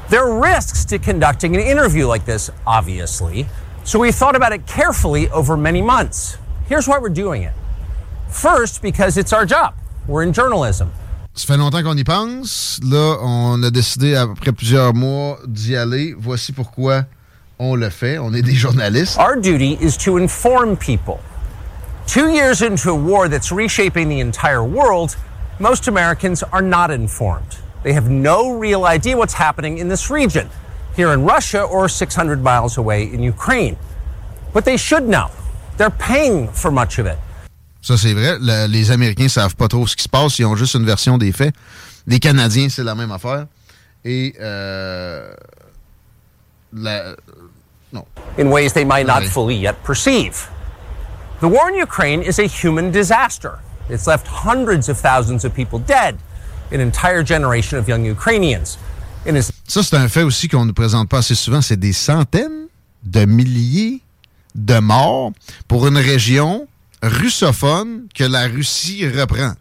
There 0.09 0.21
are 0.21 0.39
risks 0.39 0.85
to 0.85 0.97
conducting 0.97 1.55
an 1.55 1.61
interview 1.61 2.07
like 2.07 2.25
this, 2.25 2.49
obviously, 2.65 3.45
so 3.83 3.99
we 3.99 4.11
thought 4.11 4.35
about 4.35 4.53
it 4.53 4.65
carefully 4.65 5.29
over 5.29 5.55
many 5.55 5.81
months. 5.81 6.37
Here's 6.67 6.87
why 6.87 6.99
we're 6.99 7.09
doing 7.13 7.43
it. 7.43 7.53
First, 8.29 8.81
because 8.81 9.17
it's 9.17 9.33
our 9.33 9.45
job. 9.45 9.73
We're 10.07 10.23
in 10.23 10.33
journalism. 10.33 10.89
Ça 11.35 11.45
fait 11.45 11.57
longtemps 11.57 11.83
qu'on 11.83 11.97
y 11.97 12.03
pense. 12.03 12.79
Là, 12.83 13.17
on 13.21 13.61
a 13.63 13.71
décidé 13.71 14.15
après 14.15 14.51
plusieurs 14.51 14.93
mois 14.93 15.39
d'y 15.47 15.75
aller. 15.75 16.13
Voici 16.17 16.51
pourquoi 16.51 17.05
on 17.59 17.75
le 17.75 17.89
fait. 17.89 18.17
On 18.17 18.33
est 18.33 18.41
des 18.41 18.55
journalistes. 18.55 19.17
Our 19.17 19.35
duty 19.35 19.77
is 19.81 19.97
to 20.03 20.17
inform 20.17 20.75
people. 20.75 21.19
Two 22.07 22.29
years 22.29 22.61
into 22.61 22.89
a 22.89 22.95
war 22.95 23.29
that's 23.29 23.51
reshaping 23.51 24.09
the 24.09 24.19
entire 24.19 24.63
world, 24.63 25.15
most 25.59 25.87
Americans 25.87 26.43
are 26.51 26.61
not 26.61 26.89
informed. 26.89 27.57
They 27.83 27.93
have 27.93 28.09
no 28.09 28.57
real 28.57 28.85
idea 28.85 29.15
what's 29.15 29.35
happening 29.35 29.77
in 29.77 29.89
this 29.89 30.09
region, 30.09 30.49
here 30.95 31.13
in 31.13 31.23
Russia 31.23 31.61
or 31.61 31.87
600 31.87 32.43
miles 32.43 32.77
away 32.77 33.03
in 33.03 33.21
Ukraine. 33.21 33.77
But 34.53 34.65
they 34.65 34.77
should 34.77 35.07
know. 35.07 35.29
They're 35.77 35.89
paying 35.89 36.47
for 36.49 36.71
much 36.71 36.99
of 36.99 37.05
it. 37.05 37.17
Ça, 37.81 37.97
c'est 37.97 38.13
vrai. 38.13 38.37
Le- 38.39 38.67
les 38.67 38.91
Américains 38.91 39.27
savent 39.29 39.55
pas 39.55 39.67
trop 39.67 39.87
ce 39.87 39.95
qui 39.95 40.03
se 40.03 40.09
passe. 40.09 40.37
Ils 40.39 40.45
ont 40.45 40.55
juste 40.55 40.73
une 40.75 40.85
version 40.85 41.17
des 41.17 41.31
faits. 41.31 41.53
Les 42.07 42.19
Canadiens, 42.19 42.67
c'est 42.69 42.83
la 42.83 42.95
même 42.95 43.11
affaire. 43.11 43.45
Et 44.05 44.33
euh, 44.39 45.31
la- 46.73 47.15
non. 47.91 48.05
in 48.37 48.47
ways 48.47 48.71
they 48.73 48.85
might 48.85 49.05
not 49.07 49.23
fully 49.23 49.55
yet 49.55 49.75
perceive. 49.83 50.47
The 51.41 51.45
war 51.47 51.69
in 51.69 51.75
Ukraine 51.81 52.21
is 52.21 52.39
a 52.39 52.47
human 52.47 52.91
disaster. 52.91 53.59
It's 53.89 54.05
left 54.05 54.27
hundreds 54.27 54.89
of 54.89 54.97
thousands 55.01 55.43
of 55.45 55.53
people 55.53 55.79
dead, 55.79 56.17
an 56.71 56.79
entire 56.79 57.23
generation 57.25 57.77
of 57.79 57.87
young 57.87 58.05
Ukrainians. 58.05 58.77
Is 59.25 59.51
Ça, 59.67 59.83
c'est 59.83 59.95
un 59.97 60.07
fait 60.07 60.23
aussi 60.23 60.47
qu'on 60.47 60.65
ne 60.65 60.71
présente 60.71 61.09
pas 61.09 61.19
assez 61.19 61.35
souvent. 61.35 61.61
C'est 61.61 61.77
des 61.79 61.93
centaines 61.93 62.67
de 63.03 63.25
milliers 63.25 64.01
de 64.55 64.79
morts 64.79 65.31
pour 65.67 65.87
une 65.87 65.97
région 65.97 66.67
russophone 67.01 68.07
que 68.13 68.23
la 68.23 68.47
Russie 68.47 69.07
reprend. 69.07 69.53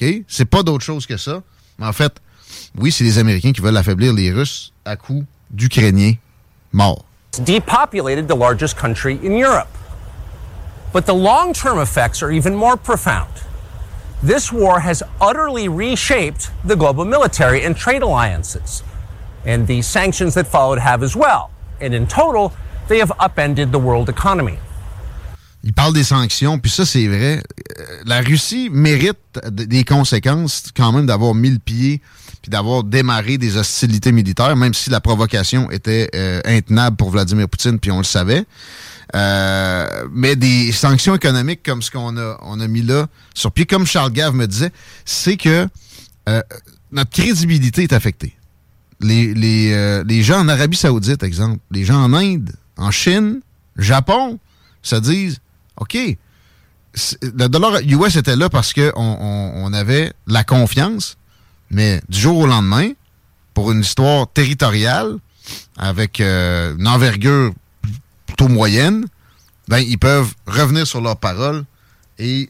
OK? 0.00 0.08
C'est 0.28 0.44
pas 0.44 0.62
d'autre 0.62 0.84
chose 0.84 1.06
que 1.06 1.16
ça. 1.16 1.42
Mais 1.78 1.86
en 1.86 1.92
fait, 1.92 2.20
oui, 2.78 2.90
c'est 2.92 3.04
les 3.04 3.18
Américains 3.18 3.52
qui 3.52 3.60
veulent 3.60 3.76
affaiblir 3.76 4.12
les 4.12 4.32
Russes 4.32 4.72
à 4.84 4.96
coups 4.96 5.24
d'Ukrainiens 5.50 6.14
morts. 6.72 7.04
depopulated 7.42 8.28
the 8.28 8.34
largest 8.34 8.76
country 8.76 9.18
in 9.22 9.36
Europe. 9.36 9.68
But 10.92 11.06
the 11.06 11.14
long 11.14 11.52
term 11.52 11.78
effects 11.78 12.22
are 12.22 12.30
even 12.30 12.54
more 12.54 12.76
profound. 12.76 13.30
This 14.22 14.52
war 14.52 14.80
has 14.80 15.02
utterly 15.20 15.68
reshaped 15.68 16.50
the 16.64 16.76
global 16.76 17.04
military 17.04 17.64
and 17.64 17.76
trade 17.76 18.02
alliances. 18.02 18.82
And 19.44 19.66
the 19.66 19.82
sanctions 19.82 20.34
that 20.34 20.46
followed 20.46 20.78
have 20.78 21.02
as 21.02 21.14
well. 21.14 21.50
And 21.80 21.92
in 21.94 22.06
total, 22.06 22.52
they 22.88 22.98
have 22.98 23.12
upended 23.18 23.72
the 23.72 23.78
world 23.78 24.08
economy. 24.08 24.58
Il 25.64 25.72
parle 25.72 25.94
des 25.94 26.04
sanctions, 26.04 26.58
puis 26.58 26.70
ça, 26.70 26.84
c'est 26.84 27.08
vrai. 27.08 27.42
Euh, 27.80 27.82
La 28.04 28.20
Russie 28.20 28.68
mérite 28.70 29.18
des 29.50 29.82
conséquences 29.82 30.64
quand 30.76 30.92
même 30.92 31.06
d'avoir 31.06 31.34
mis 31.34 31.50
le 31.50 31.58
pied 31.58 32.00
puis 32.42 32.50
d'avoir 32.50 32.84
démarré 32.84 33.38
des 33.38 33.56
hostilités 33.56 34.12
militaires, 34.12 34.54
même 34.54 34.74
si 34.74 34.90
la 34.90 35.00
provocation 35.00 35.70
était 35.70 36.10
euh, 36.14 36.42
intenable 36.44 36.98
pour 36.98 37.08
Vladimir 37.08 37.48
Poutine, 37.48 37.78
puis 37.78 37.90
on 37.90 37.96
le 37.96 38.04
savait. 38.04 38.44
Euh, 39.14 40.06
mais 40.12 40.36
des 40.36 40.70
sanctions 40.70 41.14
économiques 41.14 41.62
comme 41.62 41.80
ce 41.80 41.90
qu'on 41.90 42.18
a, 42.18 42.38
on 42.42 42.60
a 42.60 42.68
mis 42.68 42.82
là 42.82 43.06
sur 43.32 43.50
pied, 43.50 43.64
comme 43.64 43.86
Charles 43.86 44.12
Gave 44.12 44.34
me 44.34 44.46
disait, 44.46 44.72
c'est 45.06 45.38
que 45.38 45.66
euh, 46.28 46.42
notre 46.92 47.10
crédibilité 47.12 47.84
est 47.84 47.94
affectée. 47.94 48.36
Les, 49.00 49.32
les, 49.32 49.72
euh, 49.72 50.04
les 50.06 50.22
gens 50.22 50.40
en 50.40 50.48
Arabie 50.48 50.76
Saoudite, 50.76 51.22
exemple, 51.22 51.60
les 51.70 51.84
gens 51.84 52.02
en 52.02 52.12
Inde, 52.12 52.52
en 52.76 52.90
Chine, 52.90 53.40
Japon, 53.78 54.38
se 54.82 54.96
disent 54.96 55.38
OK, 55.76 55.96
le 57.22 57.48
dollar 57.48 57.80
US 57.82 58.16
était 58.16 58.36
là 58.36 58.48
parce 58.48 58.72
qu'on 58.72 58.92
on, 58.94 59.72
avait 59.72 60.12
la 60.26 60.44
confiance, 60.44 61.16
mais 61.70 62.00
du 62.08 62.18
jour 62.18 62.38
au 62.38 62.46
lendemain, 62.46 62.90
pour 63.52 63.72
une 63.72 63.80
histoire 63.80 64.28
territoriale, 64.32 65.16
avec 65.76 66.20
euh, 66.20 66.76
une 66.78 66.86
envergure 66.86 67.52
plutôt 68.26 68.48
moyenne, 68.48 69.06
ben, 69.68 69.78
ils 69.78 69.98
peuvent 69.98 70.32
revenir 70.46 70.86
sur 70.86 71.00
leurs 71.00 71.16
paroles 71.16 71.64
et 72.18 72.48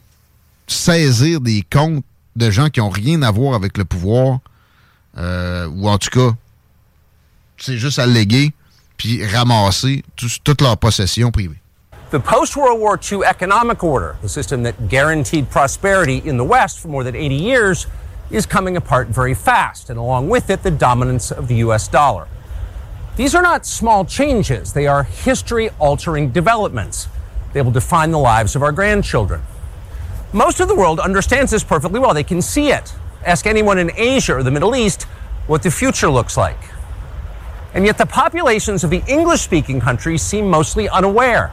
saisir 0.66 1.40
des 1.40 1.64
comptes 1.70 2.04
de 2.36 2.50
gens 2.50 2.68
qui 2.68 2.80
n'ont 2.80 2.90
rien 2.90 3.22
à 3.22 3.30
voir 3.30 3.54
avec 3.54 3.78
le 3.78 3.84
pouvoir, 3.84 4.40
euh, 5.16 5.66
ou 5.68 5.88
en 5.88 5.98
tout 5.98 6.10
cas, 6.10 6.34
c'est 7.56 7.78
juste 7.78 7.98
alléguer, 7.98 8.52
puis 8.96 9.24
ramasser 9.24 10.04
tout- 10.16 10.28
toute 10.42 10.60
leur 10.60 10.76
possession 10.76 11.30
privée. 11.30 11.58
The 12.10 12.20
post 12.20 12.56
World 12.56 12.78
War 12.80 13.00
II 13.00 13.24
economic 13.24 13.82
order, 13.82 14.16
the 14.22 14.28
system 14.28 14.62
that 14.64 14.88
guaranteed 14.88 15.50
prosperity 15.50 16.18
in 16.24 16.36
the 16.36 16.44
West 16.44 16.78
for 16.78 16.88
more 16.88 17.02
than 17.02 17.16
80 17.16 17.34
years, 17.34 17.86
is 18.30 18.46
coming 18.46 18.76
apart 18.76 19.08
very 19.08 19.34
fast, 19.34 19.90
and 19.90 19.98
along 19.98 20.28
with 20.28 20.50
it, 20.50 20.62
the 20.62 20.70
dominance 20.70 21.30
of 21.32 21.48
the 21.48 21.56
US 21.56 21.88
dollar. 21.88 22.28
These 23.16 23.34
are 23.34 23.42
not 23.42 23.64
small 23.64 24.04
changes, 24.04 24.72
they 24.72 24.86
are 24.86 25.04
history 25.04 25.70
altering 25.78 26.30
developments. 26.30 27.08
They 27.52 27.62
will 27.62 27.70
define 27.70 28.10
the 28.10 28.18
lives 28.18 28.54
of 28.54 28.62
our 28.62 28.72
grandchildren. 28.72 29.42
Most 30.32 30.58
of 30.60 30.68
the 30.68 30.74
world 30.74 30.98
understands 30.98 31.52
this 31.52 31.62
perfectly 31.62 32.00
well. 32.00 32.12
They 32.12 32.24
can 32.24 32.42
see 32.42 32.72
it. 32.72 32.92
Ask 33.24 33.46
anyone 33.46 33.78
in 33.78 33.92
Asia 33.96 34.34
or 34.34 34.42
the 34.42 34.50
Middle 34.50 34.74
East 34.74 35.04
what 35.46 35.62
the 35.62 35.70
future 35.70 36.10
looks 36.10 36.36
like. 36.36 36.58
And 37.72 37.84
yet, 37.84 37.98
the 37.98 38.06
populations 38.06 38.82
of 38.82 38.90
the 38.90 39.02
English 39.06 39.40
speaking 39.42 39.80
countries 39.80 40.22
seem 40.22 40.48
mostly 40.48 40.88
unaware. 40.88 41.52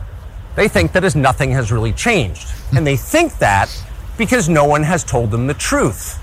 They 0.56 0.68
think 0.68 0.92
that 0.94 1.04
as 1.04 1.16
nothing 1.16 1.52
has 1.52 1.72
really 1.72 1.94
changed. 1.94 2.48
and 2.74 2.86
they 2.86 2.96
think 2.96 3.38
that 3.40 3.70
because 4.18 4.48
no 4.50 4.66
one 4.66 4.84
has 4.84 5.04
told 5.04 5.32
them 5.32 5.48
the 5.48 5.54
truth. 5.54 6.20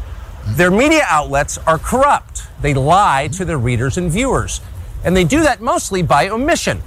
Their 0.56 0.70
media 0.70 1.02
outlets 1.08 1.58
are 1.66 1.78
corrupt. 1.78 2.42
They 2.62 2.74
lie 2.74 3.28
to 3.32 3.44
their 3.44 3.58
readers 3.58 3.98
and 3.98 4.10
viewers. 4.10 4.60
And 5.04 5.16
they 5.16 5.24
do 5.24 5.42
that 5.42 5.60
mostly 5.60 6.02
by 6.02 6.28
omission. 6.28 6.82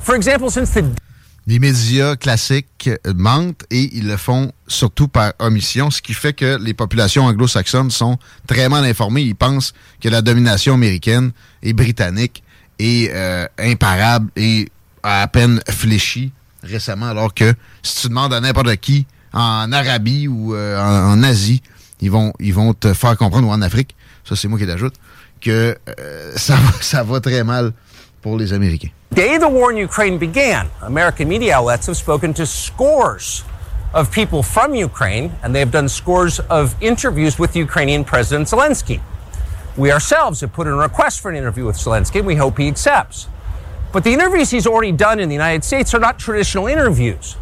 For 0.00 0.14
example, 0.14 0.50
since 0.50 0.70
the 0.70 0.96
les 1.44 1.58
médias 1.58 2.14
classiques 2.14 2.88
mentent 3.04 3.64
et 3.70 3.90
ils 3.96 4.06
le 4.06 4.16
font 4.16 4.52
surtout 4.68 5.08
par 5.08 5.32
omission, 5.40 5.90
ce 5.90 6.00
qui 6.00 6.14
fait 6.14 6.32
que 6.32 6.56
les 6.60 6.72
populations 6.72 7.24
anglo-saxonnes 7.24 7.90
sont 7.90 8.16
très 8.46 8.68
mal 8.68 8.84
informées. 8.84 9.22
Ils 9.22 9.34
pensent 9.34 9.72
que 10.00 10.08
la 10.08 10.22
domination 10.22 10.74
américaine 10.74 11.32
et 11.64 11.72
britannique 11.72 12.44
est 12.78 13.10
euh, 13.12 13.48
imparable 13.58 14.30
et 14.36 14.68
à 15.02 15.26
peine 15.28 15.60
fléchie 15.68 16.32
récemment, 16.62 17.08
alors 17.08 17.34
que 17.34 17.54
si 17.82 18.02
tu 18.02 18.08
demandes 18.08 18.32
à 18.32 18.40
n'importe 18.40 18.76
qui 18.76 19.06
en 19.32 19.72
Arabie 19.72 20.28
ou 20.28 20.54
euh, 20.54 20.78
en, 20.78 21.12
en 21.18 21.22
Asie, 21.22 21.62
ils 22.00 22.10
vont, 22.10 22.32
ils 22.38 22.54
vont 22.54 22.74
te 22.74 22.92
faire 22.94 23.16
comprendre, 23.16 23.48
ou 23.48 23.50
en 23.50 23.62
Afrique, 23.62 23.96
ça 24.24 24.36
c'est 24.36 24.48
moi 24.48 24.58
qui 24.58 24.66
l'ajoute, 24.66 24.94
que 25.40 25.76
euh, 25.98 26.32
ça, 26.36 26.54
va, 26.54 26.72
ça 26.80 27.02
va 27.02 27.20
très 27.20 27.42
mal 27.44 27.72
pour 28.20 28.38
les 28.38 28.52
Américains. 28.52 28.90
day 29.14 29.36
the 29.38 29.48
war 29.48 29.70
in 29.70 29.76
Ukraine 29.76 30.18
began, 30.18 30.70
American 30.82 31.28
media 31.28 31.58
outlets 31.58 31.86
have 31.86 31.96
spoken 31.96 32.32
to 32.32 32.46
scores 32.46 33.44
of 33.94 34.10
people 34.10 34.42
from 34.42 34.74
Ukraine, 34.74 35.32
and 35.42 35.54
they 35.54 35.60
have 35.60 35.70
done 35.70 35.88
scores 35.88 36.40
of 36.48 36.74
interviews 36.80 37.38
with 37.38 37.54
Ukrainian 37.54 38.04
President 38.04 38.48
Zelensky. 38.48 39.00
We 39.76 39.92
ourselves 39.92 40.40
have 40.40 40.52
put 40.52 40.66
in 40.66 40.72
a 40.72 40.76
request 40.76 41.20
for 41.20 41.30
an 41.30 41.36
interview 41.36 41.66
with 41.66 41.76
Zelensky, 41.76 42.18
and 42.20 42.26
we 42.26 42.36
hope 42.36 42.56
he 42.58 42.68
accepts. 42.68 43.26
But 43.92 44.04
the 44.04 44.12
interviews 44.12 44.50
he's 44.50 44.66
already 44.66 44.92
done 44.92 45.20
in 45.20 45.28
the 45.28 45.34
United 45.34 45.64
States 45.64 45.92
are 45.94 46.00
not 46.00 46.18
traditional 46.18 46.66
interviews. 46.66 47.36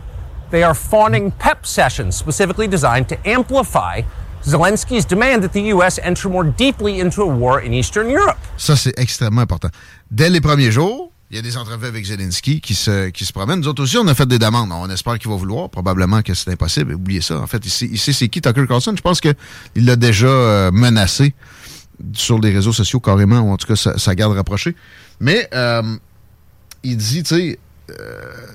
They 0.51 0.65
are 0.65 0.75
fawning 0.75 1.31
PEP 1.31 1.65
sessions 1.65 2.17
specifically 2.17 2.67
designed 2.67 3.09
to 3.11 3.17
amplify 3.25 4.03
Zelensky's 4.43 5.05
demand 5.05 5.45
that 5.45 5.53
the 5.53 5.63
U.S. 5.75 6.01
enter 6.03 6.29
more 6.29 6.45
deeply 6.45 6.99
into 6.99 7.23
a 7.23 7.27
war 7.27 7.61
in 7.61 7.73
Eastern 7.73 8.11
Europe. 8.11 8.39
Ça, 8.57 8.75
c'est 8.75 8.99
extrêmement 8.99 9.43
important. 9.43 9.69
Dès 10.11 10.29
les 10.29 10.41
premiers 10.41 10.73
jours, 10.73 11.13
il 11.31 11.37
y 11.37 11.39
a 11.39 11.43
des 11.43 11.57
entrevues 11.57 11.87
avec 11.87 12.05
Zelensky 12.05 12.61
qui 12.61 12.75
se, 12.75 13.11
qui 13.11 13.25
se 13.25 13.33
promènent. 13.33 13.61
Nous 13.61 13.69
autres 13.69 13.85
aussi, 13.85 13.97
on 13.99 14.09
a 14.09 14.15
fait 14.15 14.27
des 14.27 14.41
demandes. 14.41 14.73
On 14.73 14.91
espère 14.91 15.21
qu'il 15.21 15.31
va 15.31 15.37
vouloir. 15.37 15.71
Probablement 15.71 16.23
que 16.23 16.35
c'est 16.35 16.51
impossible. 16.51 16.95
Oubliez 16.95 17.21
ça. 17.21 17.39
En 17.39 17.47
fait, 17.47 17.65
il 17.65 17.71
sait, 17.71 17.97
sait 17.97 18.13
c'est 18.13 18.29
qui 18.29 18.41
Tucker 18.41 18.67
Carlson. 18.67 18.93
Je 18.97 19.03
pense 19.03 19.21
qu'il 19.21 19.37
l'a 19.77 19.95
déjà 19.95 20.27
euh, 20.27 20.71
menacé 20.73 21.33
sur 22.15 22.41
les 22.41 22.51
réseaux 22.51 22.73
sociaux 22.73 22.99
carrément, 22.99 23.39
ou 23.41 23.53
en 23.53 23.57
tout 23.57 23.69
cas 23.69 23.77
sa, 23.77 23.99
sa 23.99 24.17
garde 24.17 24.35
rapprochée. 24.35 24.75
Mais 25.21 25.49
euh, 25.55 25.83
il 26.83 26.97
dit, 26.97 27.23
tu 27.23 27.35
sais, 27.35 27.59
euh, 27.91 28.47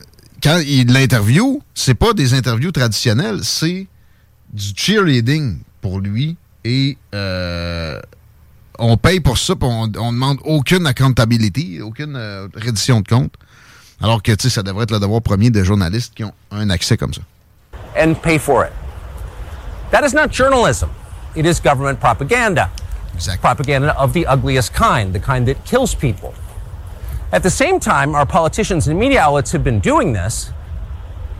quand 0.41 0.61
il 0.65 0.91
l'interview, 0.91 1.61
c'est 1.73 1.95
pas 1.95 2.13
des 2.13 2.33
interviews 2.33 2.71
traditionnelles, 2.71 3.39
c'est 3.43 3.87
du 4.51 4.65
cheerleading 4.75 5.59
pour 5.81 5.99
lui. 5.99 6.37
Et 6.63 6.97
euh, 7.13 7.99
on 8.79 8.97
paye 8.97 9.19
pour 9.19 9.37
ça, 9.37 9.55
puis 9.55 9.67
on, 9.69 9.83
on 9.97 10.11
demande 10.13 10.39
aucune 10.43 10.87
accountability, 10.87 11.81
aucune 11.81 12.15
euh, 12.15 12.47
reddition 12.55 13.01
de 13.01 13.07
compte. 13.07 13.33
Alors 14.01 14.21
que, 14.21 14.31
tu 14.31 14.43
sais, 14.43 14.49
ça 14.49 14.63
devrait 14.63 14.83
être 14.83 14.91
le 14.91 14.99
devoir 14.99 15.21
premier 15.21 15.49
des 15.49 15.63
journalistes 15.63 16.13
qui 16.15 16.23
ont 16.23 16.33
un 16.51 16.69
accès 16.69 16.97
comme 16.97 17.13
ça. 17.13 17.21
and 17.97 18.21
pay 18.21 18.37
for 18.37 18.65
it. 18.65 18.73
That 19.91 20.03
is 20.03 20.13
not 20.13 20.31
journalism. 20.31 20.89
It 21.35 21.45
is 21.45 21.59
government 21.59 21.99
propaganda. 21.99 22.69
Propaganda 23.41 23.97
of 23.97 24.11
the 24.13 24.25
ugliest 24.25 24.73
kind, 24.73 25.13
the 25.13 25.19
kind 25.19 25.47
that 25.47 25.63
kills 25.65 25.95
people. 25.95 26.33
At 27.35 27.43
the 27.43 27.49
same 27.49 27.81
time, 27.81 28.15
our 28.15 28.25
politicians 28.25 28.87
and 28.87 28.97
media 28.97 29.19
outlets 29.19 29.51
have 29.51 29.61
been 29.61 29.81
doing 29.81 30.13
this, 30.13 30.51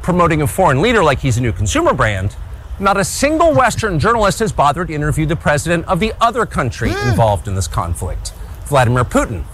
promoting 0.01 0.41
a 0.41 0.45
foreign 0.47 0.81
leader 0.81 1.01
like 1.01 1.19
he's 1.19 1.37
a 1.37 1.41
new 1.41 1.53
consumer 1.53 1.93
brand. 1.93 2.35
Not 2.79 2.97
a 2.97 3.05
single 3.05 3.53
Western 3.53 3.97
journalist 3.97 4.39
has 4.39 4.51
bothered 4.51 4.89
to 4.89 4.93
interview 4.93 5.25
the 5.25 5.37
president 5.37 5.85
of 5.87 6.01
the 6.01 6.11
other 6.19 6.45
country 6.45 6.91
hmm. 6.91 7.07
involved 7.07 7.47
in 7.47 7.55
this 7.55 7.69
conflict, 7.69 8.33
Vladimir 8.65 9.05
Putin. 9.05 9.45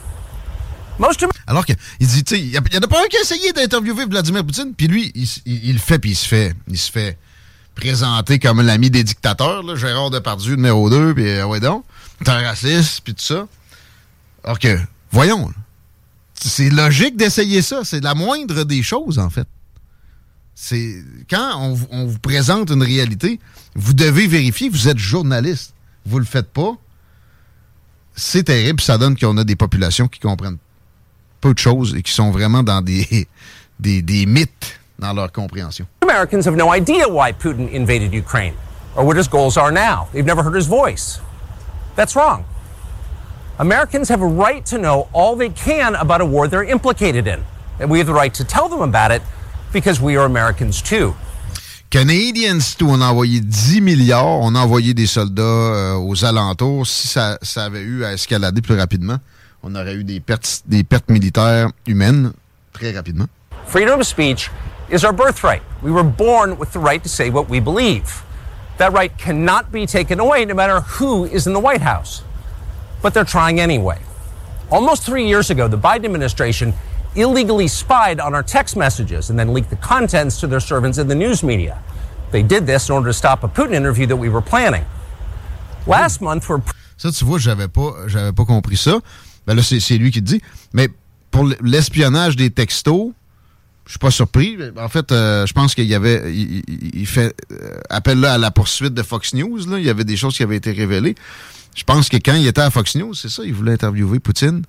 Most 0.98 1.22
of 1.22 1.30
Alors 1.46 1.64
que, 1.64 1.74
il 2.00 2.08
dit, 2.08 2.24
tu 2.24 2.34
sais, 2.36 2.42
il 2.42 2.50
y, 2.50 2.58
a- 2.58 2.62
il 2.72 2.74
y 2.74 2.78
en 2.80 2.82
a 2.82 2.88
pas 2.88 3.04
un 3.04 3.08
qui 3.08 3.18
a 3.18 3.22
essayé 3.22 3.54
d'interviewer 3.54 4.06
Vladimir 4.08 4.44
Poutine, 4.44 4.74
puis 4.74 4.88
lui, 4.88 5.12
il, 5.14 5.30
il- 5.46 5.66
il 5.70 5.74
le 5.74 5.80
fait, 5.80 6.00
puis 6.00 6.10
il 6.10 6.16
se 6.16 6.28
fait, 6.28 6.56
il 6.68 6.78
se 6.80 6.92
fait 6.92 7.20
présenter 7.76 8.40
comme 8.40 8.62
l'ami 8.62 8.90
des 8.90 9.04
dictateurs, 9.04 9.62
là, 9.62 9.76
Gérard 9.76 10.10
Depardieu 10.10 10.56
numéro 10.56 10.90
2, 10.90 11.14
puis 11.14 11.30
euh, 11.30 11.46
ouais 11.46 11.60
donc, 11.60 11.86
t'es 12.26 12.32
un 12.32 12.42
raciste, 12.42 13.02
puis 13.04 13.14
tout 13.14 13.22
ça. 13.24 13.46
Alors 14.44 14.58
que, 14.58 14.76
voyons, 15.12 15.52
c'est 16.44 16.70
logique 16.70 17.18
d'essayer 17.18 17.62
ça, 17.62 17.82
c'est 17.84 18.04
la 18.04 18.14
moindre 18.16 18.64
des 18.64 18.84
choses, 18.84 19.20
en 19.20 19.30
fait. 19.30 19.48
C'est 20.56 21.04
quand 21.30 21.58
on, 21.60 21.74
vous- 21.74 22.20
présente 22.20 22.70
une 22.72 22.84
réalité, 22.84 23.40
vous 23.76 23.94
devez 23.94 24.28
vérifier, 24.28 24.70
vous 24.70 24.88
êtes 24.88 24.98
journaliste, 24.98 25.74
vous 26.06 26.20
le 26.20 26.26
faites 26.26 26.52
pas, 26.52 26.74
c'est 28.16 28.44
terrible, 28.44 28.82
ça 28.82 28.98
donne 28.98 29.18
qu'on 29.18 29.38
a 29.38 29.44
des 29.44 29.56
populations 29.56 30.08
qui 30.08 30.20
comprennent 30.20 30.58
peu 31.40 31.54
de 31.54 31.60
choses 31.60 31.96
et 31.96 32.02
qui 32.02 32.12
sont 32.12 32.32
vraiment 32.32 32.64
dans 32.64 32.82
des, 32.82 33.28
des, 33.80 34.02
des 34.02 34.26
mythes 34.26 34.80
dans 35.00 35.14
leur 35.14 35.32
compréhension. 35.32 35.88
Invaded 37.76 38.14
are 39.58 39.72
now. 39.72 40.08
They've 40.12 40.26
never 40.26 40.44
heard 40.44 40.56
his 40.56 40.68
voice. 40.68 41.20
That's 41.96 42.16
wrong. 42.16 42.44
Americans 43.60 44.10
have 44.10 44.22
a 44.22 44.28
right 44.28 44.66
to 44.66 44.78
know 44.78 45.08
all 45.14 45.36
they 45.36 45.50
can 45.50 45.96
about 45.96 46.22
a 46.22 46.26
war 46.26 46.48
they're 46.48 46.64
implicated 46.64 47.28
in. 47.28 47.44
And 47.80 47.90
we 47.90 47.98
have 48.00 48.08
the 48.08 48.14
right 48.14 48.34
to 48.36 48.44
tell 48.44 48.70
them 48.70 48.82
about 48.82 49.12
it 49.12 49.22
because 49.74 50.02
we 50.02 50.18
are 50.18 50.26
Americans 50.26 50.82
too. 50.82 51.16
Canadians, 51.90 52.76
tout, 52.76 52.90
on 52.90 53.02
a 53.02 53.12
envoyé 53.12 53.42
10 53.42 53.82
milliards, 53.82 54.40
on 54.42 54.56
a 54.56 54.60
envoyé 54.60 54.94
des 54.94 55.08
soldats 55.08 55.42
euh, 55.44 55.96
aux 55.96 56.24
alentours. 56.24 56.88
Si 56.88 57.08
ça, 57.10 57.38
ça 57.42 57.66
avait 57.66 57.82
eu 57.82 58.06
à 58.06 58.14
escalader 58.14 58.62
plus 58.62 58.78
rapidement, 58.78 59.18
on 59.62 59.76
aurait 59.76 59.96
eu 59.96 60.06
des 60.06 60.22
pertes, 60.22 60.64
des 60.66 60.86
pertes 60.86 61.10
militaires 61.10 61.68
humaines 61.86 62.32
très 62.72 62.92
rapidement. 62.92 63.28
Freedom 63.68 64.00
of 64.00 64.08
speech 64.08 64.50
is 64.90 65.04
our 65.04 65.14
birthright. 65.14 65.62
We 65.84 65.92
were 65.92 66.04
born 66.04 66.58
with 66.58 66.72
the 66.72 66.80
right 66.80 67.04
to 67.04 67.10
say 67.10 67.30
what 67.30 67.50
we 67.50 67.60
believe. 67.60 68.24
That 68.78 68.94
right 68.94 69.12
cannot 69.18 69.72
be 69.72 69.86
taken 69.86 70.20
away 70.20 70.46
no 70.46 70.54
matter 70.54 70.80
who 71.00 71.26
is 71.26 71.46
in 71.46 71.54
the 71.54 71.60
White 71.60 71.82
House. 71.82 72.24
But 73.02 73.14
they're 73.14 73.26
trying 73.26 73.60
anyway. 73.60 73.98
Almost 74.70 75.04
three 75.04 75.28
years 75.28 75.50
ago, 75.50 75.68
the 75.68 75.78
Biden 75.78 76.06
administration 76.06 76.74
illegally 77.16 77.68
spied 77.68 78.20
on 78.22 78.34
our 78.34 78.44
text 78.44 78.76
messages 78.78 79.30
and 79.30 79.38
then 79.38 79.54
leaked 79.54 79.70
the 79.70 79.76
contents 79.76 80.40
to 80.40 80.48
their 80.48 80.62
servants 80.62 80.98
in 80.98 81.08
the 81.08 81.16
news 81.16 81.44
media. 81.44 81.78
They 82.32 82.44
did 82.44 82.66
this 82.66 82.88
in 82.88 82.96
order 82.96 83.10
to 83.10 83.14
stop 83.14 83.44
a 83.44 83.48
Putin 83.50 83.74
interview 83.74 84.06
that 84.08 84.16
we 84.16 84.30
were 84.30 84.42
planning. 84.42 84.86
Last 85.88 86.22
month, 86.22 86.48
we're 86.48 86.62
Ça, 86.98 87.12
tu 87.12 87.26
vois, 87.26 87.40
j'avais 87.40 87.68
pas, 87.68 87.94
j'avais 88.08 88.32
pas 88.32 88.46
compris 88.46 88.78
ça. 88.78 89.00
Ben 89.48 89.56
là, 89.56 89.64
c'est 89.64 89.98
lui 89.98 90.12
qui 90.12 90.22
dit. 90.22 90.40
Mais 90.72 90.88
pour 91.32 91.50
l'espionnage 91.62 92.36
des 92.36 92.52
textos, 92.52 93.12
je 93.88 93.94
suis 93.94 94.00
pas 94.00 94.12
surpris. 94.12 94.56
En 94.78 94.88
fait, 94.88 95.12
euh, 95.12 95.46
je 95.48 95.54
pense 95.54 95.74
qu'il 95.74 95.86
y 95.88 95.96
avait, 95.96 96.32
il- 96.32 96.62
il 96.94 97.08
fait 97.08 97.36
euh, 97.52 97.80
appel 97.90 98.20
là 98.20 98.34
à 98.34 98.38
la 98.38 98.52
poursuite 98.52 98.94
de 98.94 99.02
Fox 99.02 99.34
News. 99.34 99.58
Là. 99.68 99.80
Il 99.80 99.84
y 99.86 99.90
avait 99.90 100.04
des 100.04 100.16
choses 100.16 100.38
qui 100.38 100.44
avaient 100.44 100.58
été 100.58 100.72
révélées. 100.72 101.16
Je 101.76 101.84
pense 101.84 102.10
que 102.10 102.18
quand 102.18 102.36
il 102.36 102.48
était 102.48 102.62
à 102.62 102.70
Fox 102.70 102.96
News, 102.96 103.14
c'est 103.14 103.30
ça, 103.30 103.44
il 103.44 103.54
voulait 103.54 103.74
interviewer 103.74 104.20
Poutine 104.20 104.64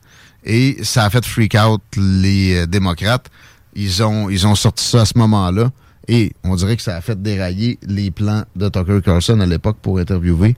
et 0.44 0.78
ça 0.82 1.04
a 1.04 1.10
fait 1.10 1.24
freak 1.24 1.54
out 1.56 1.82
les 1.96 2.58
euh, 2.58 2.66
démocrates. 2.66 3.28
Ils 3.74 4.02
ont, 4.02 4.28
ils 4.30 4.46
ont 4.46 4.54
sorti 4.54 4.84
ça 4.84 5.02
à 5.02 5.04
ce 5.04 5.16
moment-là 5.18 5.70
et 6.08 6.32
on 6.44 6.54
dirait 6.54 6.76
que 6.76 6.82
ça 6.82 6.96
a 6.96 7.00
fait 7.00 7.20
dérailler 7.20 7.78
les 7.82 8.10
plans 8.10 8.44
de 8.54 8.68
Tucker 8.68 9.00
Carlson 9.04 9.40
à 9.40 9.46
l'époque 9.46 9.78
pour 9.82 9.98
interviewer 9.98 10.56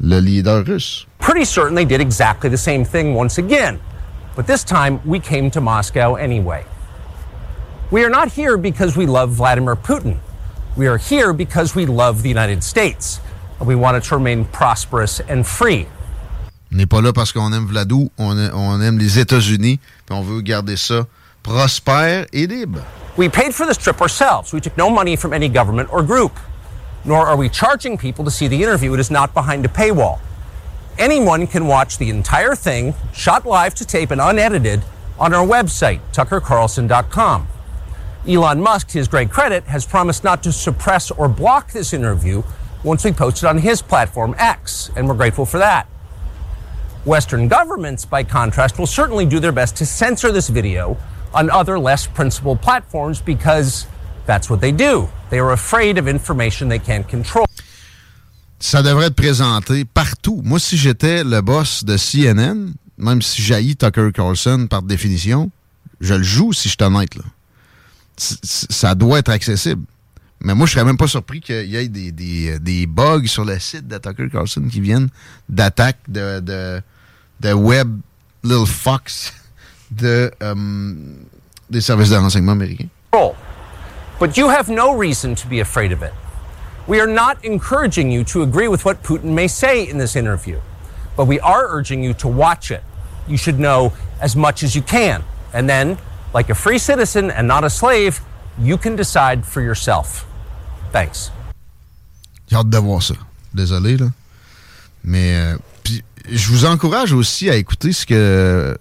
le 0.00 0.20
leader 0.20 0.64
russe. 0.64 1.06
pretty 1.28 1.44
certain 1.44 1.74
they 1.74 1.84
did 1.84 2.00
exactly 2.00 2.48
the 2.48 2.56
same 2.56 2.84
thing 2.84 3.14
once 3.14 3.36
again. 3.36 3.78
But 4.34 4.46
this 4.46 4.64
time, 4.64 5.00
we 5.04 5.20
came 5.20 5.50
to 5.50 5.60
Moscow 5.60 6.14
anyway. 6.14 6.64
We 7.90 8.02
are 8.02 8.08
not 8.08 8.32
here 8.32 8.56
because 8.56 8.96
we 8.96 9.04
love 9.04 9.32
Vladimir 9.32 9.76
Putin. 9.76 10.18
We 10.76 10.86
are 10.86 10.96
here 10.96 11.34
because 11.34 11.74
we 11.74 11.84
love 11.84 12.22
the 12.22 12.30
United 12.30 12.64
States. 12.64 13.20
We 13.60 13.74
want 13.74 13.96
it 13.96 14.04
to 14.08 14.16
remain 14.16 14.44
prosperous 14.44 15.20
and 15.28 15.44
free. 15.44 15.86
On 16.72 16.76
n'est 16.76 16.86
pas 16.86 17.00
là 17.00 17.12
parce 17.12 17.32
qu'on 17.32 17.52
aime 17.52 17.66
Vladou, 17.66 18.10
on, 18.18 18.36
a- 18.38 18.52
on 18.54 18.80
aime 18.82 18.98
les 18.98 19.18
États-Unis, 19.18 19.80
puis 20.06 20.14
on 20.16 20.22
veut 20.22 20.42
garder 20.42 20.76
ça 20.76 21.06
prospère 21.42 22.26
et 22.32 22.46
libre. 22.46 22.80
We 23.16 23.28
paid 23.28 23.54
for 23.54 23.66
this 23.66 23.78
trip 23.78 24.00
ourselves. 24.00 24.52
We 24.52 24.60
took 24.60 24.76
no 24.76 24.90
money 24.90 25.16
from 25.16 25.32
any 25.32 25.48
government 25.48 25.88
or 25.92 26.02
group. 26.02 26.32
Nor 27.04 27.26
are 27.26 27.36
we 27.36 27.48
charging 27.48 27.96
people 27.96 28.24
to 28.24 28.30
see 28.30 28.48
the 28.48 28.62
interview. 28.62 28.92
It 28.94 29.00
is 29.00 29.10
not 29.10 29.32
behind 29.34 29.64
a 29.64 29.68
paywall. 29.68 30.18
Anyone 30.98 31.46
can 31.46 31.66
watch 31.66 31.96
the 31.98 32.10
entire 32.10 32.54
thing, 32.54 32.92
shot 33.12 33.46
live 33.46 33.74
to 33.76 33.84
tape 33.86 34.10
and 34.10 34.20
unedited, 34.20 34.82
on 35.18 35.32
our 35.32 35.46
website, 35.46 36.00
tuckercarlson.com. 36.12 37.46
Elon 38.28 38.60
Musk, 38.60 38.88
to 38.88 38.98
his 38.98 39.08
great 39.08 39.30
credit, 39.30 39.64
has 39.64 39.86
promised 39.86 40.22
not 40.22 40.42
to 40.42 40.52
suppress 40.52 41.10
or 41.10 41.28
block 41.28 41.72
this 41.72 41.92
interview 41.92 42.42
once 42.84 43.04
we 43.04 43.12
post 43.12 43.42
it 43.42 43.46
on 43.46 43.58
his 43.58 43.82
platform, 43.82 44.34
X, 44.38 44.90
and 44.96 45.08
we're 45.08 45.14
grateful 45.14 45.46
for 45.46 45.58
that. 45.58 45.86
Western 47.04 47.48
governments, 47.48 48.04
by 48.04 48.22
contrast, 48.22 48.78
will 48.78 48.86
certainly 48.86 49.26
do 49.26 49.40
their 49.40 49.52
best 49.52 49.76
to 49.76 49.86
censor 49.86 50.30
this 50.30 50.48
video 50.48 50.96
on 51.34 51.50
other 51.50 51.78
less 51.78 52.06
principled 52.06 52.60
platforms 52.60 53.20
because 53.20 53.86
that's 54.26 54.50
what 54.50 54.60
they 54.60 54.72
do. 54.72 55.08
They 55.30 55.38
are 55.38 55.52
afraid 55.52 55.98
of 55.98 56.08
information 56.08 56.68
they 56.68 56.78
can't 56.78 57.08
control. 57.08 57.46
Ça 58.60 58.82
devrait 58.82 59.06
être 59.06 59.14
présenté 59.14 59.84
partout. 59.84 60.42
Moi, 60.44 60.58
si 60.58 60.76
j'étais 60.76 61.22
le 61.22 61.40
boss 61.40 61.84
de 61.84 61.96
CNN, 61.96 62.74
même 62.96 63.22
si 63.22 63.40
j'haïs 63.40 63.76
Tucker 63.76 64.10
Carlson 64.12 64.66
par 64.68 64.82
définition, 64.82 65.50
je 66.00 66.14
le 66.14 66.24
joue 66.24 66.52
si 66.52 66.68
je 66.68 66.74
suis 66.74 66.84
honnête. 66.84 67.14
Là. 67.14 67.24
Ça 68.16 68.94
doit 68.96 69.20
être 69.20 69.30
accessible. 69.30 69.84
Mais 70.40 70.54
moi, 70.54 70.66
je 70.66 70.72
serais 70.74 70.84
même 70.84 70.96
pas 70.96 71.08
surpris 71.08 71.40
qu'il 71.40 71.66
y 71.66 71.76
ait 71.76 71.88
des, 71.88 72.12
des, 72.12 72.58
des 72.58 72.86
bugs 72.86 73.26
sur 73.26 73.44
le 73.44 73.58
site 73.58 73.88
de 73.88 73.98
Tucker 73.98 74.28
Carlson 74.30 74.68
qui 74.70 74.80
viennent 74.80 75.08
d'attaques 75.48 75.98
de, 76.06 76.40
de, 76.40 76.80
de 77.40 77.52
web 77.52 78.00
Little 78.44 78.66
Fox 78.66 79.34
de, 79.90 80.30
euh, 80.42 80.54
des 81.68 81.80
services 81.80 82.10
de 82.10 82.16
renseignement 82.16 82.52
américains. 82.52 82.88
control. 83.10 83.34
But 84.20 84.36
you 84.36 84.48
have 84.48 84.68
no 84.68 84.94
reason 84.94 85.34
to 85.36 85.46
be 85.48 85.60
afraid 85.60 85.92
of 85.92 86.02
it. 86.02 86.12
We 86.86 87.00
are 87.00 87.06
not 87.06 87.44
encouraging 87.44 88.10
you 88.10 88.24
to 88.24 88.42
agree 88.42 88.68
with 88.68 88.84
what 88.84 89.02
Putin 89.02 89.34
may 89.34 89.48
say 89.48 89.88
in 89.88 89.98
this 89.98 90.16
interview, 90.16 90.60
but 91.16 91.26
we 91.26 91.38
are 91.40 91.66
urging 91.68 92.02
you 92.02 92.14
to 92.14 92.28
watch 92.28 92.70
it. 92.70 92.82
You 93.28 93.36
should 93.36 93.58
know 93.58 93.92
as 94.20 94.34
much 94.34 94.62
as 94.62 94.74
you 94.74 94.82
can. 94.82 95.22
And 95.52 95.68
then, 95.68 95.98
like 96.32 96.48
a 96.50 96.54
free 96.54 96.78
citizen 96.78 97.30
and 97.30 97.46
not 97.46 97.64
a 97.64 97.70
slave, 97.70 98.20
you 98.58 98.76
can 98.76 98.96
decide 98.96 99.44
for 99.44 99.60
yourself. 99.60 100.26
Thanks. 100.92 101.30
J'ai 102.48 102.56
hâte 102.56 102.70
de 102.70 102.78
voir 102.78 103.02
ça. 103.02 103.14
Désolé, 103.54 103.96
là. 103.96 104.06
Mais 105.04 105.36
euh, 105.36 105.56
puis, 105.84 106.02
je 106.30 106.48
vous 106.48 106.64
encourage 106.64 107.12
aussi 107.12 107.48
à 107.50 107.56
écouter 107.56 107.92
ce 107.92 108.06
que, 108.06 108.76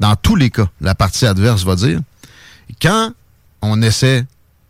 dans 0.00 0.16
tous 0.16 0.36
les 0.36 0.50
cas, 0.50 0.68
la 0.80 0.94
partie 0.94 1.26
adverse 1.26 1.64
va 1.64 1.76
dire. 1.76 2.00
Quand 2.80 3.12
on 3.62 3.80
essaie 3.82 4.26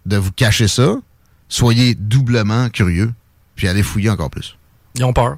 de 0.07 0.17
vous 0.17 0.33
cacher 0.33 0.69
ça, 0.69 0.97
soyez 1.49 1.95
doublement 1.95 2.69
curieux, 2.69 3.13
puis 3.57 3.69
allez 3.69 3.83
fouiller 3.83 4.11
encore 4.11 4.31
plus. 4.31 4.57
Ils 4.97 5.05
ont 5.05 5.13
peur. 5.13 5.37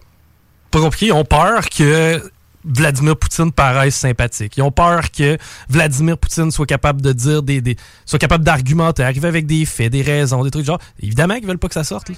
Pas 0.70 0.80
compliqué, 0.80 1.06
ils 1.06 1.12
ont 1.12 1.24
peur 1.24 1.68
que 1.68 2.30
Vladimir 2.66 3.16
Poutine 3.16 3.52
paraisse 3.52 3.94
sympathique. 3.96 4.56
Ils 4.56 4.62
ont 4.62 4.70
peur 4.72 5.10
que 5.10 5.38
Vladimir 5.68 6.18
Poutine 6.18 6.50
soit 6.50 6.66
capable 6.66 7.00
de 7.00 7.12
dire 7.12 7.42
des, 7.42 7.60
des 7.60 7.76
soit 8.04 8.18
capable 8.18 8.44
d'argumenter, 8.44 9.02
arriver 9.04 9.28
avec 9.28 9.46
des 9.46 9.64
faits, 9.64 9.92
des 9.92 10.02
raisons, 10.02 10.42
des 10.44 10.50
trucs 10.50 10.64
genre. 10.66 10.80
Évidemment 11.00 11.36
qu'ils 11.36 11.46
veulent 11.46 11.58
pas 11.58 11.68
que 11.68 11.74
ça 11.74 11.84
sorte. 11.84 12.08
là. 12.08 12.14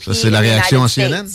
Ça, 0.00 0.14
c'est 0.14 0.30
la 0.30 0.40
réaction 0.40 0.82
à 0.82 0.88
CNN? 0.88 1.26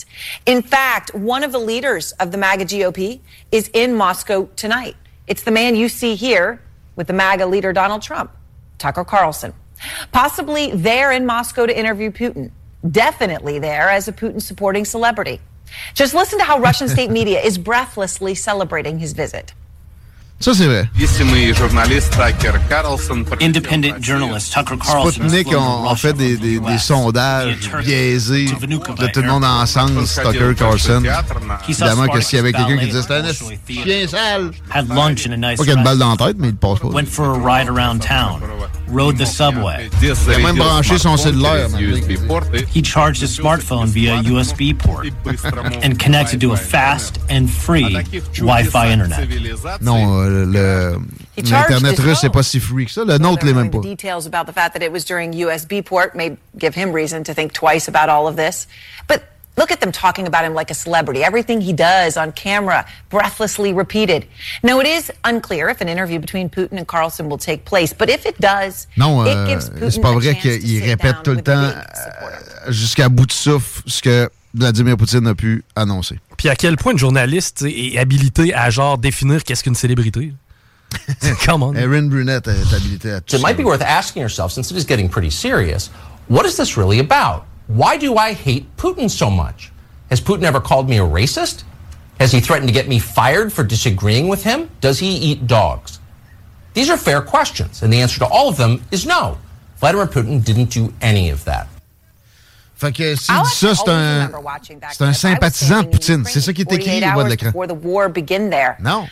In 0.48 0.62
fact, 0.62 1.12
one 1.16 1.44
of 1.44 1.52
the 1.52 1.60
leaders 1.60 2.14
of 2.20 2.32
the 2.32 2.38
MAGA 2.38 2.66
GOP 2.66 3.22
is 3.52 3.70
in 3.74 3.94
Moscow 3.96 4.50
tonight. 4.56 4.96
It's 5.28 5.44
the 5.44 5.52
man 5.52 5.76
you 5.76 5.88
see 5.88 6.16
here 6.16 6.60
with 6.98 7.08
the 7.08 7.14
MAGA 7.14 7.46
leader 7.46 7.74
Donald 7.74 8.02
Trump, 8.02 8.32
Tucker 8.78 9.06
Carlson. 9.06 9.54
Possibly 10.12 10.72
there 10.72 11.12
in 11.12 11.26
Moscow 11.26 11.66
to 11.66 11.78
interview 11.78 12.12
Putin. 12.12 12.52
Definitely 12.90 13.60
there 13.60 13.90
as 13.90 14.08
a 14.08 14.12
Putin 14.12 14.42
supporting 14.42 14.86
celebrity. 14.86 15.40
Just 15.96 16.14
listen 16.14 16.40
to 16.40 16.46
how 16.46 16.60
Russian 16.60 16.88
state 16.88 17.10
media 17.12 17.40
is 17.42 17.58
breathlessly 17.58 18.36
celebrating 18.36 19.00
his 19.00 19.14
visit. 19.14 19.54
Ça, 20.40 20.54
c'est 20.54 20.66
vrai. 20.66 20.90
Independent 23.40 24.02
journalist 24.02 24.52
Tucker 24.54 24.76
Carlson. 24.78 25.12
Sputnik 25.12 25.48
ont, 25.56 25.88
ont 25.88 25.96
fait 25.96 26.12
des, 26.14 26.36
des, 26.36 26.60
des 26.60 26.78
sondages 26.78 27.72
biaisés 27.82 28.48
de 28.48 29.08
tout 29.08 29.22
le 29.22 29.28
monde 29.28 29.46
ensemble, 29.46 30.04
Tucker 30.06 30.54
Carlson. 30.58 31.02
Évidemment 31.70 32.08
que 32.08 32.20
s'il 32.20 32.38
y 32.38 32.40
avait 32.40 32.52
quelqu'un 32.52 32.78
qui 32.78 32.88
disait 32.88 33.02
c'était 33.04 33.14
un 33.14 33.26
esti 33.26 33.58
de 33.78 33.84
chien 33.84 34.08
sale, 34.08 34.52
Had 34.70 34.90
lunch 34.90 35.26
in 35.28 35.32
a 35.32 35.38
nice 35.38 35.58
pas 35.58 35.64
qu'il 35.64 35.74
y 35.74 35.76
a 35.76 35.78
une 35.80 35.84
balle 35.84 35.98
dans 35.98 36.10
restaurant. 36.10 36.28
la 36.28 36.34
tête, 36.34 36.42
mais 36.42 36.50
il 36.50 36.56
passe 36.56 36.80
pas. 36.80 36.88
Went 36.88 37.06
for 37.06 37.26
a 37.30 37.40
ride 37.40 37.70
around 37.70 38.02
town. 38.02 38.42
Rode 38.94 39.18
the 39.18 39.26
subway. 39.26 39.90
Il 40.02 40.12
a 40.12 40.38
même 40.40 40.58
branché 40.58 40.98
son 41.00 41.18
cellulaire. 41.18 41.68
He 42.74 42.82
charged 42.82 43.22
his 43.22 43.36
smartphone 43.36 43.88
via 43.88 44.22
USB 44.22 44.78
port 44.78 45.08
and 45.84 45.98
connected 45.98 46.40
to 46.42 46.54
a 46.54 46.58
fast 46.58 47.20
and 47.30 47.48
free 47.48 47.98
Wi-Fi 48.38 48.92
internet. 48.92 49.82
Non, 49.82 50.22
euh, 50.22 50.46
le 50.46 51.00
He 51.36 51.42
l'Internet 51.42 51.98
russe, 52.00 52.20
c'est 52.22 52.30
pas 52.30 52.44
si 52.44 52.60
free 52.60 52.86
que 52.86 52.92
ça. 52.92 53.04
Le 53.04 53.18
nôtre 53.18 53.44
l'est 53.46 53.54
même 53.54 53.72
pas. 53.72 53.80
Details 53.80 54.28
about 54.28 54.46
the 54.46 54.54
fact 54.54 54.74
that 54.74 54.84
it 54.84 54.92
was 54.92 55.04
during 55.04 55.34
USB 55.34 55.84
port 55.84 56.14
may 56.14 56.38
give 56.60 56.76
him 56.76 56.94
reason 56.94 57.24
to 57.24 57.34
think 57.34 57.54
twice 57.54 57.88
about 57.88 58.08
all 58.08 58.28
of 58.28 58.36
this. 58.36 58.68
But 59.08 59.24
look 59.58 59.72
at 59.72 59.80
them 59.80 59.92
talking 59.92 60.28
about 60.28 60.44
him 60.46 60.54
like 60.54 60.72
a 60.72 60.74
celebrity. 60.74 61.24
Everything 61.24 61.62
he 61.62 61.74
does 61.74 62.18
on 62.18 62.32
camera, 62.32 62.86
breathlessly 63.10 63.74
repeated. 63.74 64.26
Now, 64.64 64.80
it 64.80 64.88
is 64.88 65.12
unclear 65.24 65.70
if 65.70 65.82
an 65.82 65.88
interview 65.90 66.20
between 66.20 66.50
Putin 66.50 66.78
and 66.78 66.88
Carlson 66.88 67.30
will 67.30 67.38
take 67.38 67.66
place, 67.66 67.94
but 67.94 68.10
if 68.10 68.26
it 68.26 68.40
does, 68.40 68.88
Non, 68.98 69.26
it 69.26 69.30
euh, 69.30 69.48
gives 69.48 69.70
Putin 69.70 69.92
c'est 69.92 70.02
pas 70.02 70.10
a 70.10 70.14
vrai 70.14 70.36
qu'il 70.36 70.62
sit 70.62 70.84
répète 70.84 71.16
down 71.16 71.24
tout 71.24 71.32
le 71.32 71.36
with 71.38 71.46
temps 71.46 71.52
euh, 71.52 72.72
jusqu'à 72.72 73.10
bout 73.10 73.26
de 73.26 73.32
souffle 73.32 73.84
ce 73.86 74.02
que 74.02 74.30
Vladimir 74.54 74.98
Poutine 74.98 75.28
a 75.28 75.36
pu 75.36 75.64
annoncer. 75.76 76.20
Puis 76.38 76.50
à 76.50 76.56
quel 76.56 76.78
point 76.78 76.92
une 76.92 76.98
journaliste 76.98 77.64
est 77.68 77.98
habilitée 77.98 78.54
à 78.54 78.70
genre 78.70 78.98
définir 78.98 79.44
qu'est-ce 79.44 79.64
qu'une 79.64 79.76
célébrité? 79.76 80.34
Come 81.46 81.64
on. 81.64 81.74
Erin 81.74 82.04
Brunette 82.04 82.48
est 82.48 82.74
habilité 82.76 83.12
à 83.12 83.22
tout 83.22 83.36
It 83.36 83.42
might 83.42 83.58
be 83.58 83.64
worth 83.66 83.82
asking 83.82 84.22
yourself, 84.22 84.52
since 84.52 84.70
it 84.70 84.78
is 84.78 84.86
getting 84.88 85.10
pretty 85.10 85.32
serious, 85.32 85.90
what 86.28 86.46
is 86.46 86.56
this 86.56 86.78
really 86.78 87.00
about? 87.00 87.46
Why 87.68 87.98
do 87.98 88.18
I 88.18 88.34
hate 88.34 88.76
Putin 88.78 89.10
so 89.10 89.30
much? 89.30 89.72
Has 90.10 90.22
Putin 90.22 90.44
ever 90.44 90.60
called 90.60 90.90
me 90.90 90.98
a 90.98 91.04
racist? 91.04 91.64
Has 92.20 92.32
he 92.32 92.40
threatened 92.40 92.68
to 92.68 92.74
get 92.74 92.88
me 92.88 93.00
fired 93.00 93.52
for 93.52 93.64
disagreeing 93.64 94.28
with 94.28 94.44
him? 94.44 94.70
Does 94.82 95.00
he 95.00 95.08
eat 95.08 95.48
dogs? 95.48 96.00
These 96.74 96.90
are 96.90 96.98
fair 96.98 97.22
questions, 97.22 97.84
and 97.84 97.92
the 97.92 98.02
answer 98.02 98.20
to 98.20 98.28
all 98.28 98.50
of 98.50 98.58
them 98.58 98.84
is 98.92 99.06
no. 99.06 99.38
Vladimir 99.78 100.08
Putin 100.08 100.44
didn't 100.44 100.70
do 100.70 100.94
any 101.02 101.30
of 101.30 101.44
that. 101.46 101.68
Fait 102.76 102.92
que 102.92 103.16
s'il 103.16 103.34
I'll 103.34 103.44
dit 103.44 103.50
ça, 103.50 103.76
c'est 103.76 103.90
always 103.90 103.90
un, 103.90 104.26
remember 104.26 104.40
watching 104.40 104.80
that 104.80 104.94
c'est 104.94 105.04
un 105.04 105.08
clip. 105.08 105.08
I 105.08 105.10
was 105.10 105.20
sympathisant 105.20 105.84
de 105.84 105.90
Poutine. 105.90 106.26
C'est 106.26 106.42
ça 106.42 106.54
qui 106.54 106.62
est 106.62 106.72
écrit 106.72 106.98
au 106.98 107.16
bas 107.16 107.24
de 107.24 107.30
l'écran. 107.30 107.52
Before 107.52 107.68
the 107.68 107.76
war 107.76 108.10
begin 108.10 108.50
there. 108.50 108.76
Non. 108.80 109.08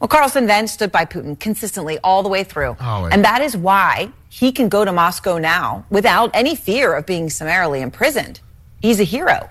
Well, 0.00 0.08
Carlson 0.08 0.46
then 0.46 0.66
stood 0.66 0.92
by 0.92 1.04
Putin 1.04 1.38
consistently 1.38 1.98
all 2.04 2.22
the 2.22 2.28
way 2.28 2.44
through. 2.44 2.76
Ah 2.80 3.02
ouais. 3.02 3.10
And 3.12 3.24
that 3.24 3.42
is 3.42 3.56
why 3.56 4.10
he 4.38 4.52
can 4.52 4.68
go 4.68 4.84
to 4.84 4.92
Moscow 4.92 5.38
now 5.38 5.86
without 5.88 6.30
any 6.34 6.54
fear 6.54 6.94
of 6.94 7.06
being 7.06 7.30
summarily 7.30 7.80
imprisoned. 7.80 8.40
He's 8.82 9.00
a 9.00 9.04
hero. 9.04 9.48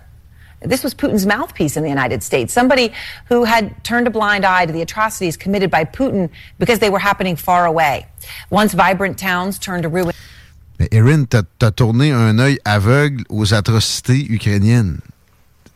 This 0.61 0.83
was 0.83 0.93
Putin's 0.93 1.25
mouthpiece 1.25 1.75
in 1.75 1.81
the 1.81 1.89
United 1.89 2.21
States, 2.21 2.53
somebody 2.53 2.93
who 3.29 3.45
had 3.45 3.83
turned 3.83 4.05
a 4.05 4.11
blind 4.11 4.45
eye 4.45 4.67
to 4.67 4.71
the 4.71 4.83
atrocities 4.83 5.37
committed 5.37 5.71
by 5.71 5.85
Putin 5.85 6.29
because 6.59 6.77
they 6.79 6.91
were 6.91 6.99
happening 6.99 7.35
far 7.35 7.65
away. 7.65 8.05
Once 8.51 8.73
vibrant 8.75 9.17
towns 9.17 9.57
turned 9.57 9.83
to 9.83 9.89
ruin. 9.89 10.13
Mais 10.77 10.87
Erin, 10.91 11.25
t'as 11.25 11.71
tourné 11.71 12.11
un 12.11 12.37
œil 12.37 12.59
aveugle 12.63 13.23
aux 13.29 13.53
atrocités 13.55 14.27
ukrainiennes. 14.29 14.99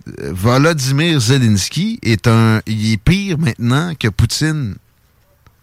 Euh, 0.08 0.32
Volodymyr 0.34 1.20
Zelensky 1.20 2.00
est 2.04 2.28
un. 2.28 2.62
Il 2.68 2.94
est 2.94 2.98
pire 2.98 3.40
maintenant 3.40 3.96
que 3.96 4.10
Poutine. 4.10 4.76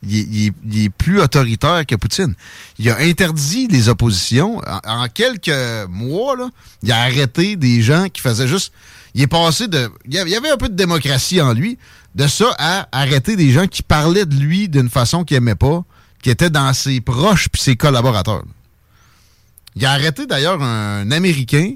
Il 0.03 0.53
est, 0.75 0.89
plus 0.91 1.21
autoritaire 1.21 1.85
que 1.87 1.95
Poutine. 1.97 2.35
Il 2.79 2.89
a 2.91 2.99
interdit 2.99 3.67
les 3.69 3.89
oppositions. 3.89 4.61
En, 4.87 5.09
quelques 5.09 5.51
mois, 5.89 6.37
il 6.83 6.93
a 6.93 7.01
arrêté 7.01 7.57
des 7.57 7.83
gens 7.83 8.09
qui 8.09 8.21
faisaient 8.21 8.47
juste. 8.47 8.73
Il 9.15 9.23
est 9.23 9.27
passé 9.27 9.69
de. 9.69 9.91
Il 10.07 10.15
y 10.15 10.19
avait- 10.19 10.51
un 10.51 10.57
peu 10.57 10.69
de 10.69 10.75
démocratie 10.75 11.41
en 11.41 11.53
lui. 11.55 11.79
De 12.15 12.27
ça 12.27 12.55
à 12.59 12.89
arrêter 12.93 13.37
des 13.37 13.51
gens 13.53 13.67
qui 13.67 13.83
parlaient 13.83 14.25
de 14.27 14.37
lui 14.37 14.69
d'une 14.69 14.89
façon 14.89 15.25
qu'il 15.25 15.37
aimait 15.37 15.55
pas, 15.55 15.85
qui 16.23 16.31
étaient 16.31 16.51
dans 16.51 16.73
ses 16.73 17.01
proches 17.01 17.49
puis 17.49 17.61
ses 17.61 17.77
collaborateurs. 17.77 18.45
Il 19.75 19.85
a 19.85 19.93
arrêté 19.93 20.27
d'ailleurs 20.27 20.63
un 20.63 21.11
Américain 21.11 21.75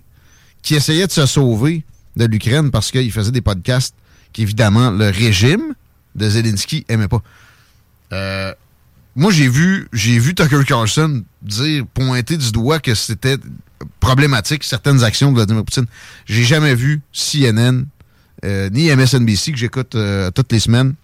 qui 0.63 0.75
essayait 0.75 1.07
de 1.07 1.13
se 1.13 1.27
sauver 1.27 1.85
de 2.17 2.25
l'Ukraine 2.25 2.71
parce 2.71 2.91
qu'il 2.91 3.13
faisait 3.13 3.31
des 3.33 3.43
podcasts 3.43 3.95
qu'évidemment 4.33 4.91
le 4.91 5.11
régime 5.11 5.75
de 6.15 6.29
Zelensky 6.29 6.85
aimait 6.89 7.09
pas. 7.09 7.23
Euh, 8.13 8.53
moi, 9.17 9.33
j'ai 9.33 9.49
vu, 9.49 9.89
j'ai 9.93 10.19
vu 10.19 10.35
Tucker 10.35 10.65
Carlson 10.67 11.25
dire, 11.43 11.85
pointer 11.93 12.37
du 12.37 12.53
doigt 12.53 12.79
que 12.81 12.95
c'était 12.95 13.37
problématique 13.99 14.65
certaines 14.65 15.03
actions 15.05 15.31
de 15.31 15.37
Vladimir 15.37 15.65
Poutine. 15.65 15.87
J'ai 16.27 16.45
jamais 16.45 16.75
vu 16.75 17.01
CNN 17.13 17.85
euh, 18.45 18.71
ni 18.71 18.95
MSNBC 18.95 19.53
que 19.53 19.59
j'écoute 19.59 19.95
euh, 19.95 20.31
toutes 20.31 20.53
les 20.53 20.61
semaines 20.61 20.95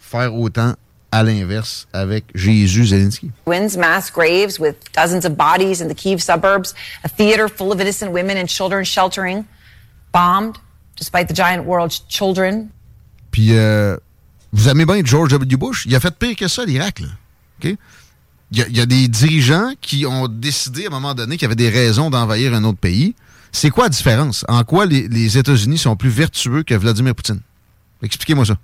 faire 0.00 0.34
autant 0.34 0.74
à 1.12 1.22
l'inverse 1.22 1.88
avec 1.92 2.24
Jésus 2.34 2.86
Zelensky. 2.86 3.30
Ruins, 3.46 3.76
mass 3.76 4.10
graves 4.12 4.58
with 4.60 4.76
dozens 4.94 5.24
of 5.24 5.36
bodies 5.36 5.80
in 5.82 5.88
the 5.88 5.94
Kiev 5.94 6.20
suburbs, 6.20 6.74
a 7.04 7.08
theater 7.08 7.48
full 7.48 7.72
of 7.72 7.80
innocent 7.80 8.12
women 8.12 8.36
and 8.36 8.46
children 8.46 8.84
sheltering, 8.84 9.44
bombed 10.12 10.56
despite 10.96 11.26
the 11.28 11.34
giant 11.34 11.64
world 11.64 11.90
ch- 11.90 12.02
children. 12.08 12.68
Puis, 13.32 13.56
euh, 13.56 13.96
vous 14.52 14.68
aimez 14.68 14.84
bien 14.86 15.00
George 15.04 15.30
W. 15.30 15.56
Bush? 15.56 15.84
Il 15.86 15.94
a 15.94 16.00
fait 16.00 16.14
pire 16.16 16.36
que 16.36 16.48
ça, 16.48 16.64
l'Irak. 16.64 17.02
OK? 17.62 17.76
Il 18.52 18.58
y, 18.58 18.62
a, 18.62 18.66
il 18.68 18.76
y 18.76 18.80
a 18.80 18.86
des 18.86 19.06
dirigeants 19.06 19.72
qui 19.80 20.06
ont 20.06 20.26
décidé 20.26 20.84
à 20.84 20.88
un 20.88 20.90
moment 20.90 21.14
donné 21.14 21.36
qu'il 21.36 21.42
y 21.42 21.46
avait 21.46 21.54
des 21.54 21.68
raisons 21.70 22.10
d'envahir 22.10 22.52
un 22.52 22.64
autre 22.64 22.78
pays. 22.78 23.14
C'est 23.52 23.70
quoi 23.70 23.84
la 23.84 23.90
différence? 23.90 24.44
En 24.48 24.64
quoi 24.64 24.86
les, 24.86 25.06
les 25.08 25.38
États-Unis 25.38 25.78
sont 25.78 25.94
plus 25.94 26.08
vertueux 26.10 26.62
que 26.64 26.74
Vladimir 26.74 27.14
Poutine? 27.14 27.40
Expliquez-moi 28.02 28.44
ça. 28.44 28.56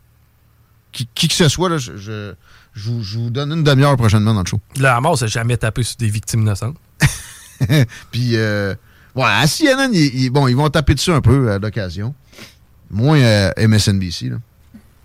Qui, 0.91 1.09
qui 1.15 1.29
que 1.29 1.35
ce 1.35 1.49
soit, 1.49 1.69
là, 1.69 1.79
je, 1.79 1.97
je, 1.97 2.33
je 2.75 2.91
vous, 2.91 3.03
je 3.05 3.19
vous 3.19 3.31
donne 3.31 3.53
une 3.53 3.63
demi-heure 3.63 3.97
prochainement 3.97 4.35
dans 4.35 4.41
le 4.41 4.47
show. 4.47 4.61
Le 4.77 4.87
Hamas 4.87 5.21
n'a 5.21 5.27
jamais 5.29 5.57
tapé 5.57 5.83
sur 5.85 5.97
des 5.99 6.09
victimes 6.09 6.41
innocentes. 6.41 6.77
Puis, 8.11 8.37
euh, 8.37 8.75
ouais, 9.15 9.25
à 9.25 9.47
CNN, 9.47 9.91
ils, 9.93 10.25
ils- 10.25 10.31
bon, 10.31 10.49
ils 10.49 10.57
vont 10.57 10.69
taper 10.69 10.95
dessus 10.95 11.13
un 11.13 11.21
peu 11.21 11.53
à 11.53 11.59
l'occasion. 11.59 12.15
Moins 12.91 13.19
euh, 13.21 13.51
MSNBC, 13.59 14.31
là. 14.31 14.37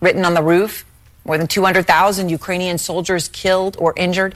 Written 0.02 0.26
on 0.26 0.34
the 0.34 0.44
roof. 0.44 0.86
More 1.26 1.38
than 1.38 1.48
200,000 1.48 2.30
Ukrainian 2.30 2.78
soldiers 2.78 3.30
killed 3.30 3.78
or 3.80 3.94
injured. 3.96 4.36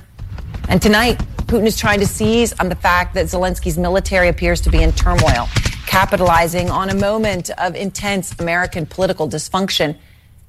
And 0.70 0.80
tonight, 0.82 1.20
Putin 1.48 1.66
is 1.66 1.76
trying 1.78 2.00
to 2.00 2.06
seize 2.08 2.54
on 2.60 2.70
the 2.70 2.76
fact 2.76 3.16
that 3.16 3.26
Zelensky's 3.26 3.78
military 3.78 4.30
appears 4.30 4.62
to 4.62 4.70
be 4.70 4.82
in 4.84 4.92
turmoil, 4.94 5.48
capitalizing 5.88 6.70
on 6.70 6.90
a 6.90 6.96
moment 6.96 7.50
of 7.58 7.76
intense 7.76 8.34
American 8.40 8.86
political 8.86 9.28
dysfunction 9.28 9.96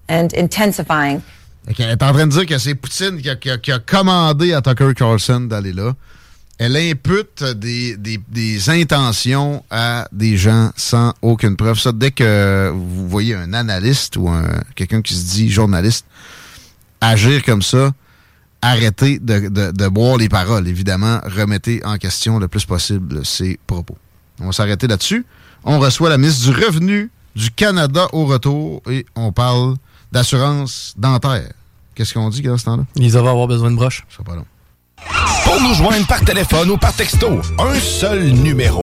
and 0.09 0.33
intensifying 0.35 1.23
Fait 1.67 1.75
qu'elle 1.75 1.91
est 1.91 2.03
en 2.03 2.13
train 2.13 2.27
de 2.29 2.33
dire 2.33 2.47
que 2.47 2.59
c'est 2.59 2.75
Poutine 2.77 3.21
qui 3.21 3.29
a, 3.29 3.35
qui 3.37 3.51
a- 3.51 3.59
qui 3.59 3.73
a 3.73 3.81
commandé 3.81 4.53
à 4.53 4.61
Tucker 4.63 4.93
Carlson 4.95 5.41
d'aller 5.41 5.73
là. 5.73 5.95
Elle 6.59 6.77
impute 6.77 7.45
des, 7.45 7.97
des- 7.99 8.21
des 8.29 8.71
intentions 8.71 9.63
à 9.71 10.09
des 10.11 10.39
gens 10.39 10.71
sans 10.77 11.13
aucune 11.21 11.55
preuve. 11.57 11.79
Ça, 11.79 11.93
dès 11.93 12.11
que 12.13 12.71
vous 12.75 13.09
voyez 13.09 13.35
un 13.35 13.53
analyste 13.53 14.17
ou 14.17 14.29
un 14.31 14.45
quelqu'un 14.75 15.03
qui 15.03 15.15
se 15.15 15.27
dit 15.35 15.51
journaliste 15.51 16.07
agir 17.01 17.45
comme 17.45 17.61
ça, 17.63 17.93
arrêtez 18.63 19.19
de, 19.19 19.49
de- 19.51 19.71
de 19.71 19.89
boire 19.89 20.17
les 20.17 20.31
paroles. 20.31 20.67
Évidemment, 20.67 21.21
remettez 21.27 21.85
en 21.85 21.99
question 21.99 22.39
le 22.39 22.49
plus 22.49 22.65
possible 22.65 23.25
ses 23.27 23.59
propos. 23.67 23.99
On 24.41 24.47
va 24.47 24.53
s'arrêter 24.53 24.87
là-dessus. 24.87 25.27
On 25.65 25.79
reçoit 25.79 26.09
la 26.09 26.17
ministre 26.19 26.51
du 26.53 26.65
Revenu 26.65 27.11
du 27.35 27.51
Canada 27.51 28.07
au 28.15 28.25
retour 28.25 28.81
et 28.91 29.05
on 29.15 29.31
parle 29.31 29.77
d'assurance 30.11 30.95
dentaire. 30.97 31.53
Qu'est-ce 31.95 32.15
qu'on 32.15 32.31
dit 32.31 32.41
dans 32.41 32.57
ce 32.57 32.65
temps-là? 32.65 32.85
Ils 32.97 33.13
vont 33.13 33.27
avoir 33.29 33.47
besoin 33.47 33.71
de 33.71 33.77
broches. 33.77 34.05
Ça 34.09 34.15
sera 34.17 34.25
pas 34.25 34.37
long. 34.37 34.47
Pour 35.45 35.61
nous 35.61 35.75
joindre 35.75 36.07
par 36.07 36.25
téléphone 36.25 36.71
ou 36.71 36.77
par 36.77 36.93
texto, 36.93 37.41
un 37.59 37.79
seul 37.79 38.31
numéro 38.31 38.81